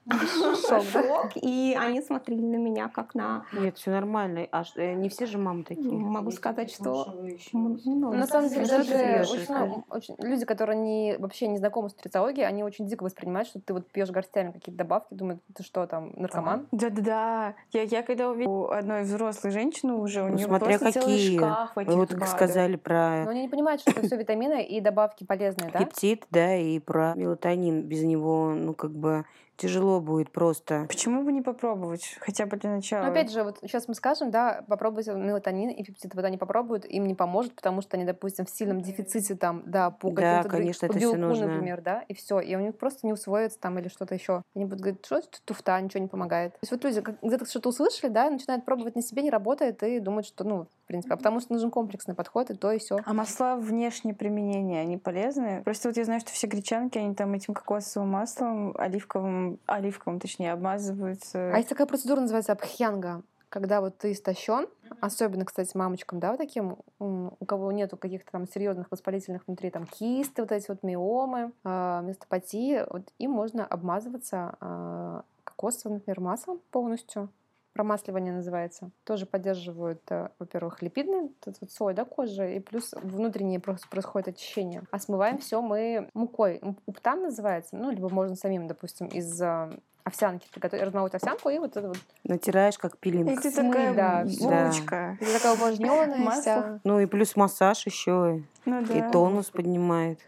Шок, 0.09 0.85
да? 0.93 1.03
шок, 1.03 1.31
и 1.37 1.77
они 1.79 2.03
смотрели 2.03 2.41
на 2.41 2.57
меня 2.57 2.89
как 2.89 3.15
на 3.15 3.47
Нет, 3.53 3.79
все 3.79 3.91
нормально. 3.91 4.47
А 4.53 4.65
ш- 4.65 4.81
э, 4.81 4.95
не 4.95 5.09
все 5.09 5.27
же 5.27 5.39
мамы 5.39 5.65
такие. 5.65 5.93
Могу 5.93 6.31
сказать, 6.31 6.71
что 6.71 7.07
м, 7.09 7.39
Ну, 7.53 7.79
ну, 7.85 8.13
на 8.13 8.27
самом 8.27 8.49
деле, 8.51 8.67
даже 8.67 9.27
очень, 9.31 9.55
ну, 9.55 9.85
очень- 9.91 10.17
люди, 10.19 10.45
которые 10.45 10.79
не, 10.79 11.17
вообще 11.19 11.49
не 11.49 11.57
знакомы 11.59 11.89
с 11.89 11.95
нутрициологией, 11.95 12.47
они 12.47 12.63
очень 12.63 12.87
дико 12.87 13.03
воспринимают, 13.05 13.49
что 13.49 13.61
ты 13.61 13.73
вот 13.73 13.91
пьешь 13.91 14.11
горстями 14.11 14.53
какие-то 14.53 14.79
добавки, 14.79 15.15
думают, 15.15 15.41
ты 15.55 15.63
что 15.63 15.87
там, 15.87 16.13
наркоман? 16.17 16.67
да-да-да. 16.71 17.55
Я, 17.73 17.83
я 17.83 18.03
когда 18.03 18.29
увидела 18.31 18.77
одной 18.77 19.03
взрослой 19.03 19.51
женщины 19.51 19.95
уже, 19.95 20.23
у 20.23 20.29
Ну, 20.29 20.35
нее 20.37 20.47
смотря 20.47 20.79
просто 20.79 20.93
целый 21.01 21.17
какие. 21.17 21.37
шкаф 21.39 21.71
Вы 21.77 21.83
этих 21.83 21.95
вот 21.95 22.09
как 22.11 22.19
БАДов. 22.21 22.31
сказали 22.35 22.73
Но 22.75 22.79
про 22.79 23.31
они 23.31 23.43
не 23.43 23.49
понимают, 23.49 23.81
что 23.81 23.91
это 23.93 24.03
все 24.03 24.17
витамины 24.17 24.63
и 24.65 24.81
добавки 24.81 25.25
полезные, 25.25 25.71
да? 25.71 25.79
пептид, 25.79 26.27
да, 26.31 26.57
и 26.57 26.79
про 26.79 27.15
мелатонин. 27.15 27.83
Без 27.83 28.03
него, 28.03 28.53
ну, 28.55 28.75
как 28.75 28.91
бы 28.93 29.25
тяжело 29.57 30.01
будет 30.01 30.31
просто. 30.33 30.87
Почему 30.89 31.23
бы 31.23 31.33
не 31.33 31.43
попробовать? 31.43 32.17
Хотя 32.21 32.47
бы 32.47 32.57
для 32.57 32.71
начала. 32.71 33.05
Но 33.05 33.11
опять 33.11 33.31
же, 33.31 33.43
вот 33.45 33.59
сейчас 33.63 33.89
мы 33.89 33.95
скажем, 33.95 34.31
да, 34.31 34.65
попробуйте 34.69 35.13
мелатонин 35.13 35.71
и 35.71 35.83
пептид. 35.85 36.15
Вот 36.15 36.25
они 36.25 36.37
попробуют, 36.39 36.85
им 36.85 37.07
не 37.07 37.15
поможет, 37.15 37.55
потому 37.55 37.81
что 37.83 37.97
они, 37.97 38.05
допустим, 38.05 38.45
в 38.47 38.51
сильном 38.51 38.81
дефиците 38.81 39.35
там, 39.35 39.63
да, 39.67 39.91
по 39.91 40.11
Да, 40.11 40.15
каким-то 40.17 40.43
друг- 40.49 40.53
конечно, 40.61 40.89
по 40.89 40.93
это 40.93 40.99
всё 40.99 41.13
белку, 41.13 41.29
нужно. 41.29 41.47
например, 41.47 41.81
да, 41.83 42.03
и 42.09 42.15
все, 42.15 42.41
и 42.41 42.55
у 42.57 42.61
них 42.61 42.77
просто 42.77 43.07
не 43.07 43.13
усвоится 43.13 43.59
там 43.61 43.79
или 43.79 43.89
что-то 43.89 44.15
еще. 44.15 44.43
Они 44.55 44.65
будут 44.65 44.81
говорить, 44.81 45.05
что 45.07 45.17
это 45.19 45.29
туфта, 45.45 45.81
ничего 45.81 46.03
не 46.03 46.09
помогает. 46.09 46.53
То 46.55 46.59
есть 46.63 46.73
вот 46.73 46.85
люди 46.85 47.03
где-то 47.23 47.47
что-то 47.47 47.69
услышали, 47.69 48.11
да, 48.11 48.31
начинают 48.31 48.65
пробовать 48.65 48.97
на 48.97 49.03
себе, 49.03 49.23
не 49.23 49.31
работает, 49.31 49.83
и 49.83 50.01
думают, 50.01 50.27
что, 50.27 50.45
ну, 50.45 50.67
в 50.85 50.87
принципе, 50.87 51.15
а 51.15 51.17
потому 51.17 51.41
что 51.41 51.55
нужен 51.55 51.71
комплексный 51.71 52.15
подход, 52.15 52.51
и 52.51 52.55
то, 52.55 52.71
и 52.71 52.79
все. 52.79 52.99
А 53.05 53.13
масла 53.15 53.57
внешнее 53.57 54.15
применение, 54.15 54.83
они 54.83 54.99
полезны? 54.99 55.63
Просто 55.65 55.89
вот 55.89 55.97
я 55.97 56.05
знаю, 56.05 56.21
что 56.21 56.31
все 56.31 56.47
гречанки, 56.47 56.99
они 56.99 57.15
там 57.15 57.33
этим 57.33 57.55
кокосовым 57.55 58.11
маслом, 58.11 58.75
оливковым, 58.77 59.59
оливковым, 59.67 60.21
точнее, 60.21 60.53
обмазываются. 60.53 61.53
А 61.53 61.57
есть 61.57 61.71
такая 61.71 61.87
процедура, 61.87 62.21
называется 62.21 62.53
абхьянга, 62.53 63.23
когда 63.49 63.81
вот 63.81 63.97
ты 63.97 64.13
истощен, 64.13 64.67
особенно, 65.01 65.45
кстати, 65.45 65.77
мамочкам, 65.77 66.21
да, 66.21 66.31
вот 66.31 66.39
таким, 66.39 66.77
у 66.99 67.47
кого 67.47 67.73
нету 67.73 67.97
каких-то 67.97 68.33
там 68.33 68.47
серьезных 68.47 68.91
воспалительных 68.91 69.47
внутри, 69.47 69.71
там 69.71 69.87
кисты, 69.87 70.43
вот 70.43 70.53
эти 70.53 70.69
вот 70.69 70.83
миомы, 70.83 71.53
э, 71.65 72.01
мастопатии, 72.05 72.85
вот 72.91 73.13
им 73.19 73.31
можно 73.31 73.65
обмазываться 73.65 74.57
э, 74.61 75.23
кокосовым, 75.45 75.99
например, 75.99 76.21
маслом 76.21 76.61
полностью. 76.71 77.31
Промасливание 77.75 78.33
называется. 78.33 78.91
Тоже 79.05 79.27
поддерживают, 79.27 80.01
э, 80.09 80.29
во-первых, 80.39 80.81
липидный 80.81 81.33
этот 81.41 81.61
вот 81.61 81.73
слой 81.73 81.93
да, 81.93 82.05
кожи, 82.05 82.57
и 82.57 82.61
плюс 82.61 82.95
внутреннее 83.03 83.59
происходит 83.59 84.29
очищение. 84.29 84.85
А 84.93 84.99
смываем 85.01 85.39
все 85.39 85.61
мы 85.61 86.09
мукой. 86.15 86.61
Уптан 86.87 87.23
называется, 87.23 87.77
ну, 87.77 87.91
либо 87.91 88.09
можно 88.09 88.37
самим, 88.37 88.69
допустим, 88.69 89.09
из 89.09 89.43
э, 89.43 89.77
овсянки 90.05 90.47
приготовить, 90.53 90.85
размолоть 90.85 91.15
овсянку 91.15 91.49
и 91.49 91.59
вот 91.59 91.77
это 91.77 91.89
вот 91.89 91.99
Натираешь 92.23 92.79
как 92.79 92.95
И 92.95 92.99
пилинг. 92.99 93.41
ты 93.43 93.51
смыть, 93.51 93.73
такая 93.73 93.95
да, 93.95 94.25
булочка. 94.39 95.17
Ты 95.19 95.33
такая 95.33 95.55
увлажненная 95.55 96.31
вся. 96.31 96.81
Ну 96.85 97.01
и 97.01 97.07
плюс 97.07 97.35
массаж 97.35 97.85
еще 97.87 98.43
Ну 98.67 98.83
и 98.83 99.01
да. 99.01 99.11
тонус 99.11 99.51
поднимает. 99.51 100.21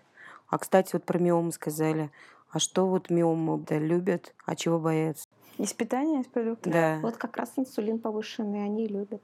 А 0.49 0.59
кстати, 0.59 0.91
вот 0.95 1.05
про 1.05 1.19
миомы 1.19 1.53
сказали. 1.53 2.11
А 2.51 2.59
что 2.59 2.87
вот 2.87 3.11
миомы 3.11 3.59
да, 3.69 3.79
любят, 3.79 4.35
а 4.47 4.57
чего 4.57 4.79
боятся? 4.79 5.29
Из 5.59 5.73
питания, 5.73 6.21
из 6.21 6.27
продуктов? 6.27 6.73
Да. 6.73 6.99
Вот 7.03 7.17
как 7.17 7.37
раз 7.37 7.53
инсулин 7.57 7.99
повышенный, 7.99 8.65
они 8.65 8.87
любят. 8.87 9.23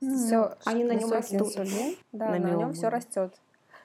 Все, 0.00 0.54
Они 0.64 0.84
на 0.84 0.92
нем 0.92 1.10
растут. 1.10 1.40
инсулин, 1.40 1.96
да, 2.12 2.30
На 2.30 2.38
на, 2.38 2.54
нем 2.54 2.72
все 2.74 2.88
растет. 2.88 3.34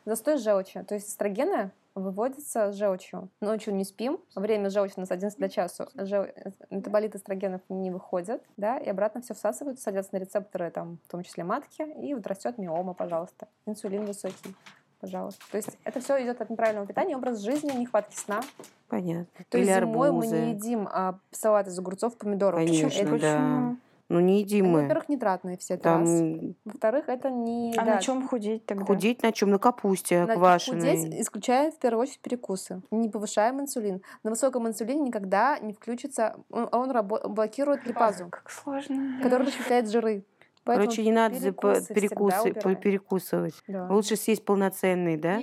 Застой 0.06 0.38
желчи. 0.38 0.84
То 0.84 0.96
есть 0.96 1.10
эстрогены 1.10 1.72
выводятся 1.96 2.72
с 2.72 2.76
желчью. 2.76 3.30
Ночью 3.42 3.74
не 3.76 3.84
спим, 3.84 4.20
время 4.36 4.70
желчи 4.70 4.94
у 4.98 5.00
нас 5.02 5.12
11 5.12 5.40
до 5.40 5.50
часу. 5.50 5.88
Жел- 5.96 6.28
Метаболит 6.70 7.16
эстрогенов 7.16 7.62
не 7.70 7.90
выходит, 7.92 8.42
да, 8.58 8.78
и 8.78 8.88
обратно 8.90 9.22
все 9.22 9.34
всасывают, 9.34 9.80
садятся 9.80 10.14
на 10.14 10.20
рецепторы, 10.20 10.72
там, 10.72 11.00
в 11.06 11.12
том 11.12 11.24
числе 11.24 11.44
матки, 11.44 11.82
и 11.82 12.14
вот 12.14 12.26
растет 12.28 12.58
миома, 12.58 12.94
пожалуйста. 12.94 13.48
Инсулин 13.66 14.06
высокий, 14.06 14.56
пожалуйста. 15.00 15.44
То 15.52 15.58
есть 15.58 15.78
это 15.84 16.00
все 16.00 16.22
идет 16.24 16.42
от 16.42 16.50
неправильного 16.50 16.88
питания, 16.88 17.16
образ 17.16 17.40
жизни, 17.40 17.72
нехватки 17.72 18.16
сна. 18.16 18.42
Понятно. 18.88 19.26
То 19.50 19.58
Или 19.58 19.68
есть 19.68 19.80
зимой 19.80 20.10
арбузы. 20.10 20.36
мы 20.36 20.42
не 20.42 20.52
едим 20.54 20.88
а, 20.92 21.20
салат 21.32 21.68
из 21.68 21.78
огурцов, 21.80 22.18
помидоров. 22.18 22.60
Конечно, 22.60 22.88
Это- 22.88 23.12
Почему? 23.12 23.78
Ну 24.12 24.20
не 24.22 24.40
едим 24.40 24.72
мы. 24.72 24.82
во-первых, 24.82 25.08
нитратные 25.08 25.56
все, 25.58 25.76
это 25.76 26.00
раз. 26.00 26.10
Там 26.10 26.56
Во-вторых, 26.66 27.10
это 27.10 27.30
не... 27.30 27.76
А 27.78 27.86
да, 27.86 27.96
на 27.96 28.02
чем 28.02 28.28
худеть 28.28 28.66
тогда? 28.66 28.84
худеть 28.84 29.22
на 29.22 29.32
чем? 29.32 29.52
На 29.52 29.60
капусте 29.60 30.26
на 30.26 30.34
квашеной. 30.34 30.80
худеть, 30.98 31.22
исключая 31.22 31.70
в 31.70 31.78
первую 31.78 32.02
очередь 32.02 32.20
перекусы. 32.20 32.82
Не 32.90 33.08
повышаем 33.08 33.62
инсулин. 33.62 34.02
На 34.24 34.32
высоком 34.32 34.68
инсулине 34.68 35.02
никогда 35.02 35.60
не 35.60 35.74
включится, 35.74 36.38
он, 36.50 36.68
он 36.72 36.90
рабо- 36.90 37.28
блокирует 37.28 37.86
липазу, 37.86 38.30
Как 38.32 38.50
сложно. 38.50 39.20
который 39.22 39.46
расщепляет 39.46 39.88
жиры. 39.88 40.24
Поэтому 40.70 40.86
Короче, 40.86 41.04
не 41.04 41.12
надо 41.12 41.36
перекусы 41.40 41.82
всегда 41.82 41.94
перекусы, 41.96 42.76
перекусывать. 42.76 43.56
Да. 43.68 43.88
Лучше 43.90 44.16
съесть 44.16 44.46
полноценный, 44.46 45.18
да? 45.18 45.40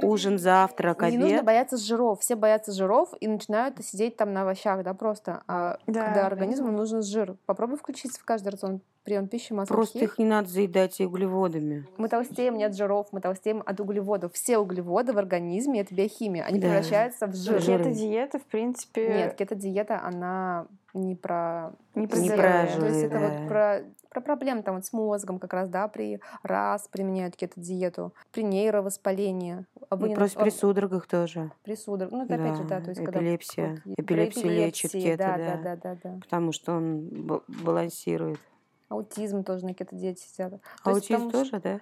Ужин, 0.00 0.38
завтрак, 0.38 1.02
Не 1.02 1.18
нужно 1.18 1.34
обед. 1.36 1.44
бояться 1.44 1.76
жиров. 1.76 2.20
Все 2.20 2.36
боятся 2.36 2.72
жиров 2.72 3.10
и 3.20 3.28
начинают 3.28 3.84
сидеть 3.84 4.16
там 4.16 4.32
на 4.32 4.42
овощах, 4.42 4.82
да, 4.82 4.94
просто. 4.94 5.42
А 5.46 5.76
Да. 5.86 6.06
когда 6.06 6.26
организму 6.26 6.72
нужен 6.72 7.02
жир, 7.02 7.36
попробуй 7.44 7.76
включить 7.76 8.12
в 8.16 8.24
каждый 8.24 8.48
рацион 8.48 8.80
прием 9.04 9.26
пищи 9.28 9.52
масло 9.52 9.74
Просто 9.74 9.98
их 9.98 10.16
не 10.18 10.24
надо 10.24 10.48
заедать 10.48 11.00
и 11.00 11.04
углеводами. 11.06 11.86
Мы 11.98 12.08
толстеем 12.08 12.56
не 12.56 12.64
от 12.64 12.74
жиров, 12.74 13.08
мы 13.12 13.20
толстеем 13.20 13.62
от 13.66 13.78
углеводов. 13.78 14.32
Все 14.32 14.56
углеводы 14.56 15.12
в 15.12 15.18
организме— 15.18 15.80
это 15.82 15.94
биохимия. 15.94 16.44
Они 16.44 16.58
Да. 16.58 16.68
превращаются 16.68 17.26
в 17.26 17.34
жир. 17.34 17.60
Кето-диета, 17.60 18.38
в 18.38 18.44
принципе, 18.44 19.06
Нет, 19.08 19.34
кето-диета, 19.34 20.00
она 20.02 20.66
не 20.94 21.14
про 21.14 21.72
не 21.94 22.06
про 22.06 22.18
Не 22.18 22.28
про 22.30 22.36
То 22.36 22.46
есть 22.62 22.74
жиры, 22.74 22.86
это 23.06 23.18
да. 23.18 23.28
вот 23.28 23.48
про, 23.48 23.82
про 24.12 24.20
проблемы 24.20 24.62
там 24.62 24.76
вот 24.76 24.84
с 24.84 24.92
мозгом 24.92 25.38
как 25.38 25.52
раз, 25.54 25.68
да, 25.68 25.88
при 25.88 26.20
раз 26.42 26.86
применяют 26.88 27.34
кето-диету, 27.34 28.12
при 28.30 28.42
нейровоспалении 28.44 29.64
а 29.88 29.96
вы 29.96 30.10
Ну, 30.10 30.14
просто 30.14 30.38
на- 30.38 30.44
при 30.44 30.50
судорогах 30.50 31.06
тоже. 31.06 31.50
при 31.62 31.74
судорогах. 31.74 32.18
Ну, 32.18 32.24
это 32.24 32.34
опять 32.34 32.56
же, 32.56 32.64
да, 32.64 32.80
то 32.80 32.90
есть 32.90 33.02
когда... 33.02 33.20
эпилепсия. 33.20 33.82
при 33.96 34.14
лечат 34.14 34.38
эпилепсии, 34.44 35.02
кето, 35.02 35.18
да, 35.18 35.36
да. 35.36 35.56
да, 35.56 35.56
да, 35.56 35.76
да, 35.76 35.98
да. 36.02 36.18
Потому 36.20 36.52
что 36.52 36.72
он 36.74 37.40
балансирует. 37.48 38.38
Аутизм 38.88 39.42
тоже 39.42 39.64
на 39.64 39.72
кето-диете 39.72 40.22
сидят. 40.22 40.50
То 40.84 40.90
есть 40.90 41.10
Аутизм 41.10 41.26
потому 41.28 41.44
что 41.44 41.50
тоже, 41.50 41.62
да? 41.62 41.80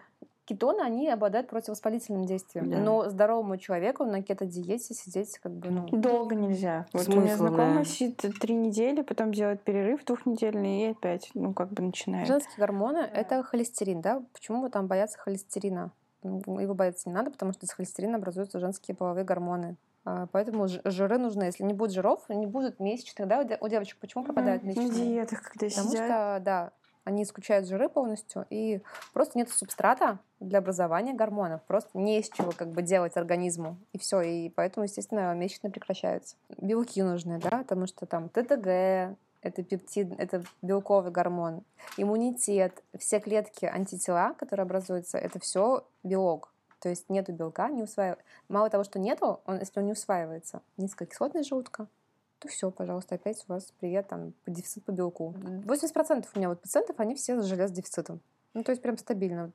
Кетоны, 0.50 0.80
они 0.80 1.08
обладают 1.08 1.48
противовоспалительным 1.48 2.24
действием. 2.26 2.70
Да. 2.70 2.78
Но 2.78 3.08
здоровому 3.08 3.56
человеку 3.56 4.04
на 4.04 4.20
кето-диете 4.20 4.94
сидеть 4.94 5.38
как 5.38 5.52
бы, 5.52 5.70
ну... 5.70 5.86
Долго 5.92 6.34
нельзя. 6.34 6.86
Вот 6.92 7.06
у 7.08 7.20
меня 7.20 7.36
знакомая 7.36 7.74
да. 7.78 7.84
сидит 7.84 8.16
три 8.40 8.54
недели, 8.56 9.02
потом 9.02 9.32
делает 9.32 9.62
перерыв 9.62 10.04
двухнедельный 10.04 10.82
и 10.82 10.86
опять, 10.90 11.30
ну, 11.34 11.54
как 11.54 11.70
бы 11.72 11.82
начинает. 11.84 12.26
Женские 12.26 12.56
гормоны— 12.58 12.98
это 13.14 13.44
холестерин, 13.44 14.00
да? 14.00 14.22
Почему 14.32 14.68
там 14.70 14.88
боятся 14.88 15.18
холестерина? 15.18 15.92
М, 16.24 16.42
Его 16.58 16.74
бояться 16.74 17.08
не 17.08 17.14
надо, 17.14 17.30
потому 17.30 17.52
что 17.52 17.64
из 17.64 17.70
холестерина 17.70 18.16
образуются 18.18 18.58
женские 18.58 18.96
половые 18.96 19.24
гормоны. 19.24 19.76
А, 20.04 20.26
Поэтому 20.32 20.66
жиры 20.66 21.18
нужны. 21.18 21.44
Если 21.44 21.62
не 21.62 21.74
будет 21.74 21.92
жиров, 21.92 22.22
не 22.28 22.46
будет 22.46 22.80
месячных, 22.80 23.28
да, 23.28 23.40
у 23.40 23.44
де- 23.44 23.58
у 23.60 23.68
девочек 23.68 23.98
почему 24.00 24.24
пропадают 24.24 24.64
Мгм. 24.64 24.74
На 24.74 24.80
месячные? 24.80 25.06
диетах, 25.06 25.42
когда 25.42 25.66
Потому 25.68 25.88
сидят. 25.90 26.04
что, 26.06 26.40
да, 26.44 26.70
они 27.04 27.22
исключают 27.22 27.66
жиры 27.66 27.88
полностью, 27.88 28.46
и 28.50 28.82
просто 29.12 29.38
нет 29.38 29.50
субстрата 29.50 30.18
для 30.38 30.58
образования 30.58 31.14
гормонов. 31.14 31.62
Просто 31.64 31.98
не 31.98 32.20
из 32.20 32.28
чего 32.28 32.52
как 32.52 32.70
бы 32.70 32.82
делать 32.82 33.16
организму. 33.16 33.78
И 33.92 33.98
все. 33.98 34.20
И 34.20 34.48
поэтому, 34.50 34.84
естественно, 34.84 35.34
месячные 35.34 35.70
прекращаются. 35.70 36.36
Белки 36.58 37.02
нужны, 37.02 37.38
да, 37.38 37.58
потому 37.58 37.86
что 37.86 38.06
там 38.06 38.28
ТТГ, 38.28 39.16
это 39.42 39.62
пептид, 39.62 40.12
это 40.18 40.44
белковый 40.62 41.10
гормон, 41.10 41.62
иммунитет, 41.96 42.82
все 42.98 43.20
клетки 43.20 43.64
антитела, 43.64 44.34
которые 44.34 44.64
образуются, 44.64 45.18
это 45.18 45.38
все 45.38 45.86
белок. 46.02 46.52
То 46.80 46.88
есть 46.88 47.08
нету 47.10 47.32
белка, 47.32 47.68
не 47.68 47.82
усваивается. 47.82 48.24
Мало 48.48 48.70
того, 48.70 48.84
что 48.84 48.98
нету, 48.98 49.40
он, 49.46 49.58
если 49.58 49.80
он 49.80 49.86
не 49.86 49.92
усваивается, 49.92 50.62
низкокислотность 50.78 51.48
желудка, 51.48 51.88
то 52.40 52.48
все, 52.48 52.70
пожалуйста, 52.70 53.14
опять 53.16 53.44
у 53.48 53.52
вас 53.52 53.72
привет, 53.78 54.08
там, 54.08 54.32
по 54.44 54.50
дефицит 54.50 54.84
по 54.84 54.90
белку. 54.90 55.34
80% 55.38 56.26
у 56.34 56.38
меня 56.38 56.48
вот 56.48 56.60
пациентов, 56.60 56.96
они 56.98 57.14
все 57.14 57.40
с 57.40 57.44
железодефицитом. 57.44 58.20
Ну, 58.52 58.64
то 58.64 58.72
есть 58.72 58.82
прям 58.82 58.98
стабильно. 58.98 59.52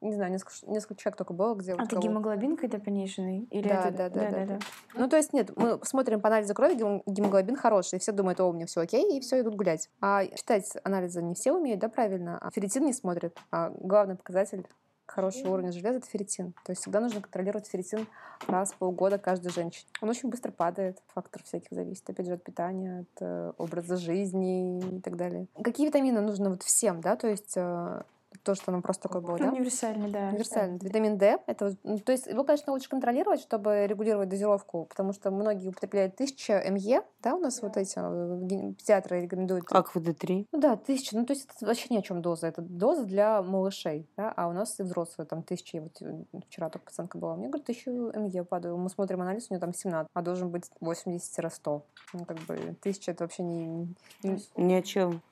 Не 0.00 0.14
знаю, 0.14 0.32
несколько, 0.32 0.54
несколько 0.70 0.94
человек 0.94 1.18
только 1.18 1.34
было, 1.34 1.54
где... 1.54 1.72
А 1.72 1.76
вот 1.76 1.84
это 1.86 1.96
кого- 1.96 2.02
гемоглобин 2.02 2.56
какой-то 2.56 2.78
пониженный? 2.78 3.46
Или 3.50 3.68
Да, 3.68 3.88
это... 3.88 3.96
да, 3.98 4.08
да, 4.08 4.30
да, 4.30 4.46
да. 4.46 4.58
Ну, 4.94 5.08
то 5.10 5.16
есть 5.16 5.34
нет, 5.34 5.54
мы 5.56 5.78
смотрим 5.84 6.22
по 6.22 6.28
анализу 6.28 6.54
крови, 6.54 6.74
гем- 6.74 7.02
гемоглобин 7.04 7.56
хороший, 7.56 7.96
и 7.96 7.98
все 7.98 8.12
думают, 8.12 8.40
о, 8.40 8.48
у 8.48 8.52
меня 8.52 8.64
все 8.64 8.80
окей, 8.80 9.18
и 9.18 9.20
все 9.20 9.40
идут 9.40 9.56
гулять. 9.56 9.90
А 10.00 10.24
читать 10.26 10.72
анализы 10.84 11.20
не 11.20 11.34
все 11.34 11.52
умеют, 11.52 11.80
да, 11.80 11.90
правильно, 11.90 12.38
а 12.38 12.50
ферритин 12.50 12.86
не 12.86 12.94
смотрят. 12.94 13.36
А 13.50 13.70
главный 13.76 14.16
показатель 14.16 14.66
хорошего 15.06 15.52
уровня 15.52 15.72
железа— 15.72 15.98
это 15.98 16.06
ферритин. 16.06 16.52
То 16.64 16.72
есть 16.72 16.82
всегда 16.82 17.00
нужно 17.00 17.20
контролировать 17.20 17.66
ферритин 17.66 18.06
раз 18.46 18.72
в 18.72 18.76
полгода 18.76 19.18
каждой 19.18 19.52
женщине. 19.52 19.86
Он 20.00 20.08
очень 20.08 20.28
быстро 20.28 20.50
падает, 20.50 20.98
фактор 21.14 21.42
всяких 21.42 21.68
зависит, 21.70 22.08
опять 22.08 22.26
же, 22.26 22.34
от 22.34 22.42
питания, 22.42 23.00
от 23.00 23.22
э, 23.22 23.52
образа 23.58 23.96
жизни 23.96 24.96
и 24.96 25.00
так 25.00 25.16
далее. 25.16 25.46
Какие 25.62 25.86
витамины 25.86 26.20
нужны 26.20 26.50
вот 26.50 26.62
всем, 26.62 27.00
да, 27.00 27.16
то 27.16 27.28
есть 27.28 27.54
э, 27.56 28.02
то, 28.42 28.54
что 28.54 28.72
нам 28.72 28.82
просто 28.82 29.04
такое 29.04 29.22
было, 29.22 29.38
да? 29.38 29.48
Универсальный, 29.50 30.10
да. 30.10 30.28
Универсальный. 30.28 30.78
Витамин 30.80 31.16
D. 31.18 31.38
Это, 31.46 31.76
ну, 31.84 31.98
то 31.98 32.12
есть 32.12 32.26
его, 32.26 32.44
конечно, 32.44 32.72
лучше 32.72 32.88
контролировать, 32.88 33.40
чтобы 33.40 33.86
регулировать 33.86 34.28
дозировку, 34.28 34.84
потому 34.86 35.12
что 35.12 35.30
многие 35.30 35.68
употребляют 35.68 36.14
1000 36.14 36.64
МЕ, 36.70 37.02
да, 37.22 37.34
у 37.34 37.38
нас 37.38 37.62
вот 37.62 37.76
эти 37.76 37.94
э, 37.96 38.72
педиатры 38.74 39.20
рекомендуют. 39.22 39.64
Аква 39.70 40.00
Д3. 40.00 40.48
Ну 40.52 40.60
да, 40.60 40.72
1000. 40.72 41.16
Ну 41.16 41.24
то 41.26 41.32
есть 41.32 41.48
это 41.56 41.66
вообще 41.66 41.86
ни 41.90 41.98
о 41.98 42.02
чем 42.02 42.22
доза. 42.22 42.46
Это 42.48 42.62
доза 42.62 43.04
для 43.04 43.42
малышей, 43.42 44.08
да, 44.16 44.32
а 44.36 44.48
у 44.48 44.52
нас 44.52 44.78
и 44.80 44.82
взрослые 44.82 45.26
там 45.26 45.40
1000. 45.40 45.80
Вот 45.80 46.02
э, 46.02 46.24
вчера 46.46 46.68
только 46.70 46.86
пациентка 46.86 47.18
была. 47.18 47.36
Мне 47.36 47.48
говорит, 47.48 47.64
1000 47.68 47.90
МЕ 48.18 48.44
падаю. 48.44 48.76
Мы 48.76 48.88
смотрим 48.90 49.20
анализ, 49.22 49.46
у 49.50 49.54
нее 49.54 49.60
там 49.60 49.72
17, 49.72 50.10
а 50.12 50.22
должен 50.22 50.50
быть 50.50 50.70
80-100. 50.82 51.82
Ну 52.14 52.24
как 52.24 52.38
бы 52.40 52.54
1000 52.54 53.10
это 53.10 53.24
вообще 53.24 53.42
не, 53.42 53.94
не- 54.22 54.42
Ни 54.56 54.74
о 54.74 54.82
чем. 54.82 55.22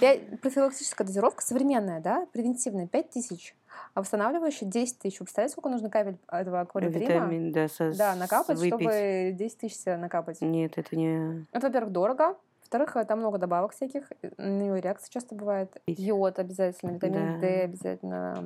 Пять- 0.00 0.40
профилактическая 0.40 1.06
дозировка 1.06 1.42
современная, 1.42 2.00
да, 2.00 2.26
превентивная, 2.32 2.86
5000, 2.86 3.54
а 3.94 4.00
восстанавливающая 4.00 4.68
10 4.68 4.98
тысяч. 4.98 5.18
Представляете, 5.18 5.52
сколько 5.52 5.68
нужно 5.68 5.90
капель 5.90 6.16
этого 6.28 6.60
акваритрима? 6.60 7.04
Витамин, 7.06 7.52
да, 7.52 7.68
со, 7.68 7.92
Да, 7.96 8.14
накапать, 8.16 8.58
выпить. 8.58 8.74
чтобы 8.74 9.32
10 9.34 9.58
тысяч 9.58 9.84
накапать. 9.86 10.40
Нет, 10.40 10.72
это 10.76 10.96
не... 10.96 11.44
Это, 11.52 11.66
во-первых, 11.68 11.92
дорого. 11.92 12.36
Во-вторых, 12.62 12.96
там 13.06 13.18
много 13.18 13.36
добавок 13.38 13.72
всяких. 13.72 14.10
э, 14.22 14.30
На 14.38 14.62
него 14.62 14.76
реакция 14.76 15.10
часто 15.10 15.34
бывает. 15.34 15.76
Йод 15.86 16.38
обязательно, 16.38 16.92
витамин 16.92 17.34
Да. 17.34 17.38
D 17.40 17.60
обязательно. 17.64 18.44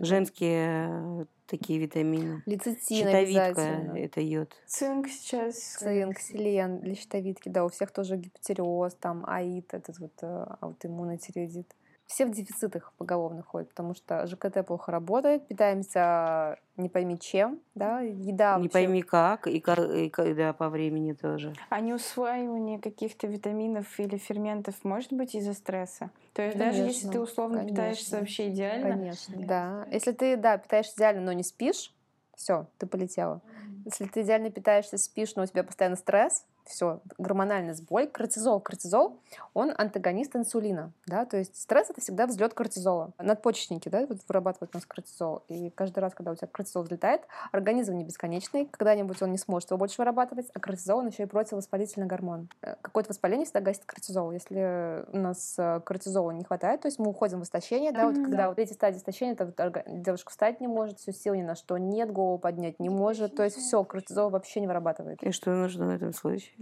Женские 0.00 1.26
такие 1.48 1.78
витамины. 1.78 2.42
Лецитин 2.46 2.98
Щитовидка 2.98 3.92
это 3.96 4.20
йод. 4.20 4.54
Цинк 4.66 5.08
сейчас. 5.08 5.56
Цинк, 5.56 6.18
селен 6.20 6.80
для 6.80 6.94
щитовидки, 6.94 7.48
да, 7.48 7.64
у 7.64 7.68
всех 7.68 7.90
тоже 7.90 8.16
гипотереоз, 8.16 8.94
там 8.94 9.24
аид, 9.26 9.72
этот 9.72 9.98
вот 9.98 10.12
э, 10.22 10.46
аутоиммунный 10.60 11.18
тиреоидит. 11.18 11.74
Все 12.08 12.24
в 12.24 12.30
дефицитах 12.30 12.94
поголовно 12.96 13.42
ходят, 13.42 13.68
потому 13.68 13.94
что 13.94 14.26
ЖКТ 14.26 14.66
плохо 14.66 14.90
работает, 14.90 15.46
питаемся 15.46 16.58
не 16.78 16.88
пойми 16.88 17.18
чем, 17.18 17.60
да, 17.74 18.00
еда 18.00 18.56
Не 18.56 18.62
вообще- 18.64 18.72
пойми 18.72 19.02
как, 19.02 19.46
и, 19.46 19.58
и 19.58 20.08
когда 20.10 20.54
по 20.54 20.70
времени 20.70 21.12
тоже. 21.12 21.52
А 21.68 21.80
неусваивание 21.80 22.80
каких-то 22.80 23.26
витаминов 23.26 24.00
или 24.00 24.16
ферментов 24.16 24.74
может 24.84 25.12
быть 25.12 25.34
из-за 25.34 25.52
стресса? 25.52 26.10
То 26.32 26.40
есть 26.40 26.56
даже 26.56 26.78
если 26.84 27.08
Конечно, 27.08 27.12
ты 27.12 27.20
условно 27.20 27.66
питаешься 27.66 28.04
конечно. 28.04 28.18
вообще 28.20 28.48
идеально, 28.48 28.88
Конечно, 28.94 29.34
да. 29.46 29.86
Если 29.90 30.12
ты, 30.12 30.36
да, 30.38 30.56
питаешься 30.56 30.94
идеально, 30.96 31.20
но 31.20 31.32
не 31.34 31.42
спишь, 31.42 31.94
все, 32.34 32.68
ты 32.78 32.86
полетела. 32.86 33.42
Если 33.84 34.06
ты 34.06 34.22
идеально 34.22 34.50
питаешься, 34.50 34.96
спишь, 34.96 35.34
но 35.36 35.42
у 35.42 35.46
тебя 35.46 35.62
постоянно 35.62 35.96
стресс, 35.96 36.46
все, 36.68 37.00
гормональный 37.18 37.74
сбой, 37.74 38.06
кортизол. 38.06 38.60
Кортизол, 38.60 39.18
он 39.54 39.72
антагонист 39.76 40.36
инсулина, 40.36 40.92
да, 41.06 41.24
то 41.24 41.36
есть 41.36 41.56
стресс— 41.56 41.90
это 41.90 42.00
всегда 42.00 42.26
взлет 42.26 42.54
кортизола. 42.54 43.12
Надпочечники, 43.18 43.88
да, 43.88 44.06
вот 44.06 44.18
вырабатывают 44.28 44.74
у 44.74 44.78
нас 44.78 44.86
кортизол, 44.86 45.42
и 45.48 45.70
каждый 45.70 46.00
раз, 46.00 46.14
когда 46.14 46.32
у 46.32 46.34
тебя 46.34 46.48
кортизол 46.48 46.82
взлетает, 46.82 47.22
организм 47.52 47.94
не 47.96 48.04
бесконечный, 48.04 48.66
когда-нибудь 48.66 49.20
он 49.22 49.32
не 49.32 49.38
сможет 49.38 49.70
его 49.70 49.78
больше 49.78 49.96
вырабатывать, 49.98 50.46
а 50.54 50.60
кортизол, 50.60 50.98
он 50.98 51.08
еще 51.08 51.24
и 51.24 51.26
противовоспалительный 51.26 52.06
гормон. 52.06 52.48
Э, 52.62 52.76
Какое-то 52.82 53.10
воспаление 53.10 53.44
всегда 53.44 53.60
гасит 53.60 53.84
кортизол. 53.84 54.30
Если 54.32 55.04
у 55.12 55.16
нас 55.18 55.54
э, 55.58 55.80
кортизола 55.84 56.30
не 56.32 56.44
хватает, 56.44 56.82
то 56.82 56.88
есть 56.88 56.98
мы 56.98 57.08
уходим 57.10 57.40
в 57.40 57.44
истощение, 57.44 57.92
да, 57.92 58.06
вот 58.06 58.14
Мгм. 58.16 58.24
когда 58.24 58.48
вот 58.48 58.58
эти 58.58 58.72
стадии 58.72 58.98
истощения, 58.98 59.32
это 59.34 59.46
вот 59.46 59.58
орга- 59.58 59.84
девушка 59.86 60.30
встать 60.30 60.60
не 60.60 60.66
может, 60.68 60.98
все 60.98 61.12
сил 61.12 61.34
ни 61.34 61.42
на 61.42 61.54
что 61.54 61.78
нет, 61.78 62.12
голову 62.12 62.38
поднять 62.38 62.78
не 62.80 62.88
может, 62.88 63.34
то 63.36 63.42
есть 63.44 63.56
все, 63.56 63.82
кортизол 63.84 64.30
вообще 64.30 64.60
не 64.60 64.66
вырабатывает. 64.66 65.22
И 65.22 65.30
что 65.32 65.50
нужно 65.50 65.86
в 65.86 65.90
этом 65.90 66.12
случае? 66.12 66.52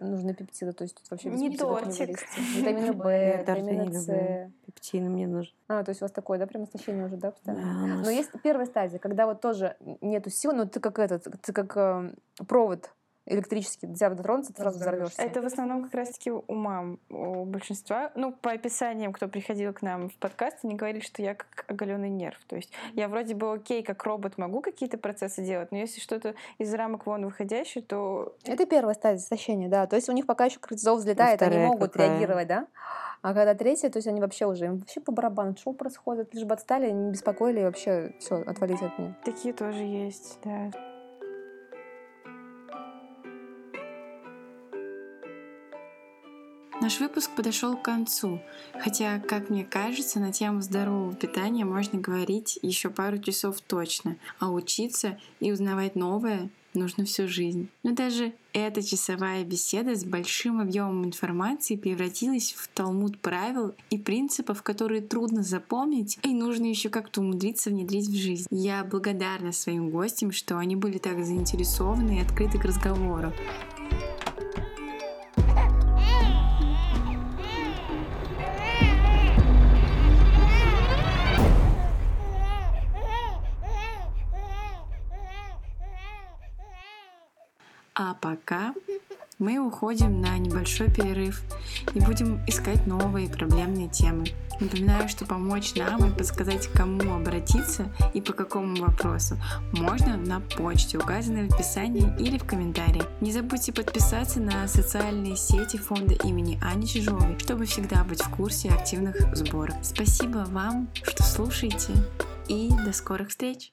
Нужны 0.00 0.34
пептиды, 0.34 0.72
то 0.72 0.82
есть 0.82 0.96
тут 0.96 1.08
вообще 1.10 1.30
без 1.30 1.40
Не 1.40 1.48
не 1.50 1.56
тортик. 1.56 1.98
вылезти. 2.08 2.40
Витамины 2.58 2.80
не 2.80 3.38
витамины. 3.38 3.92
С. 3.92 4.52
Пептины 4.66 5.08
мне 5.10 5.26
нужны. 5.28 5.54
А, 5.68 5.84
то 5.84 5.90
есть 5.90 6.02
у 6.02 6.04
вас 6.04 6.12
такое, 6.12 6.38
да, 6.38 6.46
прям 6.46 6.64
истощение 6.64 7.04
уже, 7.06 7.16
да, 7.16 7.28
Да, 7.28 7.32
постоянно? 7.32 7.86
нас- 7.98 8.04
Но 8.06 8.10
есть 8.10 8.30
первая 8.42 8.66
стадия, 8.66 8.98
когда 8.98 9.26
вот 9.26 9.40
тоже 9.40 9.76
нету 10.00 10.30
сил, 10.30 10.52
но 10.52 10.64
ты 10.66 10.80
как 10.80 10.98
этот, 10.98 11.28
ты 11.42 11.52
как 11.52 11.76
э, 11.76 12.12
провод 12.48 12.90
электрический, 13.26 13.86
до 13.86 13.94
тебя 13.94 14.10
дотронуться, 14.10 14.52
ты 14.52 14.60
сразу 14.60 14.78
взорвешься. 14.78 15.22
Это 15.22 15.40
в 15.40 15.46
основном 15.46 15.84
как 15.84 15.94
раз-таки 15.94 16.30
у 16.30 16.54
мам, 16.54 16.98
у 17.08 17.44
большинства. 17.44 18.12
Ну, 18.14 18.32
по 18.32 18.52
описаниям, 18.52 19.12
кто 19.12 19.28
приходил 19.28 19.72
к 19.72 19.82
нам 19.82 20.10
в 20.10 20.16
подкаст, 20.16 20.58
они 20.62 20.74
говорили, 20.74 21.00
что 21.00 21.22
я 21.22 21.34
как 21.34 21.64
оголенный 21.68 22.10
нерв. 22.10 22.38
То 22.46 22.56
есть 22.56 22.72
я 22.92 23.08
вроде 23.08 23.34
бы 23.34 23.52
окей, 23.52 23.82
как 23.82 24.02
робот 24.04 24.36
могу 24.38 24.60
какие-то 24.60 24.98
процессы 24.98 25.42
делать, 25.42 25.72
но 25.72 25.78
если 25.78 26.00
что-то 26.00 26.34
из 26.58 26.72
рамок 26.74 27.06
вон 27.06 27.24
выходящее, 27.24 27.82
то 27.82 28.36
Это 28.44 28.66
первая 28.66 28.94
стадия 28.94 29.18
истощения, 29.18 29.68
да. 29.68 29.86
То 29.86 29.96
есть 29.96 30.08
у 30.08 30.12
них 30.12 30.26
пока 30.26 30.44
еще 30.46 30.58
кортизол 30.58 30.98
взлетает, 30.98 31.40
они 31.42 31.58
могут 31.58 31.92
какая? 31.92 32.10
реагировать, 32.10 32.48
да. 32.48 32.66
А 33.22 33.32
когда 33.32 33.54
третья, 33.54 33.88
то 33.88 33.96
есть 33.96 34.06
они 34.06 34.20
вообще 34.20 34.44
уже, 34.44 34.66
им 34.66 34.78
вообще 34.80 35.00
по 35.00 35.10
барабану, 35.10 35.56
что 35.56 35.72
происходит, 35.72 36.34
лишь 36.34 36.44
бы 36.44 36.52
отстали, 36.52 36.90
не 36.90 37.10
беспокоили, 37.10 37.60
и 37.60 37.64
вообще 37.64 38.12
все, 38.20 38.42
отвалите 38.42 38.84
от 38.84 38.98
меня. 38.98 39.16
такие 39.24 39.54
тоже 39.54 39.82
есть, 39.82 40.38
да. 40.44 40.70
Наш 46.84 47.00
выпуск 47.00 47.30
подошел 47.34 47.78
к 47.78 47.82
концу, 47.82 48.42
хотя, 48.78 49.18
как 49.18 49.48
мне 49.48 49.64
кажется, 49.64 50.20
на 50.20 50.32
тему 50.32 50.60
здорового 50.60 51.14
питания 51.14 51.64
можно 51.64 51.98
говорить 51.98 52.58
еще 52.60 52.90
пару 52.90 53.16
часов 53.16 53.58
точно, 53.62 54.18
а 54.38 54.50
учиться 54.50 55.18
и 55.40 55.50
узнавать 55.50 55.96
новое 55.96 56.50
нужно 56.74 57.06
всю 57.06 57.26
жизнь. 57.26 57.68
Но 57.84 57.92
даже 57.92 58.34
эта 58.52 58.82
часовая 58.82 59.44
беседа 59.44 59.94
с 59.94 60.04
большим 60.04 60.60
объемом 60.60 61.06
информации 61.06 61.76
превратилась 61.76 62.52
в 62.52 62.68
талмуд 62.68 63.18
правил 63.18 63.74
и 63.88 63.96
принципов, 63.96 64.62
которые 64.62 65.00
трудно 65.00 65.42
запомнить 65.42 66.18
и 66.22 66.34
нужно 66.34 66.66
еще 66.66 66.90
как-то 66.90 67.22
умудриться 67.22 67.70
внедрить 67.70 68.08
в 68.08 68.14
жизнь. 68.14 68.46
Я 68.50 68.84
благодарна 68.84 69.52
своим 69.52 69.88
гостям, 69.88 70.32
что 70.32 70.58
они 70.58 70.76
были 70.76 70.98
так 70.98 71.24
заинтересованы 71.24 72.18
и 72.18 72.22
открыты 72.22 72.58
к 72.58 72.64
разговору. 72.64 73.32
А 87.96 88.14
пока 88.14 88.74
мы 89.38 89.58
уходим 89.58 90.20
на 90.20 90.36
небольшой 90.38 90.90
перерыв 90.90 91.42
и 91.94 92.00
будем 92.00 92.44
искать 92.46 92.88
новые 92.88 93.28
проблемные 93.28 93.88
темы. 93.88 94.26
Напоминаю, 94.58 95.08
что 95.08 95.26
помочь 95.26 95.74
нам 95.76 96.04
и 96.04 96.16
подсказать, 96.16 96.66
кому 96.68 97.14
обратиться 97.14 97.92
и 98.12 98.20
по 98.20 98.32
какому 98.32 98.74
вопросу 98.76 99.36
можно 99.72 100.16
на 100.16 100.40
почте, 100.40 100.98
указанной 100.98 101.48
в 101.48 101.54
описании 101.54 102.12
или 102.18 102.36
в 102.36 102.44
комментарии. 102.44 103.02
Не 103.20 103.30
забудьте 103.30 103.72
подписаться 103.72 104.40
на 104.40 104.66
социальные 104.66 105.36
сети 105.36 105.76
фонда 105.76 106.14
имени 106.14 106.58
Ани 106.62 106.88
Чижовой, 106.88 107.38
чтобы 107.38 107.64
всегда 107.64 108.02
быть 108.02 108.22
в 108.22 108.30
курсе 108.30 108.70
активных 108.70 109.36
сборов. 109.36 109.76
Спасибо 109.82 110.46
вам, 110.48 110.88
что 111.02 111.22
слушаете 111.22 111.92
и 112.48 112.70
до 112.84 112.92
скорых 112.92 113.28
встреч! 113.28 113.72